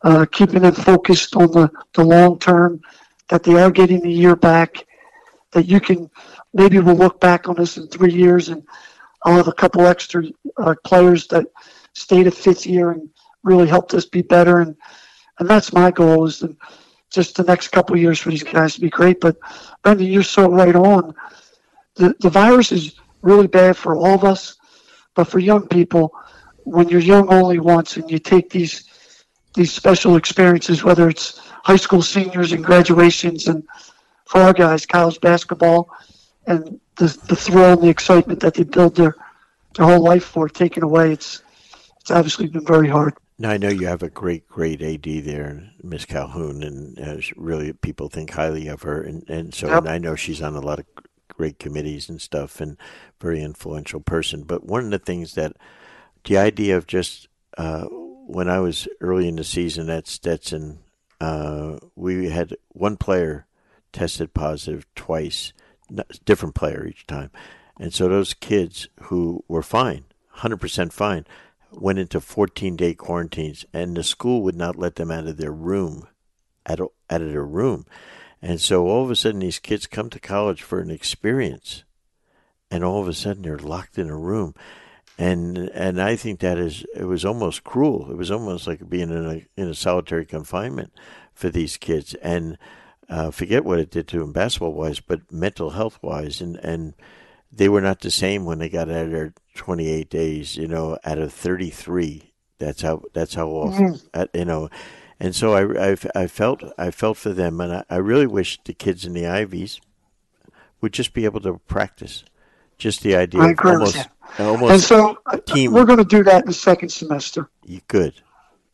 uh, 0.02 0.26
keeping 0.30 0.62
them 0.62 0.74
focused 0.74 1.36
on 1.36 1.50
the, 1.52 1.70
the 1.94 2.04
long 2.04 2.38
term, 2.38 2.80
that 3.28 3.42
they 3.42 3.54
are 3.54 3.70
getting 3.70 4.00
the 4.00 4.10
year 4.10 4.36
back, 4.36 4.86
that 5.52 5.66
you 5.66 5.80
can 5.80 6.10
maybe 6.54 6.78
we'll 6.78 6.96
look 6.96 7.20
back 7.20 7.48
on 7.48 7.54
this 7.56 7.76
in 7.76 7.86
three 7.88 8.12
years 8.12 8.48
and 8.48 8.62
I'll 9.24 9.36
have 9.36 9.48
a 9.48 9.52
couple 9.52 9.86
extra 9.86 10.24
uh, 10.56 10.74
players 10.84 11.26
that 11.28 11.46
stayed 11.92 12.26
a 12.26 12.30
fifth 12.30 12.66
year 12.66 12.92
and 12.92 13.08
really 13.42 13.66
helped 13.66 13.94
us 13.94 14.04
be 14.04 14.22
better. 14.22 14.60
And, 14.60 14.76
and 15.38 15.48
that's 15.48 15.72
my 15.72 15.90
goal 15.90 16.26
is 16.26 16.44
just 17.10 17.36
the 17.36 17.42
next 17.42 17.68
couple 17.68 17.96
years 17.96 18.18
for 18.18 18.30
these 18.30 18.42
guys 18.42 18.74
to 18.74 18.80
be 18.80 18.90
great. 18.90 19.20
But 19.20 19.36
Brendan, 19.82 20.06
you're 20.06 20.22
so 20.22 20.50
right 20.50 20.76
on. 20.76 21.14
The, 21.96 22.14
the 22.20 22.30
virus 22.30 22.70
is 22.70 22.94
really 23.22 23.46
bad 23.46 23.76
for 23.76 23.96
all 23.96 24.14
of 24.14 24.24
us, 24.24 24.56
but 25.14 25.24
for 25.24 25.38
young 25.38 25.66
people, 25.66 26.14
when 26.64 26.88
you're 26.88 27.00
young 27.00 27.32
only 27.32 27.58
once 27.58 27.96
and 27.96 28.10
you 28.10 28.18
take 28.18 28.50
these 28.50 28.84
these 29.54 29.72
special 29.72 30.16
experiences, 30.16 30.84
whether 30.84 31.08
it's 31.08 31.38
high 31.64 31.76
school 31.76 32.02
seniors 32.02 32.52
and 32.52 32.64
graduations, 32.64 33.48
and 33.48 33.64
for 34.26 34.40
our 34.40 34.52
guys, 34.52 34.86
college 34.86 35.20
basketball, 35.20 35.88
and 36.46 36.80
the 36.96 37.06
the 37.28 37.36
thrill 37.36 37.72
and 37.72 37.82
the 37.82 37.88
excitement 37.88 38.40
that 38.40 38.54
they 38.54 38.64
build 38.64 38.94
their 38.94 39.16
their 39.74 39.86
whole 39.86 40.02
life 40.02 40.24
for, 40.24 40.48
taken 40.48 40.82
away, 40.82 41.12
it's 41.12 41.42
it's 42.00 42.10
obviously 42.10 42.46
been 42.46 42.64
very 42.64 42.88
hard. 42.88 43.14
Now 43.38 43.50
I 43.50 43.56
know 43.56 43.68
you 43.68 43.86
have 43.86 44.02
a 44.02 44.10
great, 44.10 44.48
great 44.48 44.82
AD 44.82 45.24
there, 45.24 45.70
Miss 45.82 46.04
Calhoun, 46.04 46.62
and 46.62 46.98
uh, 46.98 47.20
really 47.36 47.72
people 47.72 48.08
think 48.08 48.30
highly 48.30 48.66
of 48.68 48.82
her, 48.82 49.00
and 49.00 49.28
and 49.28 49.54
so 49.54 49.68
yep. 49.68 49.78
and 49.78 49.88
I 49.88 49.98
know 49.98 50.16
she's 50.16 50.42
on 50.42 50.56
a 50.56 50.60
lot 50.60 50.80
of 50.80 50.86
great 51.28 51.58
committees 51.58 52.08
and 52.08 52.20
stuff, 52.20 52.60
and 52.60 52.76
very 53.20 53.42
influential 53.42 54.00
person. 54.00 54.42
But 54.42 54.64
one 54.64 54.84
of 54.84 54.90
the 54.90 54.98
things 54.98 55.34
that 55.34 55.56
the 56.24 56.38
idea 56.38 56.76
of 56.76 56.86
just 56.86 57.28
uh, 57.56 57.84
when 57.84 58.48
I 58.48 58.60
was 58.60 58.88
early 59.00 59.28
in 59.28 59.36
the 59.36 59.44
season 59.44 59.88
at 59.88 60.06
Stetson, 60.06 60.80
uh, 61.20 61.78
we 61.96 62.28
had 62.28 62.56
one 62.68 62.96
player 62.96 63.46
tested 63.92 64.34
positive 64.34 64.86
twice, 64.94 65.52
different 66.24 66.54
player 66.54 66.86
each 66.86 67.06
time, 67.06 67.30
and 67.78 67.92
so 67.92 68.08
those 68.08 68.34
kids 68.34 68.88
who 69.02 69.44
were 69.48 69.62
fine, 69.62 70.04
hundred 70.30 70.60
percent 70.60 70.92
fine, 70.92 71.26
went 71.72 71.98
into 71.98 72.20
14 72.20 72.76
day 72.76 72.94
quarantines, 72.94 73.64
and 73.72 73.96
the 73.96 74.02
school 74.02 74.42
would 74.42 74.56
not 74.56 74.76
let 74.76 74.96
them 74.96 75.10
out 75.10 75.26
of 75.26 75.36
their 75.36 75.52
room, 75.52 76.06
out 76.66 76.80
of, 76.80 76.88
out 77.10 77.22
of 77.22 77.30
their 77.30 77.44
room. 77.44 77.86
And 78.40 78.60
so 78.60 78.86
all 78.86 79.02
of 79.04 79.10
a 79.10 79.16
sudden, 79.16 79.40
these 79.40 79.58
kids 79.58 79.86
come 79.86 80.10
to 80.10 80.20
college 80.20 80.62
for 80.62 80.80
an 80.80 80.90
experience, 80.90 81.84
and 82.70 82.84
all 82.84 83.00
of 83.00 83.08
a 83.08 83.14
sudden 83.14 83.42
they're 83.42 83.58
locked 83.58 83.98
in 83.98 84.08
a 84.08 84.16
room. 84.16 84.54
And 85.18 85.58
and 85.58 86.00
I 86.00 86.14
think 86.14 86.38
that 86.40 86.58
is 86.58 86.86
it 86.94 87.04
was 87.04 87.24
almost 87.24 87.64
cruel. 87.64 88.08
It 88.10 88.16
was 88.16 88.30
almost 88.30 88.68
like 88.68 88.88
being 88.88 89.10
in 89.10 89.26
a 89.26 89.60
in 89.60 89.68
a 89.68 89.74
solitary 89.74 90.24
confinement 90.24 90.92
for 91.34 91.48
these 91.48 91.76
kids. 91.76 92.14
And 92.14 92.56
uh, 93.08 93.32
forget 93.32 93.64
what 93.64 93.80
it 93.80 93.90
did 93.90 94.06
to 94.08 94.20
them 94.20 94.32
basketball 94.32 94.74
wise, 94.74 95.00
but 95.00 95.32
mental 95.32 95.70
health 95.70 95.98
wise, 96.02 96.40
and 96.40 96.56
and 96.58 96.94
they 97.50 97.68
were 97.68 97.80
not 97.80 98.00
the 98.00 98.10
same 98.12 98.44
when 98.44 98.60
they 98.60 98.68
got 98.68 98.88
out 98.88 99.06
of 99.06 99.10
their 99.10 99.34
28 99.56 100.08
days. 100.08 100.56
You 100.56 100.68
know, 100.68 100.98
out 101.04 101.18
of 101.18 101.32
33. 101.32 102.34
That's 102.58 102.82
how 102.82 103.02
that's 103.12 103.34
how 103.34 103.48
often 103.48 103.94
mm-hmm. 103.94 104.38
you 104.38 104.44
know. 104.44 104.68
And 105.20 105.34
so 105.34 105.54
I, 105.54 105.90
I, 105.90 105.96
I, 106.14 106.26
felt 106.28 106.62
I 106.78 106.90
felt 106.90 107.16
for 107.16 107.30
them, 107.30 107.60
and 107.60 107.72
I, 107.72 107.84
I 107.90 107.96
really 107.96 108.26
wish 108.26 108.60
the 108.64 108.72
kids 108.72 109.04
in 109.04 109.14
the 109.14 109.26
Ivies 109.26 109.80
would 110.80 110.92
just 110.92 111.12
be 111.12 111.24
able 111.24 111.40
to 111.40 111.60
practice. 111.66 112.24
Just 112.76 113.02
the 113.02 113.16
idea 113.16 113.40
I 113.40 113.50
agree 113.50 113.72
almost, 113.72 114.08
almost 114.38 114.72
and 114.72 114.80
so 114.80 115.18
uh, 115.26 115.38
team. 115.38 115.72
we're 115.72 115.84
going 115.84 115.98
to 115.98 116.04
do 116.04 116.22
that 116.22 116.42
in 116.42 116.46
the 116.46 116.54
second 116.54 116.90
semester. 116.90 117.50
You 117.64 117.80
good. 117.88 118.14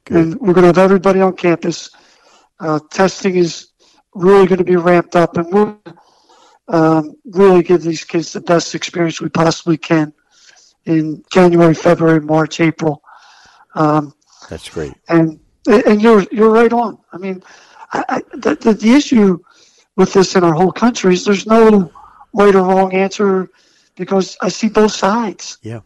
good. 0.04 0.16
And 0.16 0.40
we're 0.40 0.52
going 0.52 0.70
to 0.70 0.78
have 0.78 0.78
everybody 0.78 1.22
on 1.22 1.34
campus. 1.34 1.90
Uh, 2.60 2.78
testing 2.90 3.36
is 3.36 3.68
really 4.14 4.46
going 4.46 4.58
to 4.58 4.64
be 4.64 4.76
ramped 4.76 5.16
up, 5.16 5.38
and 5.38 5.50
we'll 5.50 5.80
um, 6.68 7.16
really 7.24 7.62
give 7.62 7.82
these 7.82 8.04
kids 8.04 8.34
the 8.34 8.42
best 8.42 8.74
experience 8.74 9.22
we 9.22 9.30
possibly 9.30 9.78
can 9.78 10.12
in 10.84 11.24
January, 11.32 11.74
February, 11.74 12.20
March, 12.20 12.60
April. 12.60 13.02
Um, 13.74 14.14
That's 14.50 14.68
great. 14.68 14.92
And 15.08 15.40
and 15.66 16.02
you're 16.02 16.24
you're 16.30 16.50
right 16.50 16.72
on. 16.72 16.98
I 17.12 17.18
mean, 17.18 17.42
I, 17.92 18.04
I, 18.08 18.22
the, 18.36 18.54
the, 18.56 18.74
the 18.74 18.92
issue 18.92 19.38
with 19.96 20.12
this 20.12 20.36
in 20.36 20.44
our 20.44 20.52
whole 20.52 20.72
country 20.72 21.14
is 21.14 21.24
there's 21.24 21.46
no 21.46 21.90
right 22.32 22.54
or 22.54 22.62
wrong 22.62 22.92
answer 22.92 23.50
because 23.96 24.36
I 24.42 24.48
see 24.48 24.68
both 24.68 24.92
sides. 24.92 25.58
Yeah, 25.62 25.80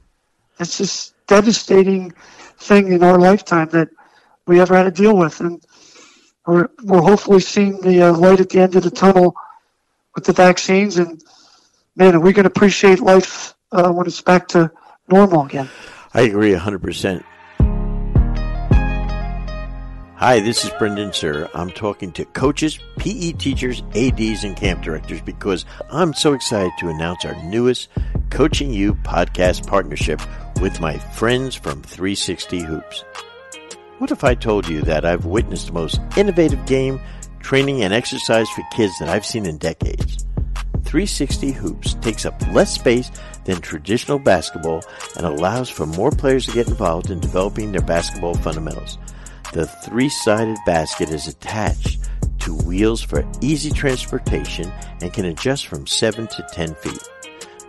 it's 0.58 0.78
just 0.78 1.14
devastating 1.26 2.12
thing 2.58 2.92
in 2.92 3.02
our 3.02 3.18
lifetime 3.18 3.68
that 3.70 3.88
we 4.46 4.60
ever 4.60 4.76
had 4.76 4.84
to 4.84 4.90
deal 4.90 5.16
with, 5.16 5.40
and 5.40 5.62
we're 6.46 6.68
we're 6.82 7.02
hopefully 7.02 7.40
seeing 7.40 7.80
the 7.80 8.02
uh, 8.02 8.12
light 8.14 8.40
at 8.40 8.48
the 8.48 8.60
end 8.60 8.74
of 8.76 8.82
the 8.82 8.90
tunnel 8.90 9.34
with 10.14 10.24
the 10.24 10.32
vaccines. 10.32 10.96
And 10.96 11.22
man, 11.94 12.14
are 12.14 12.20
we 12.20 12.32
going 12.32 12.44
to 12.44 12.50
appreciate 12.50 13.00
life 13.00 13.54
uh, 13.70 13.90
when 13.92 14.06
it's 14.06 14.20
back 14.22 14.48
to 14.48 14.72
normal 15.08 15.44
again? 15.46 15.68
I 16.14 16.22
agree 16.22 16.54
hundred 16.54 16.82
percent. 16.82 17.24
Hi, 20.18 20.40
this 20.40 20.64
is 20.64 20.72
Brendan 20.80 21.10
Suhr. 21.10 21.48
I'm 21.54 21.70
talking 21.70 22.10
to 22.14 22.24
coaches, 22.24 22.80
PE 22.96 23.34
teachers, 23.34 23.84
ADs, 23.94 24.42
and 24.42 24.56
camp 24.56 24.82
directors 24.82 25.20
because 25.20 25.64
I'm 25.92 26.12
so 26.12 26.32
excited 26.32 26.72
to 26.80 26.88
announce 26.88 27.24
our 27.24 27.40
newest 27.44 27.88
Coaching 28.28 28.72
U 28.72 28.94
podcast 28.94 29.68
partnership 29.68 30.20
with 30.60 30.80
my 30.80 30.98
friends 30.98 31.54
from 31.54 31.82
360 31.82 32.58
Hoops. 32.62 33.04
What 33.98 34.10
if 34.10 34.24
I 34.24 34.34
told 34.34 34.66
you 34.66 34.82
that 34.82 35.04
I've 35.04 35.24
witnessed 35.24 35.68
the 35.68 35.72
most 35.72 36.00
innovative 36.16 36.66
game, 36.66 37.00
training, 37.38 37.84
and 37.84 37.94
exercise 37.94 38.50
for 38.50 38.64
kids 38.72 38.98
that 38.98 39.08
I've 39.08 39.24
seen 39.24 39.46
in 39.46 39.56
decades? 39.56 40.26
360 40.82 41.52
Hoops 41.52 41.94
takes 41.94 42.26
up 42.26 42.34
less 42.48 42.74
space 42.74 43.12
than 43.44 43.60
traditional 43.60 44.18
basketball 44.18 44.82
and 45.16 45.24
allows 45.24 45.70
for 45.70 45.86
more 45.86 46.10
players 46.10 46.44
to 46.46 46.54
get 46.54 46.66
involved 46.66 47.08
in 47.08 47.20
developing 47.20 47.70
their 47.70 47.82
basketball 47.82 48.34
fundamentals. 48.34 48.98
The 49.52 49.66
three-sided 49.66 50.58
basket 50.66 51.10
is 51.10 51.26
attached 51.26 52.08
to 52.40 52.54
wheels 52.54 53.02
for 53.02 53.24
easy 53.40 53.70
transportation 53.70 54.70
and 55.00 55.12
can 55.12 55.24
adjust 55.24 55.66
from 55.66 55.86
7 55.86 56.26
to 56.26 56.46
10 56.52 56.74
feet. 56.76 57.02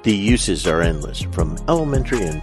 The 0.03 0.15
uses 0.15 0.67
are 0.67 0.81
endless, 0.81 1.21
from 1.21 1.57
elementary 1.67 2.23
and 2.23 2.41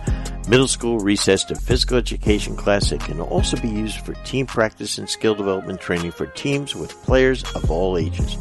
middle 0.48 0.68
school 0.68 0.98
recess 0.98 1.44
to 1.44 1.54
physical 1.54 1.96
education 1.96 2.56
class. 2.56 2.92
It 2.92 3.00
can 3.00 3.20
also 3.20 3.56
be 3.58 3.68
used 3.68 4.00
for 4.00 4.14
team 4.24 4.46
practice 4.46 4.98
and 4.98 5.08
skill 5.08 5.34
development 5.34 5.80
training 5.80 6.12
for 6.12 6.26
teams 6.26 6.74
with 6.74 6.92
players 7.02 7.44
of 7.54 7.70
all 7.70 7.96
ages. 7.96 8.36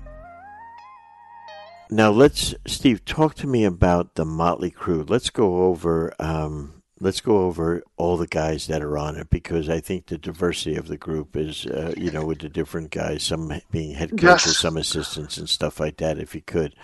Now 1.91 2.11
let's, 2.11 2.55
Steve, 2.65 3.05
talk 3.05 3.35
to 3.35 3.49
me 3.49 3.65
about 3.65 4.15
the 4.15 4.25
Motley 4.25 4.71
Crew. 4.71 5.05
Let's 5.09 5.31
go 5.31 5.65
over, 5.65 6.15
um, 6.21 6.83
let's 7.01 7.21
go 7.21 7.39
over 7.39 7.83
all 7.97 8.17
the 8.17 8.29
guys 8.29 8.69
that 8.69 8.83
are 8.83 8.97
on 8.97 9.17
it 9.17 9.31
because 9.31 9.69
I 9.69 9.81
think 9.81 10.07
the 10.07 10.17
diversity 10.17 10.77
of 10.77 10.87
the 10.87 10.97
group 10.97 11.37
is, 11.37 11.67
uh, 11.67 11.93
you 11.97 12.13
know, 12.13 12.25
with 12.25 12.39
the 12.39 12.49
different 12.49 12.93
guys, 12.93 13.25
some 13.25 13.53
being 13.73 13.95
head 13.95 14.11
coaches, 14.11 14.47
yes. 14.47 14.59
some 14.59 14.77
assistants, 14.77 15.39
and 15.39 15.49
stuff 15.49 15.81
like 15.81 15.97
that. 15.97 16.19
If 16.19 16.37
you 16.37 16.43
could, 16.43 16.77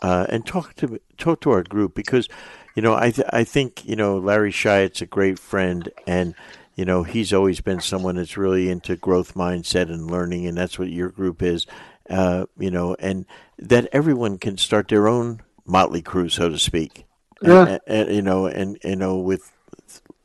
uh, 0.00 0.26
and 0.30 0.46
talk 0.46 0.74
to 0.76 0.98
talk 1.18 1.42
to 1.42 1.50
our 1.50 1.62
group 1.62 1.94
because 1.94 2.28
you 2.74 2.82
know, 2.82 2.94
I 2.94 3.10
th- 3.10 3.28
I 3.32 3.44
think 3.44 3.84
you 3.84 3.96
know 3.96 4.18
Larry 4.18 4.52
Shyatt's 4.52 5.02
a 5.02 5.06
great 5.06 5.38
friend, 5.38 5.88
and 6.06 6.34
you 6.74 6.84
know 6.84 7.02
he's 7.02 7.32
always 7.32 7.60
been 7.60 7.80
someone 7.80 8.16
that's 8.16 8.36
really 8.36 8.70
into 8.70 8.96
growth 8.96 9.34
mindset 9.34 9.90
and 9.90 10.10
learning, 10.10 10.46
and 10.46 10.56
that's 10.56 10.78
what 10.78 10.90
your 10.90 11.08
group 11.08 11.42
is. 11.42 11.66
Uh, 12.08 12.46
you 12.58 12.70
know, 12.70 12.96
and 12.98 13.24
that 13.58 13.88
everyone 13.92 14.38
can 14.38 14.56
start 14.56 14.88
their 14.88 15.06
own 15.06 15.40
motley 15.64 16.02
crew, 16.02 16.28
so 16.28 16.48
to 16.48 16.58
speak. 16.58 17.04
Yeah. 17.40 17.66
And, 17.66 17.80
and, 17.86 18.14
you 18.16 18.22
know, 18.22 18.46
and 18.46 18.78
you 18.82 18.96
know, 18.96 19.18
with 19.18 19.52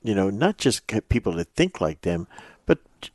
you 0.03 0.13
know, 0.13 0.29
not 0.29 0.57
just 0.57 0.87
people 1.09 1.33
that 1.33 1.53
think 1.55 1.81
like 1.81 2.01
them, 2.01 2.27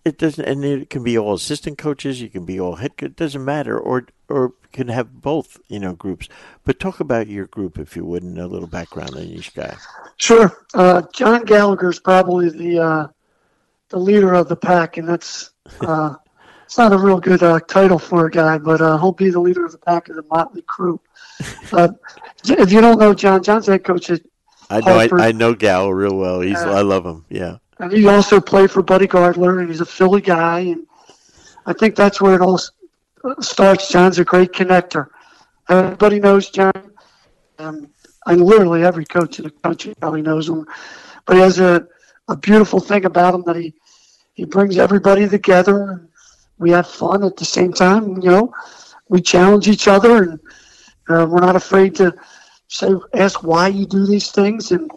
it 0.05 0.19
doesn't. 0.19 0.45
And 0.45 0.65
it 0.65 0.91
can 0.91 1.03
be 1.03 1.19
all 1.19 1.35
assistant 1.35 1.79
coaches. 1.79 2.21
You 2.21 2.29
can 2.29 2.45
be 2.45 2.61
all 2.61 2.77
head. 2.77 2.93
It 2.99 3.17
doesn't 3.17 3.45
matter, 3.45 3.79
or 3.79 4.07
or 4.29 4.55
can 4.73 4.89
have 4.89 5.21
both, 5.21 5.59
you 5.69 5.79
know, 5.79 5.95
groups. 5.95 6.29
But 6.65 6.79
talk 6.79 7.01
about 7.01 7.27
your 7.27 7.47
group, 7.47 7.79
if 7.79 7.97
you 7.97 8.05
would, 8.05 8.23
and 8.23 8.39
a 8.39 8.47
little 8.47 8.69
background 8.69 9.17
on 9.17 9.23
each 9.23 9.55
guy. 9.55 9.77
Sure. 10.17 10.65
Uh, 10.75 11.03
John 11.13 11.45
Gallagher 11.45 11.91
is 11.91 11.99
probably 11.99 12.51
the 12.51 12.79
uh, 12.79 13.09
the 13.89 13.99
leader 13.99 14.35
of 14.35 14.49
the 14.49 14.57
pack, 14.57 14.97
and 14.97 15.09
that's 15.09 15.51
uh, 15.81 16.15
it's 16.65 16.79
not 16.79 16.93
a 16.93 16.99
real 16.99 17.19
good 17.19 17.43
uh, 17.43 17.61
title 17.61 17.99
for 17.99 18.27
a 18.27 18.31
guy, 18.31 18.59
but 18.59 18.81
uh, 18.81 18.97
he'll 18.99 19.13
be 19.13 19.31
the 19.31 19.41
leader 19.41 19.65
of 19.65 19.73
the 19.73 19.79
pack 19.79 20.09
of 20.09 20.17
the 20.17 20.25
Motley 20.31 20.63
Crew. 20.63 21.01
Uh, 21.73 21.89
if 22.45 22.71
you 22.71 22.83
don't 22.83 22.99
know 22.99 23.15
John, 23.15 23.43
John's 23.43 23.67
head 23.67 23.83
coach 23.83 24.11
at 24.11 24.21
I 24.69 24.81
know 24.81 24.99
I, 24.99 25.29
I, 25.29 25.33
know 25.33 25.55
Gal 25.55 25.91
real 25.91 26.17
well. 26.17 26.41
He's 26.41 26.59
I 26.59 26.83
love 26.83 27.07
him. 27.07 27.25
Yeah. 27.29 27.57
And 27.81 27.91
he 27.91 28.07
also 28.07 28.41
played 28.41 28.71
for 28.71 28.83
Buddy 28.83 29.07
Gardler, 29.07 29.61
and 29.61 29.69
he's 29.69 29.81
a 29.81 29.87
Philly 29.87 30.21
guy, 30.21 30.61
and 30.61 30.87
I 31.65 31.73
think 31.73 31.97
that's 31.97 32.21
where 32.21 32.35
it 32.35 32.43
all 32.43 32.61
starts. 33.41 33.89
John's 33.89 34.19
a 34.19 34.25
great 34.25 34.53
connector. 34.53 35.09
Everybody 35.69 36.21
knows 36.21 36.51
John. 36.51 36.73
Um, 37.59 37.91
and 38.27 38.43
literally 38.43 38.85
every 38.85 39.07
coach 39.07 39.39
in 39.39 39.45
the 39.45 39.51
country 39.51 39.95
probably 39.99 40.21
knows 40.21 40.49
him. 40.49 40.67
But 41.25 41.37
he 41.37 41.43
has 41.43 41.59
a, 41.59 41.87
a 42.29 42.37
beautiful 42.37 42.81
thing 42.81 43.07
about 43.07 43.35
him 43.35 43.43
that 43.47 43.57
he, 43.57 43.73
he 44.35 44.45
brings 44.45 44.77
everybody 44.77 45.27
together. 45.27 45.91
And 45.91 46.09
We 46.59 46.71
have 46.73 46.87
fun 46.87 47.25
at 47.25 47.37
the 47.37 47.47
same 47.47 47.73
time. 47.73 48.21
You 48.21 48.31
know, 48.31 48.55
we 49.09 49.23
challenge 49.23 49.69
each 49.69 49.89
other, 49.89 50.23
and 50.23 50.41
uh, 51.09 51.27
we're 51.27 51.41
not 51.41 51.57
afraid 51.57 51.95
to 51.97 52.15
say, 52.69 52.91
ask 53.15 53.43
why 53.43 53.69
you 53.69 53.87
do 53.87 54.07
these 54.07 54.31
things, 54.31 54.71
and 54.71 54.91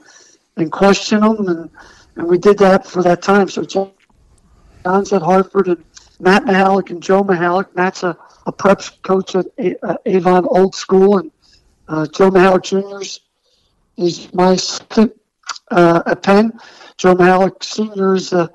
and 0.58 0.72
question 0.72 1.22
them. 1.22 1.48
And 1.48 1.70
and 2.16 2.28
we 2.28 2.38
did 2.38 2.58
that 2.60 2.86
for 2.86 3.04
that 3.04 3.22
time. 3.22 3.50
So 3.50 3.64
John's 3.64 5.14
at 5.14 5.22
Hartford, 5.22 5.68
and 5.68 5.84
Matt 6.20 6.46
Mihalich 6.46 6.90
and 6.90 7.02
Joe 7.02 7.24
Mihalich. 7.24 7.74
Matt's 7.76 8.04
a, 8.04 8.18
a 8.46 8.52
prep 8.52 8.82
coach 9.02 9.36
at 9.36 9.48
uh, 9.84 9.98
Avon 10.06 10.46
Old 10.48 10.76
School, 10.76 11.18
and 11.18 11.32
uh, 11.88 12.08
Joe 12.08 12.30
Mihalich 12.30 12.64
Jr. 12.64 14.02
is 14.02 14.34
my 14.34 14.52
assistant 14.54 15.14
uh, 15.72 16.04
at 16.06 16.24
Penn. 16.24 16.60
Joe 16.98 17.16
Mihalich 17.16 17.64
Sr. 17.64 18.16
is 18.16 18.34
uh, 18.34 18.48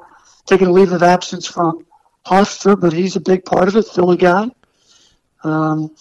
taking 0.47 0.69
a 0.69 0.73
leave 0.73 0.93
of 0.93 1.03
absence 1.03 1.47
from 1.47 1.87
Hofstra, 2.27 2.79
but 2.79 2.93
he's 2.93 3.17
a 3.17 3.21
big 3.21 3.45
part 3.45 3.69
of 3.69 3.77
it, 3.77 3.87
Philly 3.87 4.17
guy. 4.17 4.51
Um, 5.45 5.95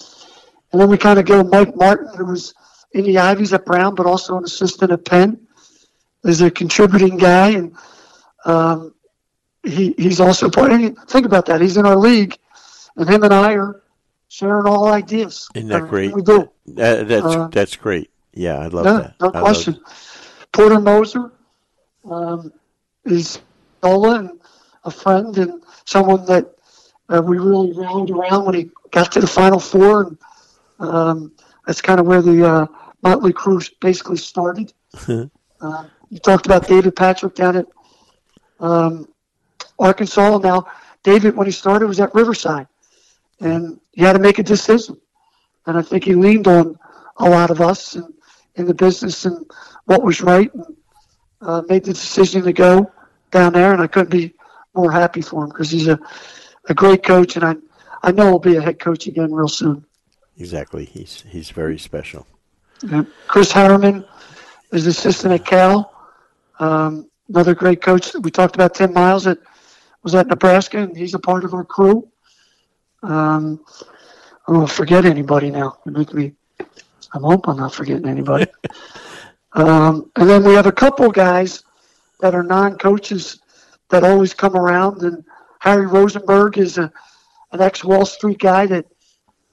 and 0.71 0.81
then 0.81 0.89
we 0.89 0.97
kind 0.97 1.19
of 1.19 1.25
go 1.25 1.43
Mike 1.43 1.75
Martin, 1.75 2.09
who 2.15 2.25
was 2.25 2.53
in 2.91 3.05
the 3.05 3.17
Ivies 3.17 3.53
at 3.53 3.65
Brown, 3.65 3.95
but 3.95 4.05
also 4.05 4.37
an 4.37 4.43
assistant 4.43 4.91
at 4.91 5.05
Penn. 5.05 5.46
Is 6.23 6.41
a 6.41 6.51
contributing 6.51 7.17
guy, 7.17 7.49
and 7.51 7.73
um, 8.45 8.93
he 9.63 9.93
he's 9.97 10.19
also 10.19 10.49
playing. 10.49 10.95
Think 10.95 11.25
about 11.25 11.45
that. 11.45 11.61
He's 11.61 11.77
in 11.77 11.85
our 11.85 11.95
league, 11.95 12.37
and 12.97 13.07
him 13.07 13.23
and 13.23 13.33
I 13.33 13.53
are 13.53 13.81
sharing 14.27 14.65
all 14.67 14.87
ideas. 14.87 15.47
Isn't 15.55 15.69
that 15.69 15.87
great? 15.87 16.13
We 16.13 16.21
do. 16.21 16.49
That, 16.67 17.07
that's 17.07 17.25
Uh, 17.25 17.47
that's 17.51 17.75
great. 17.75 18.09
Yeah, 18.33 18.59
I 18.59 18.67
love 18.67 18.85
No, 18.85 18.97
that. 18.97 19.15
no 19.21 19.31
I 19.33 19.39
question. 19.39 19.79
Porter 20.51 20.79
Moser 20.79 21.31
um, 22.09 22.51
is 23.05 23.39
Nola 23.83 24.19
and 24.19 24.39
a 24.83 24.91
friend 24.91 25.37
and 25.37 25.63
someone 25.85 26.25
that 26.25 26.55
uh, 27.09 27.21
we 27.23 27.37
really 27.37 27.71
rallied 27.73 28.09
around 28.11 28.45
when 28.45 28.55
he 28.55 28.69
got 28.91 29.11
to 29.13 29.21
the 29.21 29.27
Final 29.27 29.59
Four, 29.59 30.03
and 30.03 30.17
um, 30.79 31.31
that's 31.65 31.81
kind 31.81 31.99
of 31.99 32.05
where 32.05 32.21
the 32.21 32.45
uh, 32.45 32.65
Motley 33.01 33.33
Crew 33.33 33.61
basically 33.79 34.17
started. 34.17 34.73
uh, 35.07 35.25
you 36.09 36.19
talked 36.19 36.45
about 36.45 36.67
David 36.67 36.95
Patrick 36.95 37.35
down 37.35 37.57
at 37.57 37.67
um, 38.59 39.07
Arkansas. 39.77 40.37
Now, 40.37 40.67
David, 41.03 41.35
when 41.35 41.47
he 41.47 41.51
started, 41.51 41.87
was 41.87 41.99
at 41.99 42.13
Riverside, 42.13 42.67
and 43.39 43.79
he 43.93 44.01
had 44.03 44.13
to 44.13 44.19
make 44.19 44.39
a 44.39 44.43
decision. 44.43 44.99
And 45.65 45.77
I 45.77 45.81
think 45.81 46.03
he 46.03 46.15
leaned 46.15 46.47
on 46.47 46.77
a 47.17 47.29
lot 47.29 47.49
of 47.49 47.61
us 47.61 47.95
in, 47.95 48.13
in 48.55 48.65
the 48.65 48.73
business 48.73 49.25
and 49.25 49.49
what 49.85 50.03
was 50.03 50.21
right, 50.21 50.53
and 50.53 50.75
uh, 51.41 51.61
made 51.67 51.83
the 51.83 51.93
decision 51.93 52.43
to 52.43 52.53
go 52.53 52.91
down 53.31 53.53
there. 53.53 53.73
And 53.73 53.81
I 53.81 53.87
couldn't 53.87 54.11
be 54.11 54.33
more 54.73 54.91
happy 54.91 55.21
for 55.21 55.43
him 55.43 55.49
because 55.49 55.69
he's 55.69 55.87
a, 55.87 55.99
a 56.69 56.73
great 56.73 57.03
coach, 57.03 57.35
and 57.35 57.45
I 57.45 57.55
I 58.03 58.11
know 58.11 58.29
he'll 58.29 58.39
be 58.39 58.55
a 58.55 58.61
head 58.61 58.79
coach 58.79 59.07
again 59.07 59.33
real 59.33 59.47
soon. 59.47 59.85
Exactly. 60.37 60.85
He's 60.85 61.23
he's 61.27 61.49
very 61.49 61.77
special. 61.77 62.27
Chris 63.27 63.51
Harriman 63.51 64.05
is 64.71 64.85
assistant 64.85 65.33
at 65.33 65.45
Cal. 65.45 65.91
Um, 66.59 67.09
another 67.29 67.55
great 67.55 67.81
coach. 67.81 68.13
We 68.21 68.31
talked 68.31 68.55
about 68.55 68.75
Tim 68.75 68.93
Miles 68.93 69.25
that 69.25 69.39
was 70.03 70.15
at 70.15 70.27
Nebraska, 70.27 70.79
and 70.79 70.95
he's 70.95 71.13
a 71.13 71.19
part 71.19 71.43
of 71.43 71.53
our 71.53 71.65
crew. 71.65 72.07
Um, 73.03 73.63
I 74.47 74.53
don't 74.53 74.69
forget 74.69 75.05
anybody 75.05 75.51
now. 75.51 75.77
Make 75.85 76.13
me. 76.13 76.33
I 76.59 77.19
hope 77.19 77.47
I'm 77.47 77.57
not 77.57 77.73
forgetting 77.73 78.07
anybody. 78.07 78.47
um, 79.53 80.11
and 80.15 80.29
then 80.29 80.43
we 80.43 80.53
have 80.53 80.65
a 80.65 80.71
couple 80.71 81.11
guys 81.11 81.63
that 82.19 82.33
are 82.33 82.43
non-coaches 82.43 83.41
that 83.89 84.03
always 84.03 84.33
come 84.33 84.55
around. 84.55 85.01
And 85.03 85.23
Harry 85.59 85.85
Rosenberg 85.85 86.57
is 86.57 86.77
a, 86.77 86.91
an 87.51 87.61
ex-Wall 87.61 88.05
Street 88.05 88.39
guy 88.39 88.65
that 88.67 88.85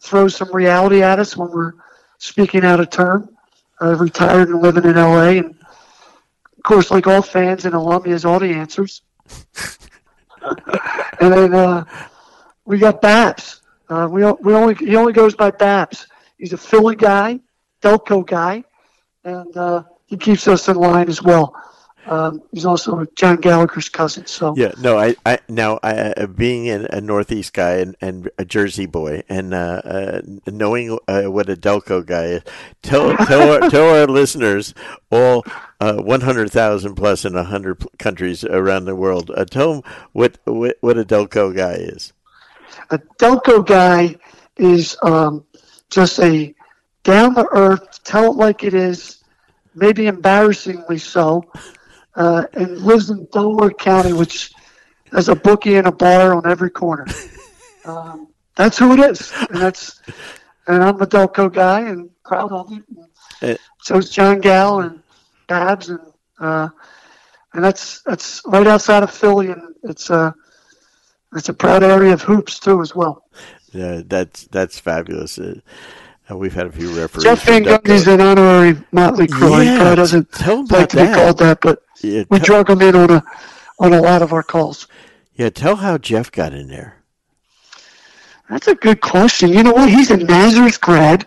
throws 0.01 0.37
some 0.37 0.55
reality 0.55 1.03
at 1.03 1.19
us 1.19 1.37
when 1.37 1.51
we're 1.51 1.73
speaking 2.19 2.65
out 2.65 2.81
of 2.81 2.91
turn. 2.91 3.29
Uh, 3.83 3.97
retired 3.97 4.49
and 4.49 4.63
living 4.63 4.85
in 4.85 4.95
LA, 4.95 5.31
and 5.31 5.57
course, 6.65 6.91
like 6.91 7.07
all 7.07 7.23
fans 7.23 7.65
and 7.65 7.75
alum, 7.75 8.05
he 8.05 8.11
has 8.11 8.25
all 8.25 8.41
the 8.41 8.53
answers. 8.53 9.03
and 11.21 11.33
then 11.33 11.55
uh, 11.55 11.85
we 12.65 12.79
got 12.79 13.01
Babs. 13.01 13.63
Uh, 13.89 14.09
we 14.11 14.25
we 14.25 14.55
only 14.55 14.75
he 14.75 14.97
only 14.97 15.13
goes 15.13 15.35
by 15.35 15.51
Babs. 15.51 16.07
He's 16.39 16.53
a 16.53 16.59
Philly 16.59 16.97
guy, 16.97 17.39
Delco 17.81 18.27
guy, 18.27 18.65
and 19.23 19.57
uh, 19.57 19.85
he 20.07 20.17
keeps 20.17 20.49
us 20.49 20.69
in 20.69 20.77
line 20.77 21.09
as 21.09 21.23
well. 21.23 21.55
Um, 22.07 22.43
he's 22.53 22.67
also 22.67 23.05
John 23.17 23.37
Gallagher's 23.37 23.89
cousin. 23.89 24.27
So 24.27 24.55
Yeah, 24.57 24.73
no, 24.81 24.99
I, 24.99 25.17
I 25.25 25.39
now 25.49 25.79
I, 25.83 25.95
uh, 25.95 26.27
being 26.27 26.69
a, 26.69 27.01
Northeast 27.01 27.53
guy 27.53 27.77
and, 27.77 27.97
and 28.01 28.31
a 28.39 28.45
Jersey 28.45 28.87
boy, 28.87 29.23
and 29.29 29.55
uh, 29.55 29.81
uh, 29.85 30.21
knowing 30.47 30.99
uh, 31.09 31.25
what 31.25 31.49
a 31.49 31.57
Delco 31.57 32.05
guy 32.05 32.25
is, 32.27 32.43
tell 32.83 33.17
tell 33.27 33.51
our, 33.51 33.71
tell 33.71 33.89
our 33.89 34.07
listeners, 34.07 34.75
all 35.11 35.45
uh, 35.81 35.97
one 35.97 36.21
hundred 36.21 36.51
thousand 36.51 36.95
plus 36.95 37.25
in 37.25 37.35
hundred 37.35 37.85
countries 37.99 38.45
around 38.45 38.85
the 38.85 38.97
world, 38.97 39.31
uh, 39.37 39.45
tell 39.45 39.75
them 39.75 39.83
what, 40.13 40.39
what 40.45 40.77
what 40.81 40.99
a 40.99 41.05
Delco 41.05 41.55
guy 41.55 41.75
is. 41.75 42.13
a 42.91 42.99
Delco 43.19 43.65
guy 43.65 44.17
is 44.57 44.97
um, 45.03 45.45
just 45.91 46.19
a 46.21 46.55
down 47.03 47.35
to 47.35 47.47
earth, 47.53 48.03
tell 48.03 48.33
it 48.33 48.37
like 48.37 48.65
it 48.65 48.75
is, 48.75 49.23
maybe 49.75 50.07
embarrassingly 50.07 50.99
so, 50.99 51.45
uh, 52.17 52.47
and 52.55 52.79
lives 52.79 53.11
in 53.11 53.27
Delaware 53.33 53.71
County, 53.71 54.13
which 54.13 54.53
has 55.13 55.29
a 55.29 55.35
bookie 55.35 55.77
and 55.77 55.87
a 55.87 55.93
bar 55.93 56.35
on 56.35 56.47
every 56.47 56.71
corner. 56.71 57.07
Um, 57.87 58.29
that's 58.55 58.79
who 58.79 58.95
it 58.95 59.01
is, 59.01 59.31
and 59.51 59.61
that's 59.61 60.01
and 60.67 60.83
I'm 60.83 61.01
a 61.03 61.07
Delco 61.07 61.53
guy 61.53 61.81
and 61.81 62.09
proud 62.25 62.51
of 62.51 62.73
it. 62.73 62.83
And 63.43 63.59
so 63.83 63.99
is 63.99 64.09
John 64.09 64.41
Gal 64.41 64.81
and 64.81 65.03
Babs, 65.49 65.91
and 65.91 66.01
uh, 66.39 66.69
and 67.53 67.63
that's 67.65 68.01
that's 68.03 68.43
right 68.47 68.67
outside 68.67 69.03
of 69.03 69.11
Philly, 69.11 69.51
and 69.51 69.75
it's 69.83 70.09
a 70.09 70.35
it's 71.37 71.49
a 71.49 71.53
proud 71.53 71.83
area 71.83 72.13
of 72.13 72.23
hoops 72.23 72.59
too 72.59 72.81
as 72.81 72.95
well. 72.95 73.25
Yeah, 73.73 74.03
that's 74.07 74.45
that's 74.45 74.79
fabulous. 74.79 75.39
Uh, 76.31 76.37
we've 76.37 76.55
had 76.55 76.67
a 76.67 76.73
few 76.73 76.89
referees. 76.99 77.25
Jeff 77.25 77.45
Van 77.45 77.63
Gundy's 77.65 78.07
an 78.07 78.21
honorary 78.21 78.77
Motley 78.93 79.27
Crew. 79.27 79.59
He 79.59 79.67
Yeah, 79.67 79.77
probably 79.79 79.97
doesn't 79.97 80.47
like 80.71 80.89
to 80.91 80.97
be 81.07 81.13
called 81.13 81.39
that, 81.39 81.59
but 81.61 81.83
Yeah, 82.01 82.25
we 82.31 82.39
tell- 82.39 82.63
drug 82.63 82.71
him 82.71 82.83
in 82.83 82.97
on 82.97 83.11
a 83.11 83.23
on 83.79 83.93
a 83.93 84.01
lot 84.01 84.23
of 84.23 84.33
our 84.33 84.43
calls. 84.43 84.87
yeah, 85.35 85.51
tell 85.51 85.77
how 85.77 85.99
Jeff 85.99 86.31
got 86.33 86.53
in 86.55 86.69
there. 86.69 86.97
That's 88.49 88.69
a 88.69 88.75
good 88.75 89.01
question. 89.01 89.51
You 89.53 89.63
know 89.63 89.73
what? 89.73 89.89
He's 89.91 90.11
a 90.11 90.17
Nazareth 90.17 90.81
grad, 90.81 91.27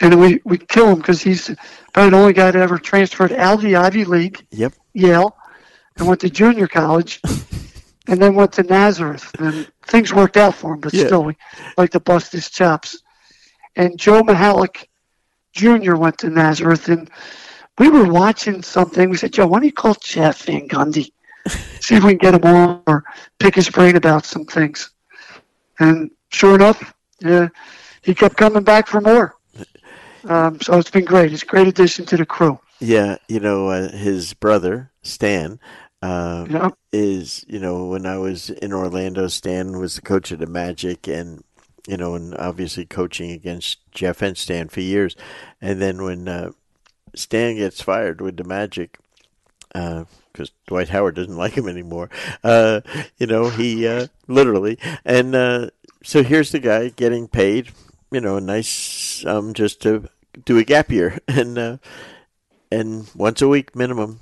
and 0.00 0.20
we 0.20 0.40
we 0.44 0.58
kill 0.58 0.88
him 0.88 0.98
because 0.98 1.20
he's 1.22 1.50
probably 1.92 2.10
the 2.10 2.16
only 2.16 2.32
guy 2.32 2.50
to 2.50 2.58
ever 2.58 2.78
transferred 2.78 3.32
out 3.32 3.54
of 3.54 3.60
the 3.62 3.76
Ivy 3.76 4.04
League, 4.04 4.46
Yep. 4.50 4.74
Yale, 4.94 5.36
and 5.96 6.06
went 6.06 6.20
to 6.20 6.30
junior 6.30 6.68
college, 6.68 7.20
and 8.06 8.20
then 8.22 8.34
went 8.34 8.52
to 8.52 8.62
Nazareth. 8.62 9.30
And 9.38 9.70
things 9.86 10.12
worked 10.14 10.36
out 10.36 10.54
for 10.54 10.74
him, 10.74 10.80
but 10.80 10.94
Yeah. 10.94 11.06
still, 11.06 11.24
we 11.24 11.36
like 11.76 11.90
to 11.90 12.00
bust 12.00 12.32
his 12.32 12.48
chops. 12.50 12.98
And 13.76 13.98
Joe 13.98 14.22
Mihalich 14.22 14.86
Jr. 15.52 15.94
went 15.94 16.18
to 16.18 16.30
Nazareth, 16.30 16.88
and 16.88 17.10
we 17.78 17.88
were 17.88 18.10
watching 18.10 18.62
something. 18.62 19.10
We 19.10 19.16
said, 19.16 19.32
Joe, 19.32 19.46
why 19.46 19.58
don't 19.58 19.66
you 19.66 19.72
call 19.72 19.94
Jeff 20.02 20.42
Van 20.44 20.68
Gundy? 20.68 21.12
See 21.80 21.94
if 21.94 22.02
we 22.02 22.16
can 22.16 22.18
get 22.18 22.34
him 22.34 22.44
on 22.44 22.82
or 22.86 23.04
pick 23.38 23.54
his 23.54 23.70
brain 23.70 23.96
about 23.96 24.24
some 24.24 24.44
things. 24.44 24.90
And 25.78 26.10
sure 26.30 26.54
enough, 26.54 26.94
yeah, 27.20 27.48
he 28.02 28.14
kept 28.14 28.36
coming 28.36 28.64
back 28.64 28.86
for 28.86 29.00
more. 29.00 29.36
Um, 30.24 30.60
so 30.60 30.78
it's 30.78 30.90
been 30.90 31.04
great. 31.04 31.32
It's 31.32 31.42
a 31.42 31.46
great 31.46 31.68
addition 31.68 32.04
to 32.06 32.16
the 32.16 32.26
crew. 32.26 32.58
Yeah, 32.80 33.16
you 33.28 33.40
know, 33.40 33.68
uh, 33.68 33.90
his 33.92 34.34
brother 34.34 34.90
Stan 35.02 35.60
uh, 36.02 36.46
know? 36.48 36.76
is, 36.92 37.44
you 37.48 37.58
know, 37.58 37.86
when 37.86 38.06
I 38.06 38.18
was 38.18 38.50
in 38.50 38.72
Orlando, 38.72 39.28
Stan 39.28 39.78
was 39.78 39.96
the 39.96 40.02
coach 40.02 40.30
of 40.30 40.40
the 40.40 40.46
Magic, 40.46 41.06
and 41.06 41.42
you 41.86 41.96
know, 41.96 42.14
and 42.14 42.34
obviously 42.36 42.84
coaching 42.84 43.30
against 43.30 43.78
Jeff 43.92 44.22
and 44.22 44.36
Stan 44.36 44.68
for 44.68 44.80
years. 44.80 45.16
And 45.60 45.80
then 45.80 46.02
when 46.02 46.28
uh, 46.28 46.50
Stan 47.14 47.56
gets 47.56 47.80
fired 47.80 48.20
with 48.20 48.36
the 48.36 48.44
Magic, 48.44 48.98
because 49.68 50.50
Dwight 50.66 50.88
Howard 50.90 51.14
doesn't 51.16 51.36
like 51.44 51.54
him 51.54 51.68
anymore, 51.68 52.10
uh, 52.44 52.80
you 53.18 53.26
know, 53.26 53.50
he 53.50 53.86
uh, 53.86 54.06
literally, 54.26 54.78
and 55.04 55.34
uh, 55.34 55.70
so 56.02 56.22
here's 56.22 56.52
the 56.52 56.58
guy 56.60 56.88
getting 56.88 57.28
paid, 57.28 57.72
you 58.10 58.20
know, 58.20 58.36
a 58.36 58.40
nice 58.40 59.24
um, 59.26 59.54
just 59.54 59.80
to 59.82 60.08
do 60.44 60.58
a 60.58 60.64
gap 60.64 60.90
year, 60.90 61.18
and 61.28 61.58
uh, 61.58 61.76
and 62.70 63.08
once 63.14 63.40
a 63.42 63.48
week 63.48 63.74
minimum, 63.76 64.20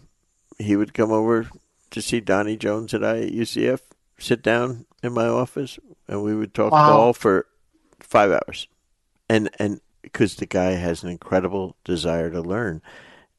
he 0.59 0.77
would 0.77 0.95
come 0.95 1.11
over 1.13 1.49
to 1.91 2.03
see 2.03 2.21
Donnie 2.21 2.57
Jones 2.57 2.93
and 2.93 3.07
I 3.07 3.19
at 3.21 3.33
UCF, 3.33 3.81
sit 4.19 4.43
down 4.43 4.87
in 5.03 5.13
my 5.13 5.27
office, 5.27 5.79
and 6.09 6.23
we 6.23 6.35
would 6.35 6.53
talk 6.55 6.73
Wow. 6.73 6.87
ball 6.87 7.13
for 7.13 7.47
five 8.05 8.31
hours, 8.31 8.69
and 9.29 9.51
and 9.59 9.81
because 10.03 10.37
the 10.37 10.47
guy 10.47 10.73
has 10.73 11.03
an 11.03 11.11
incredible 11.11 11.77
desire 11.85 12.31
to 12.31 12.41
learn 12.41 12.83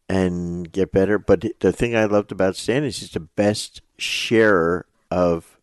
and 0.09 0.72
get 0.72 0.91
better. 0.91 1.18
But 1.18 1.45
the 1.59 1.72
thing 1.72 1.95
I 1.95 2.05
loved 2.05 2.32
about 2.32 2.55
Stan 2.55 2.84
is 2.84 2.99
he's 2.99 3.11
the 3.11 3.20
best 3.20 3.82
sharer 3.97 4.86
of 5.09 5.57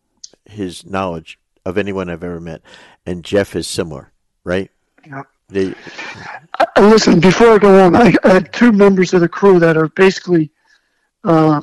his 0.45 0.85
knowledge 0.85 1.39
of 1.65 1.77
anyone 1.77 2.09
I've 2.09 2.23
ever 2.23 2.39
met, 2.39 2.61
and 3.05 3.23
Jeff 3.23 3.55
is 3.55 3.67
similar, 3.67 4.11
right? 4.43 4.71
Yeah. 5.05 5.23
They, 5.49 5.75
Uh, 6.59 6.65
listen, 6.81 7.19
before 7.19 7.49
I 7.49 7.57
go 7.57 7.85
on, 7.85 7.95
I, 7.95 8.13
I 8.23 8.29
had 8.29 8.53
two 8.53 8.71
members 8.71 9.13
of 9.13 9.21
the 9.21 9.29
crew 9.29 9.59
that 9.59 9.77
are 9.77 9.89
basically 9.89 10.51
uh, 11.23 11.61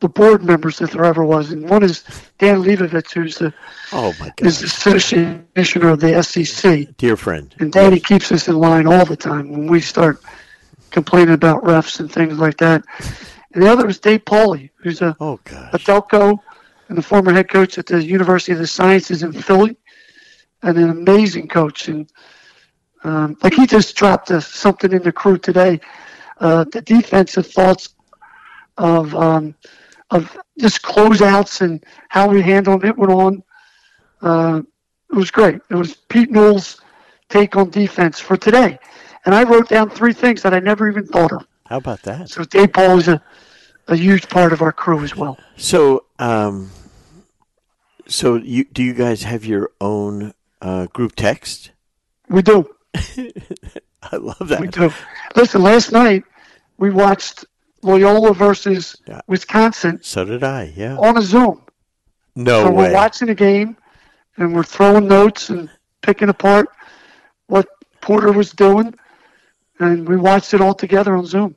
the 0.00 0.08
board 0.08 0.42
members 0.42 0.80
if 0.80 0.92
there 0.92 1.04
ever 1.04 1.24
was, 1.24 1.50
and 1.52 1.68
one 1.68 1.82
is 1.82 2.04
Dan 2.38 2.62
Leibovitz, 2.62 3.12
who's 3.12 3.36
the 3.36 3.52
oh 3.92 4.14
my 4.18 4.32
God, 4.36 4.46
is 4.46 4.60
the 4.60 4.66
associate 4.66 5.54
commissioner 5.54 5.88
of 5.90 6.00
the 6.00 6.22
SEC, 6.22 6.96
dear 6.96 7.16
friend, 7.16 7.54
and 7.58 7.72
Danny 7.72 8.00
keeps 8.00 8.32
us 8.32 8.48
in 8.48 8.56
line 8.56 8.86
all 8.86 9.04
the 9.04 9.16
time 9.16 9.50
when 9.50 9.66
we 9.66 9.80
start 9.80 10.22
complaining 10.90 11.34
about 11.34 11.62
refs 11.62 12.00
and 12.00 12.10
things 12.10 12.38
like 12.38 12.56
that. 12.56 12.84
And 13.52 13.62
the 13.62 13.70
other 13.70 13.88
is 13.88 13.98
Dave 13.98 14.24
Pauley, 14.24 14.70
who's 14.76 15.02
a, 15.02 15.16
oh 15.20 15.38
a 15.46 15.50
gosh, 15.50 15.84
Delco 15.84 16.38
and 16.88 16.98
the 16.98 17.02
former 17.02 17.32
head 17.32 17.48
coach 17.48 17.78
at 17.78 17.86
the 17.86 18.02
University 18.02 18.52
of 18.52 18.58
the 18.58 18.66
Sciences 18.66 19.22
in 19.22 19.32
Philly, 19.32 19.76
and 20.62 20.76
an 20.76 20.90
amazing 20.90 21.48
coach. 21.48 21.88
And 21.88 22.10
Um, 23.02 23.36
like 23.42 23.54
he 23.54 23.66
just 23.66 23.96
dropped 23.96 24.30
a, 24.30 24.40
something 24.40 24.92
in 24.92 25.02
the 25.02 25.12
crew 25.12 25.38
today. 25.38 25.80
Uh, 26.38 26.64
the 26.70 26.82
defensive 26.82 27.46
thoughts 27.46 27.94
of 28.76 29.14
um, 29.14 29.54
of 30.10 30.36
just 30.58 30.82
closeouts 30.82 31.60
and 31.60 31.84
how 32.08 32.28
we 32.28 32.42
handled 32.42 32.84
it 32.84 32.96
went 32.96 33.12
on. 33.12 33.42
Uh, 34.22 34.62
it 35.10 35.16
was 35.16 35.30
great. 35.30 35.60
It 35.70 35.74
was 35.74 35.94
Pete 35.94 36.30
Knowles' 36.30 36.80
take 37.28 37.56
on 37.56 37.70
defense 37.70 38.18
for 38.20 38.36
today, 38.36 38.78
and 39.24 39.34
I 39.34 39.44
wrote 39.44 39.68
down 39.68 39.90
three 39.90 40.12
things 40.12 40.42
that 40.42 40.54
I 40.54 40.60
never 40.60 40.88
even 40.88 41.06
thought 41.06 41.32
of. 41.32 41.46
How 41.66 41.78
about 41.78 42.02
that? 42.02 42.28
So 42.28 42.44
Dave 42.44 42.72
Paul 42.72 42.98
is 42.98 43.08
a, 43.08 43.22
a 43.88 43.96
huge 43.96 44.28
part 44.28 44.52
of 44.52 44.62
our 44.62 44.72
crew 44.72 45.02
as 45.04 45.16
well. 45.16 45.38
So, 45.56 46.04
um, 46.18 46.70
so 48.06 48.36
you 48.36 48.64
do 48.64 48.82
you 48.82 48.92
guys 48.94 49.22
have 49.22 49.44
your 49.44 49.70
own 49.80 50.34
uh, 50.60 50.86
group 50.86 51.14
text? 51.16 51.70
We 52.28 52.42
do. 52.42 52.68
I 52.94 54.16
love 54.16 54.48
that. 54.48 54.60
We 54.60 54.68
do. 54.68 54.92
Listen, 55.36 55.62
last 55.62 55.92
night 55.92 56.24
we 56.78 56.90
watched 56.90 57.44
Loyola 57.82 58.34
versus 58.34 58.96
Yeah. 59.06 59.20
Wisconsin 59.26 59.98
So 60.02 60.24
did 60.24 60.44
I. 60.44 60.72
Yeah. 60.76 60.96
on 60.98 61.16
a 61.16 61.22
Zoom. 61.22 61.62
No 62.36 62.64
so 62.64 62.70
way. 62.70 62.88
we're 62.88 62.94
watching 62.94 63.28
the 63.28 63.34
game 63.34 63.76
and 64.36 64.54
we're 64.54 64.62
throwing 64.62 65.08
notes 65.08 65.50
and 65.50 65.68
picking 66.02 66.28
apart 66.28 66.68
what 67.46 67.68
Porter 68.00 68.32
was 68.32 68.52
doing, 68.52 68.94
and 69.80 70.08
we 70.08 70.16
watched 70.16 70.54
it 70.54 70.60
all 70.60 70.72
together 70.74 71.14
on 71.16 71.26
Zoom. 71.26 71.56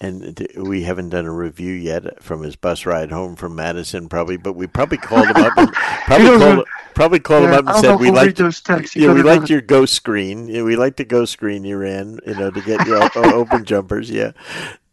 And 0.00 0.48
we 0.56 0.84
haven't 0.84 1.10
done 1.10 1.26
a 1.26 1.32
review 1.32 1.74
yet 1.74 2.22
from 2.22 2.42
his 2.42 2.56
bus 2.56 2.86
ride 2.86 3.10
home 3.10 3.36
from 3.36 3.54
Madison, 3.54 4.08
probably. 4.08 4.38
But 4.38 4.54
we 4.54 4.66
probably 4.66 4.96
called 4.96 5.26
him 5.26 5.36
up. 5.44 5.52
And, 5.58 5.70
probably 6.06 6.38
called. 6.38 6.66
Probably 6.94 7.20
called 7.20 7.44
him 7.44 7.52
up 7.52 7.66
and 7.66 7.76
said 7.84 7.96
we 8.00 8.10
liked. 8.10 8.38
those 8.38 8.62
texts. 8.62 8.96
You 8.96 9.08
Yeah, 9.08 9.12
we 9.14 9.22
liked 9.22 9.50
your 9.50 9.60
ghost 9.60 9.92
screen. 9.92 10.48
Yeah, 10.48 10.62
we 10.62 10.76
liked 10.76 10.96
the 10.96 11.04
ghost 11.04 11.32
screen 11.34 11.64
you 11.64 11.76
ran. 11.76 12.18
You 12.26 12.34
know, 12.34 12.50
to 12.50 12.60
get 12.62 12.86
your 12.86 13.10
open 13.34 13.66
jumpers. 13.66 14.10
Yeah, 14.10 14.32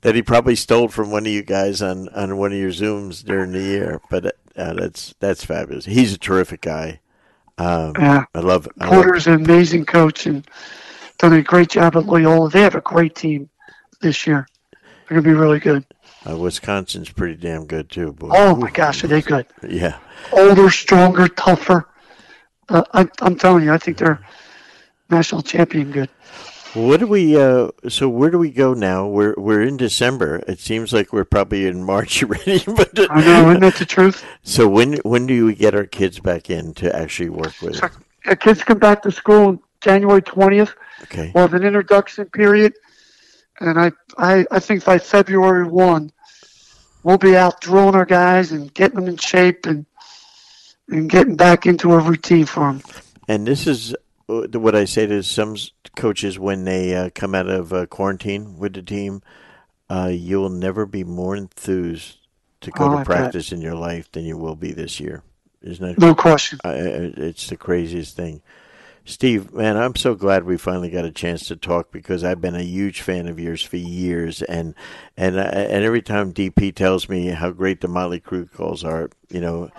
that 0.02 0.16
he 0.16 0.22
probably 0.22 0.56
stole 0.56 0.88
from 0.88 1.12
one 1.12 1.26
of 1.26 1.32
you 1.32 1.44
guys 1.44 1.82
on 1.82 2.10
on 2.10 2.38
one 2.38 2.52
of 2.52 2.58
your 2.58 2.72
zooms 2.72 3.24
during 3.24 3.52
the 3.52 3.62
year. 3.62 4.02
But 4.10 4.36
uh, 4.56 4.74
that's 4.74 5.14
that's 5.20 5.44
fabulous. 5.44 5.86
He's 5.86 6.14
a 6.14 6.18
terrific 6.18 6.62
guy. 6.62 7.00
Um, 7.58 7.94
Yeah. 7.98 8.26
I 8.36 8.40
love. 8.40 8.68
I 8.80 8.86
love 8.90 9.04
Porter's 9.04 9.28
an 9.28 9.34
amazing 9.34 9.86
coach 9.86 10.26
and 10.28 10.48
done 11.18 11.34
a 11.34 11.42
great 11.42 11.70
job 11.70 11.96
at 11.96 12.06
Loyola. 12.06 12.50
They 12.50 12.62
have 12.62 12.76
a 12.76 12.82
great 12.82 13.16
team 13.16 13.50
this 14.02 14.28
year. 14.28 14.48
They're 14.72 15.22
going 15.22 15.24
to 15.24 15.30
be 15.30 15.34
really 15.34 15.60
good. 15.60 15.84
uh, 16.30 16.38
Wisconsin's 16.38 17.10
pretty 17.10 17.36
damn 17.36 17.66
good 17.66 17.90
too. 17.90 18.14
Boy. 18.14 18.30
Oh 18.32 18.56
my 18.56 18.70
gosh, 18.70 19.04
are 19.04 19.08
they 19.08 19.22
good? 19.22 19.48
Yeah. 19.68 19.98
Older, 20.32 20.70
stronger, 20.70 21.28
tougher. 21.30 21.88
Uh, 22.70 22.84
I, 22.94 23.08
I'm 23.22 23.36
telling 23.38 23.64
you, 23.64 23.72
I 23.74 23.78
think 23.78 23.98
they're 23.98 24.20
national 25.10 25.42
champion 25.42 25.92
good. 25.92 26.10
What 26.74 27.00
do 27.00 27.08
we? 27.08 27.40
Uh, 27.40 27.70
so 27.90 28.08
where 28.10 28.30
do 28.30 28.38
we 28.38 28.52
go 28.52 28.74
now? 28.74 29.08
We're 29.08 29.34
we're 29.38 29.62
in 29.64 29.78
December. 29.78 30.44
It 30.48 30.60
seems 30.60 30.94
like 30.94 31.12
we're 31.12 31.26
probably 31.26 31.66
in 31.66 31.84
March 31.84 32.24
already. 32.24 32.64
But 32.66 32.92
I 33.10 33.22
know, 33.22 33.50
isn't 33.50 33.62
that 33.62 33.76
the 33.76 33.86
truth? 33.86 34.26
so 34.44 34.68
when 34.68 34.94
when 34.98 35.26
do 35.28 35.46
we 35.46 35.56
get 35.56 35.74
our 35.76 35.86
kids 35.86 36.20
back 36.20 36.50
in 36.50 36.74
to 36.76 36.96
actually 36.96 37.30
work 37.30 37.54
with 37.62 37.84
it? 37.84 37.92
The 38.26 38.36
kids 38.36 38.64
come 38.64 38.80
back 38.80 39.02
to 39.04 39.12
school 39.12 39.48
on 39.48 39.60
January 39.82 40.22
20th. 40.22 40.74
Okay. 41.04 41.32
We'll 41.34 41.44
have 41.44 41.54
an 41.54 41.64
introduction 41.64 42.26
period, 42.26 42.74
and 43.60 43.80
I, 43.80 43.92
I, 44.18 44.46
I 44.52 44.60
think 44.60 44.84
by 44.84 44.98
February 44.98 45.68
1, 45.68 46.12
we'll 47.04 47.18
be 47.18 47.38
out 47.38 47.62
drilling 47.62 47.96
our 47.96 48.06
guys 48.06 48.52
and 48.52 48.74
getting 48.74 49.00
them 49.00 49.08
in 49.08 49.18
shape 49.18 49.66
and 49.66 49.86
and 50.90 51.10
getting 51.10 51.36
back 51.36 51.66
into 51.66 51.94
a 51.94 52.00
routine 52.00 52.46
for 52.46 52.72
them. 52.72 52.82
And 53.28 53.46
this 53.46 53.68
is 53.68 53.94
uh, 53.94 53.98
what 54.28 54.76
I 54.76 54.86
say 54.86 55.06
to 55.08 55.24
some 55.24 55.56
coaches 55.96 56.38
when 56.38 56.66
they 56.66 56.96
uh, 56.96 57.10
come 57.16 57.34
out 57.34 57.48
of 57.50 57.74
uh, 57.74 57.86
quarantine 57.86 58.58
with 58.58 58.74
the 58.74 58.82
team. 58.82 59.22
Uh, 59.90 60.12
you'll 60.12 60.50
never 60.50 60.86
be 60.86 61.04
more 61.04 61.36
enthused 61.36 62.18
to 62.62 62.72
go 62.72 62.92
Oh, 62.92 62.98
to 63.00 63.06
practice 63.06 63.52
in 63.52 63.62
your 63.62 63.76
life 63.76 64.12
than 64.12 64.26
you 64.26 64.38
will 64.38 64.56
be 64.56 64.74
this 64.74 65.00
year. 65.00 65.24
Isn't 65.62 65.86
it? 65.92 66.00
No 66.00 66.14
question. 66.14 66.60
It's 66.66 67.48
the 67.48 67.58
craziest 67.58 68.16
thing. 68.16 68.42
Steve, 69.06 69.54
man, 69.54 69.78
I'm 69.78 69.96
so 69.96 70.16
glad 70.16 70.44
we 70.44 70.58
finally 70.58 70.90
got 70.90 71.06
a 71.06 71.12
chance 71.12 71.48
to 71.48 71.56
talk 71.56 71.92
because 71.92 72.26
I've 72.26 72.42
been 72.42 72.56
a 72.56 72.62
huge 72.62 73.00
fan 73.00 73.28
of 73.30 73.40
yours 73.40 73.62
for 73.64 73.78
years, 73.78 74.42
and 74.42 74.76
and 75.16 75.38
uh, 75.38 75.44
and 75.44 75.86
every 75.86 76.02
time 76.02 76.34
DP 76.34 76.76
tells 76.76 77.08
me 77.08 77.28
how 77.28 77.52
great 77.52 77.80
the 77.80 77.88
Motley 77.88 78.20
Crew 78.20 78.46
calls 78.46 78.84
are, 78.84 79.10
you 79.30 79.42
know, 79.42 79.70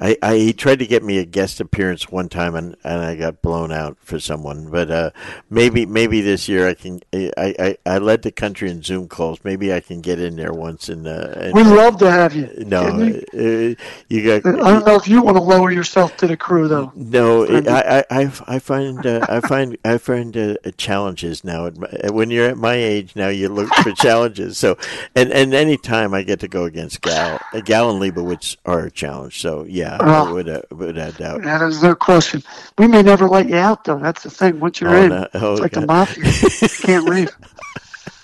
I, 0.00 0.16
I 0.22 0.36
he 0.36 0.52
tried 0.52 0.78
to 0.78 0.86
get 0.86 1.02
me 1.02 1.18
a 1.18 1.24
guest 1.24 1.58
appearance 1.60 2.08
one 2.08 2.28
time, 2.28 2.54
and, 2.54 2.76
and 2.84 3.00
I 3.02 3.16
got 3.16 3.42
blown 3.42 3.72
out 3.72 3.96
for 4.00 4.20
someone. 4.20 4.70
But 4.70 4.92
uh, 4.92 5.10
maybe 5.50 5.86
maybe 5.86 6.20
this 6.20 6.48
year 6.48 6.68
I 6.68 6.74
can. 6.74 7.00
I, 7.12 7.32
I, 7.36 7.76
I 7.84 7.98
led 7.98 8.22
the 8.22 8.30
country 8.30 8.70
in 8.70 8.82
Zoom 8.82 9.08
calls. 9.08 9.40
Maybe 9.42 9.72
I 9.72 9.80
can 9.80 10.00
get 10.00 10.20
in 10.20 10.36
there 10.36 10.52
once. 10.52 10.88
And, 10.88 11.08
uh, 11.08 11.32
and 11.36 11.52
We'd 11.52 11.66
love 11.66 11.98
to 11.98 12.08
have 12.08 12.32
you. 12.36 12.48
no, 12.58 12.82
uh, 13.34 13.74
you 14.08 14.24
got. 14.40 14.46
I 14.46 14.70
don't 14.70 14.86
know 14.86 14.94
if 14.94 15.08
you 15.08 15.20
want 15.20 15.36
to 15.36 15.42
lower 15.42 15.72
yourself 15.72 16.16
to 16.18 16.28
the 16.28 16.36
crew, 16.36 16.68
though. 16.68 16.92
No. 16.94 17.44
I, 17.46 17.58
I, 17.88 18.04
I- 18.10 18.32
I 18.46 18.58
find 18.60 19.04
uh, 19.04 19.26
I 19.28 19.40
find 19.40 19.76
I 19.84 19.98
find 19.98 20.36
uh, 20.36 20.54
challenges 20.76 21.42
now. 21.42 21.70
When 22.10 22.30
you're 22.30 22.48
at 22.48 22.56
my 22.56 22.74
age 22.74 23.16
now, 23.16 23.28
you 23.30 23.48
look 23.48 23.68
for 23.74 23.90
challenges. 23.96 24.58
So, 24.58 24.78
and 25.16 25.32
and 25.32 25.54
any 25.54 25.76
time 25.76 26.14
I 26.14 26.22
get 26.22 26.38
to 26.40 26.48
go 26.48 26.64
against 26.66 27.00
Gal, 27.00 27.40
uh, 27.52 27.60
Gal 27.62 27.90
and 27.90 28.00
Leibovitz 28.00 28.56
are 28.64 28.90
challenge. 28.98 29.40
So 29.40 29.64
yeah, 29.68 29.96
Oh. 30.00 30.34
would 30.34 30.64
without 30.70 31.16
doubt. 31.16 31.42
That 31.42 31.62
is 31.62 31.82
no 31.82 31.94
question. 31.94 32.42
We 32.76 32.86
may 32.86 33.02
never 33.02 33.28
let 33.28 33.48
you 33.48 33.56
out, 33.56 33.84
though. 33.84 33.98
That's 33.98 34.22
the 34.24 34.30
thing. 34.30 34.60
Once 34.60 34.80
you're 34.80 34.90
Oh, 34.90 35.02
in, 35.02 35.08
no. 35.10 35.28
Oh, 35.34 35.52
it's 35.52 35.60
like 35.62 35.72
the 35.72 35.86
mafia. 35.86 36.24
you 36.24 36.68
can't 36.82 37.04
leave. 37.06 37.30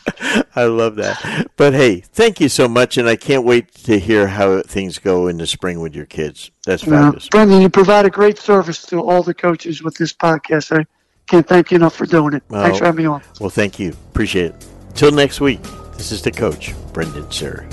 I 0.54 0.64
love 0.64 0.96
that. 0.96 1.46
But 1.56 1.72
hey, 1.72 2.00
thank 2.00 2.38
you 2.40 2.48
so 2.50 2.68
much, 2.68 2.98
and 2.98 3.08
I 3.08 3.16
can't 3.16 3.44
wait 3.44 3.72
to 3.84 3.98
hear 3.98 4.26
how 4.28 4.60
things 4.62 4.98
go 4.98 5.28
in 5.28 5.38
the 5.38 5.46
spring 5.46 5.80
with 5.80 5.94
your 5.94 6.04
kids. 6.06 6.50
That's 6.66 6.82
Uh, 6.82 6.90
fabulous. 6.90 7.28
Brendan, 7.28 7.62
you 7.62 7.70
provide 7.70 8.04
a 8.04 8.10
great 8.10 8.38
service 8.38 8.82
to 8.86 9.00
all 9.00 9.22
the 9.22 9.32
coaches 9.34 9.82
with 9.82 9.94
this 9.96 10.12
podcast. 10.12 10.78
I 10.78 10.84
can't 11.26 11.46
thank 11.48 11.70
you 11.70 11.76
enough 11.76 11.94
for 11.96 12.04
doing 12.06 12.34
it. 12.34 12.42
Thanks 12.50 12.78
for 12.78 12.84
having 12.84 13.04
me 13.04 13.08
on. 13.08 13.22
Well, 13.40 13.48
thank 13.50 13.78
you. 13.78 13.90
Appreciate 14.10 14.46
it. 14.52 14.66
Till 14.94 15.10
next 15.10 15.40
week. 15.40 15.60
This 15.96 16.10
is 16.12 16.22
the 16.22 16.32
coach, 16.32 16.74
Brendan 16.92 17.24
Suhr. 17.26 17.64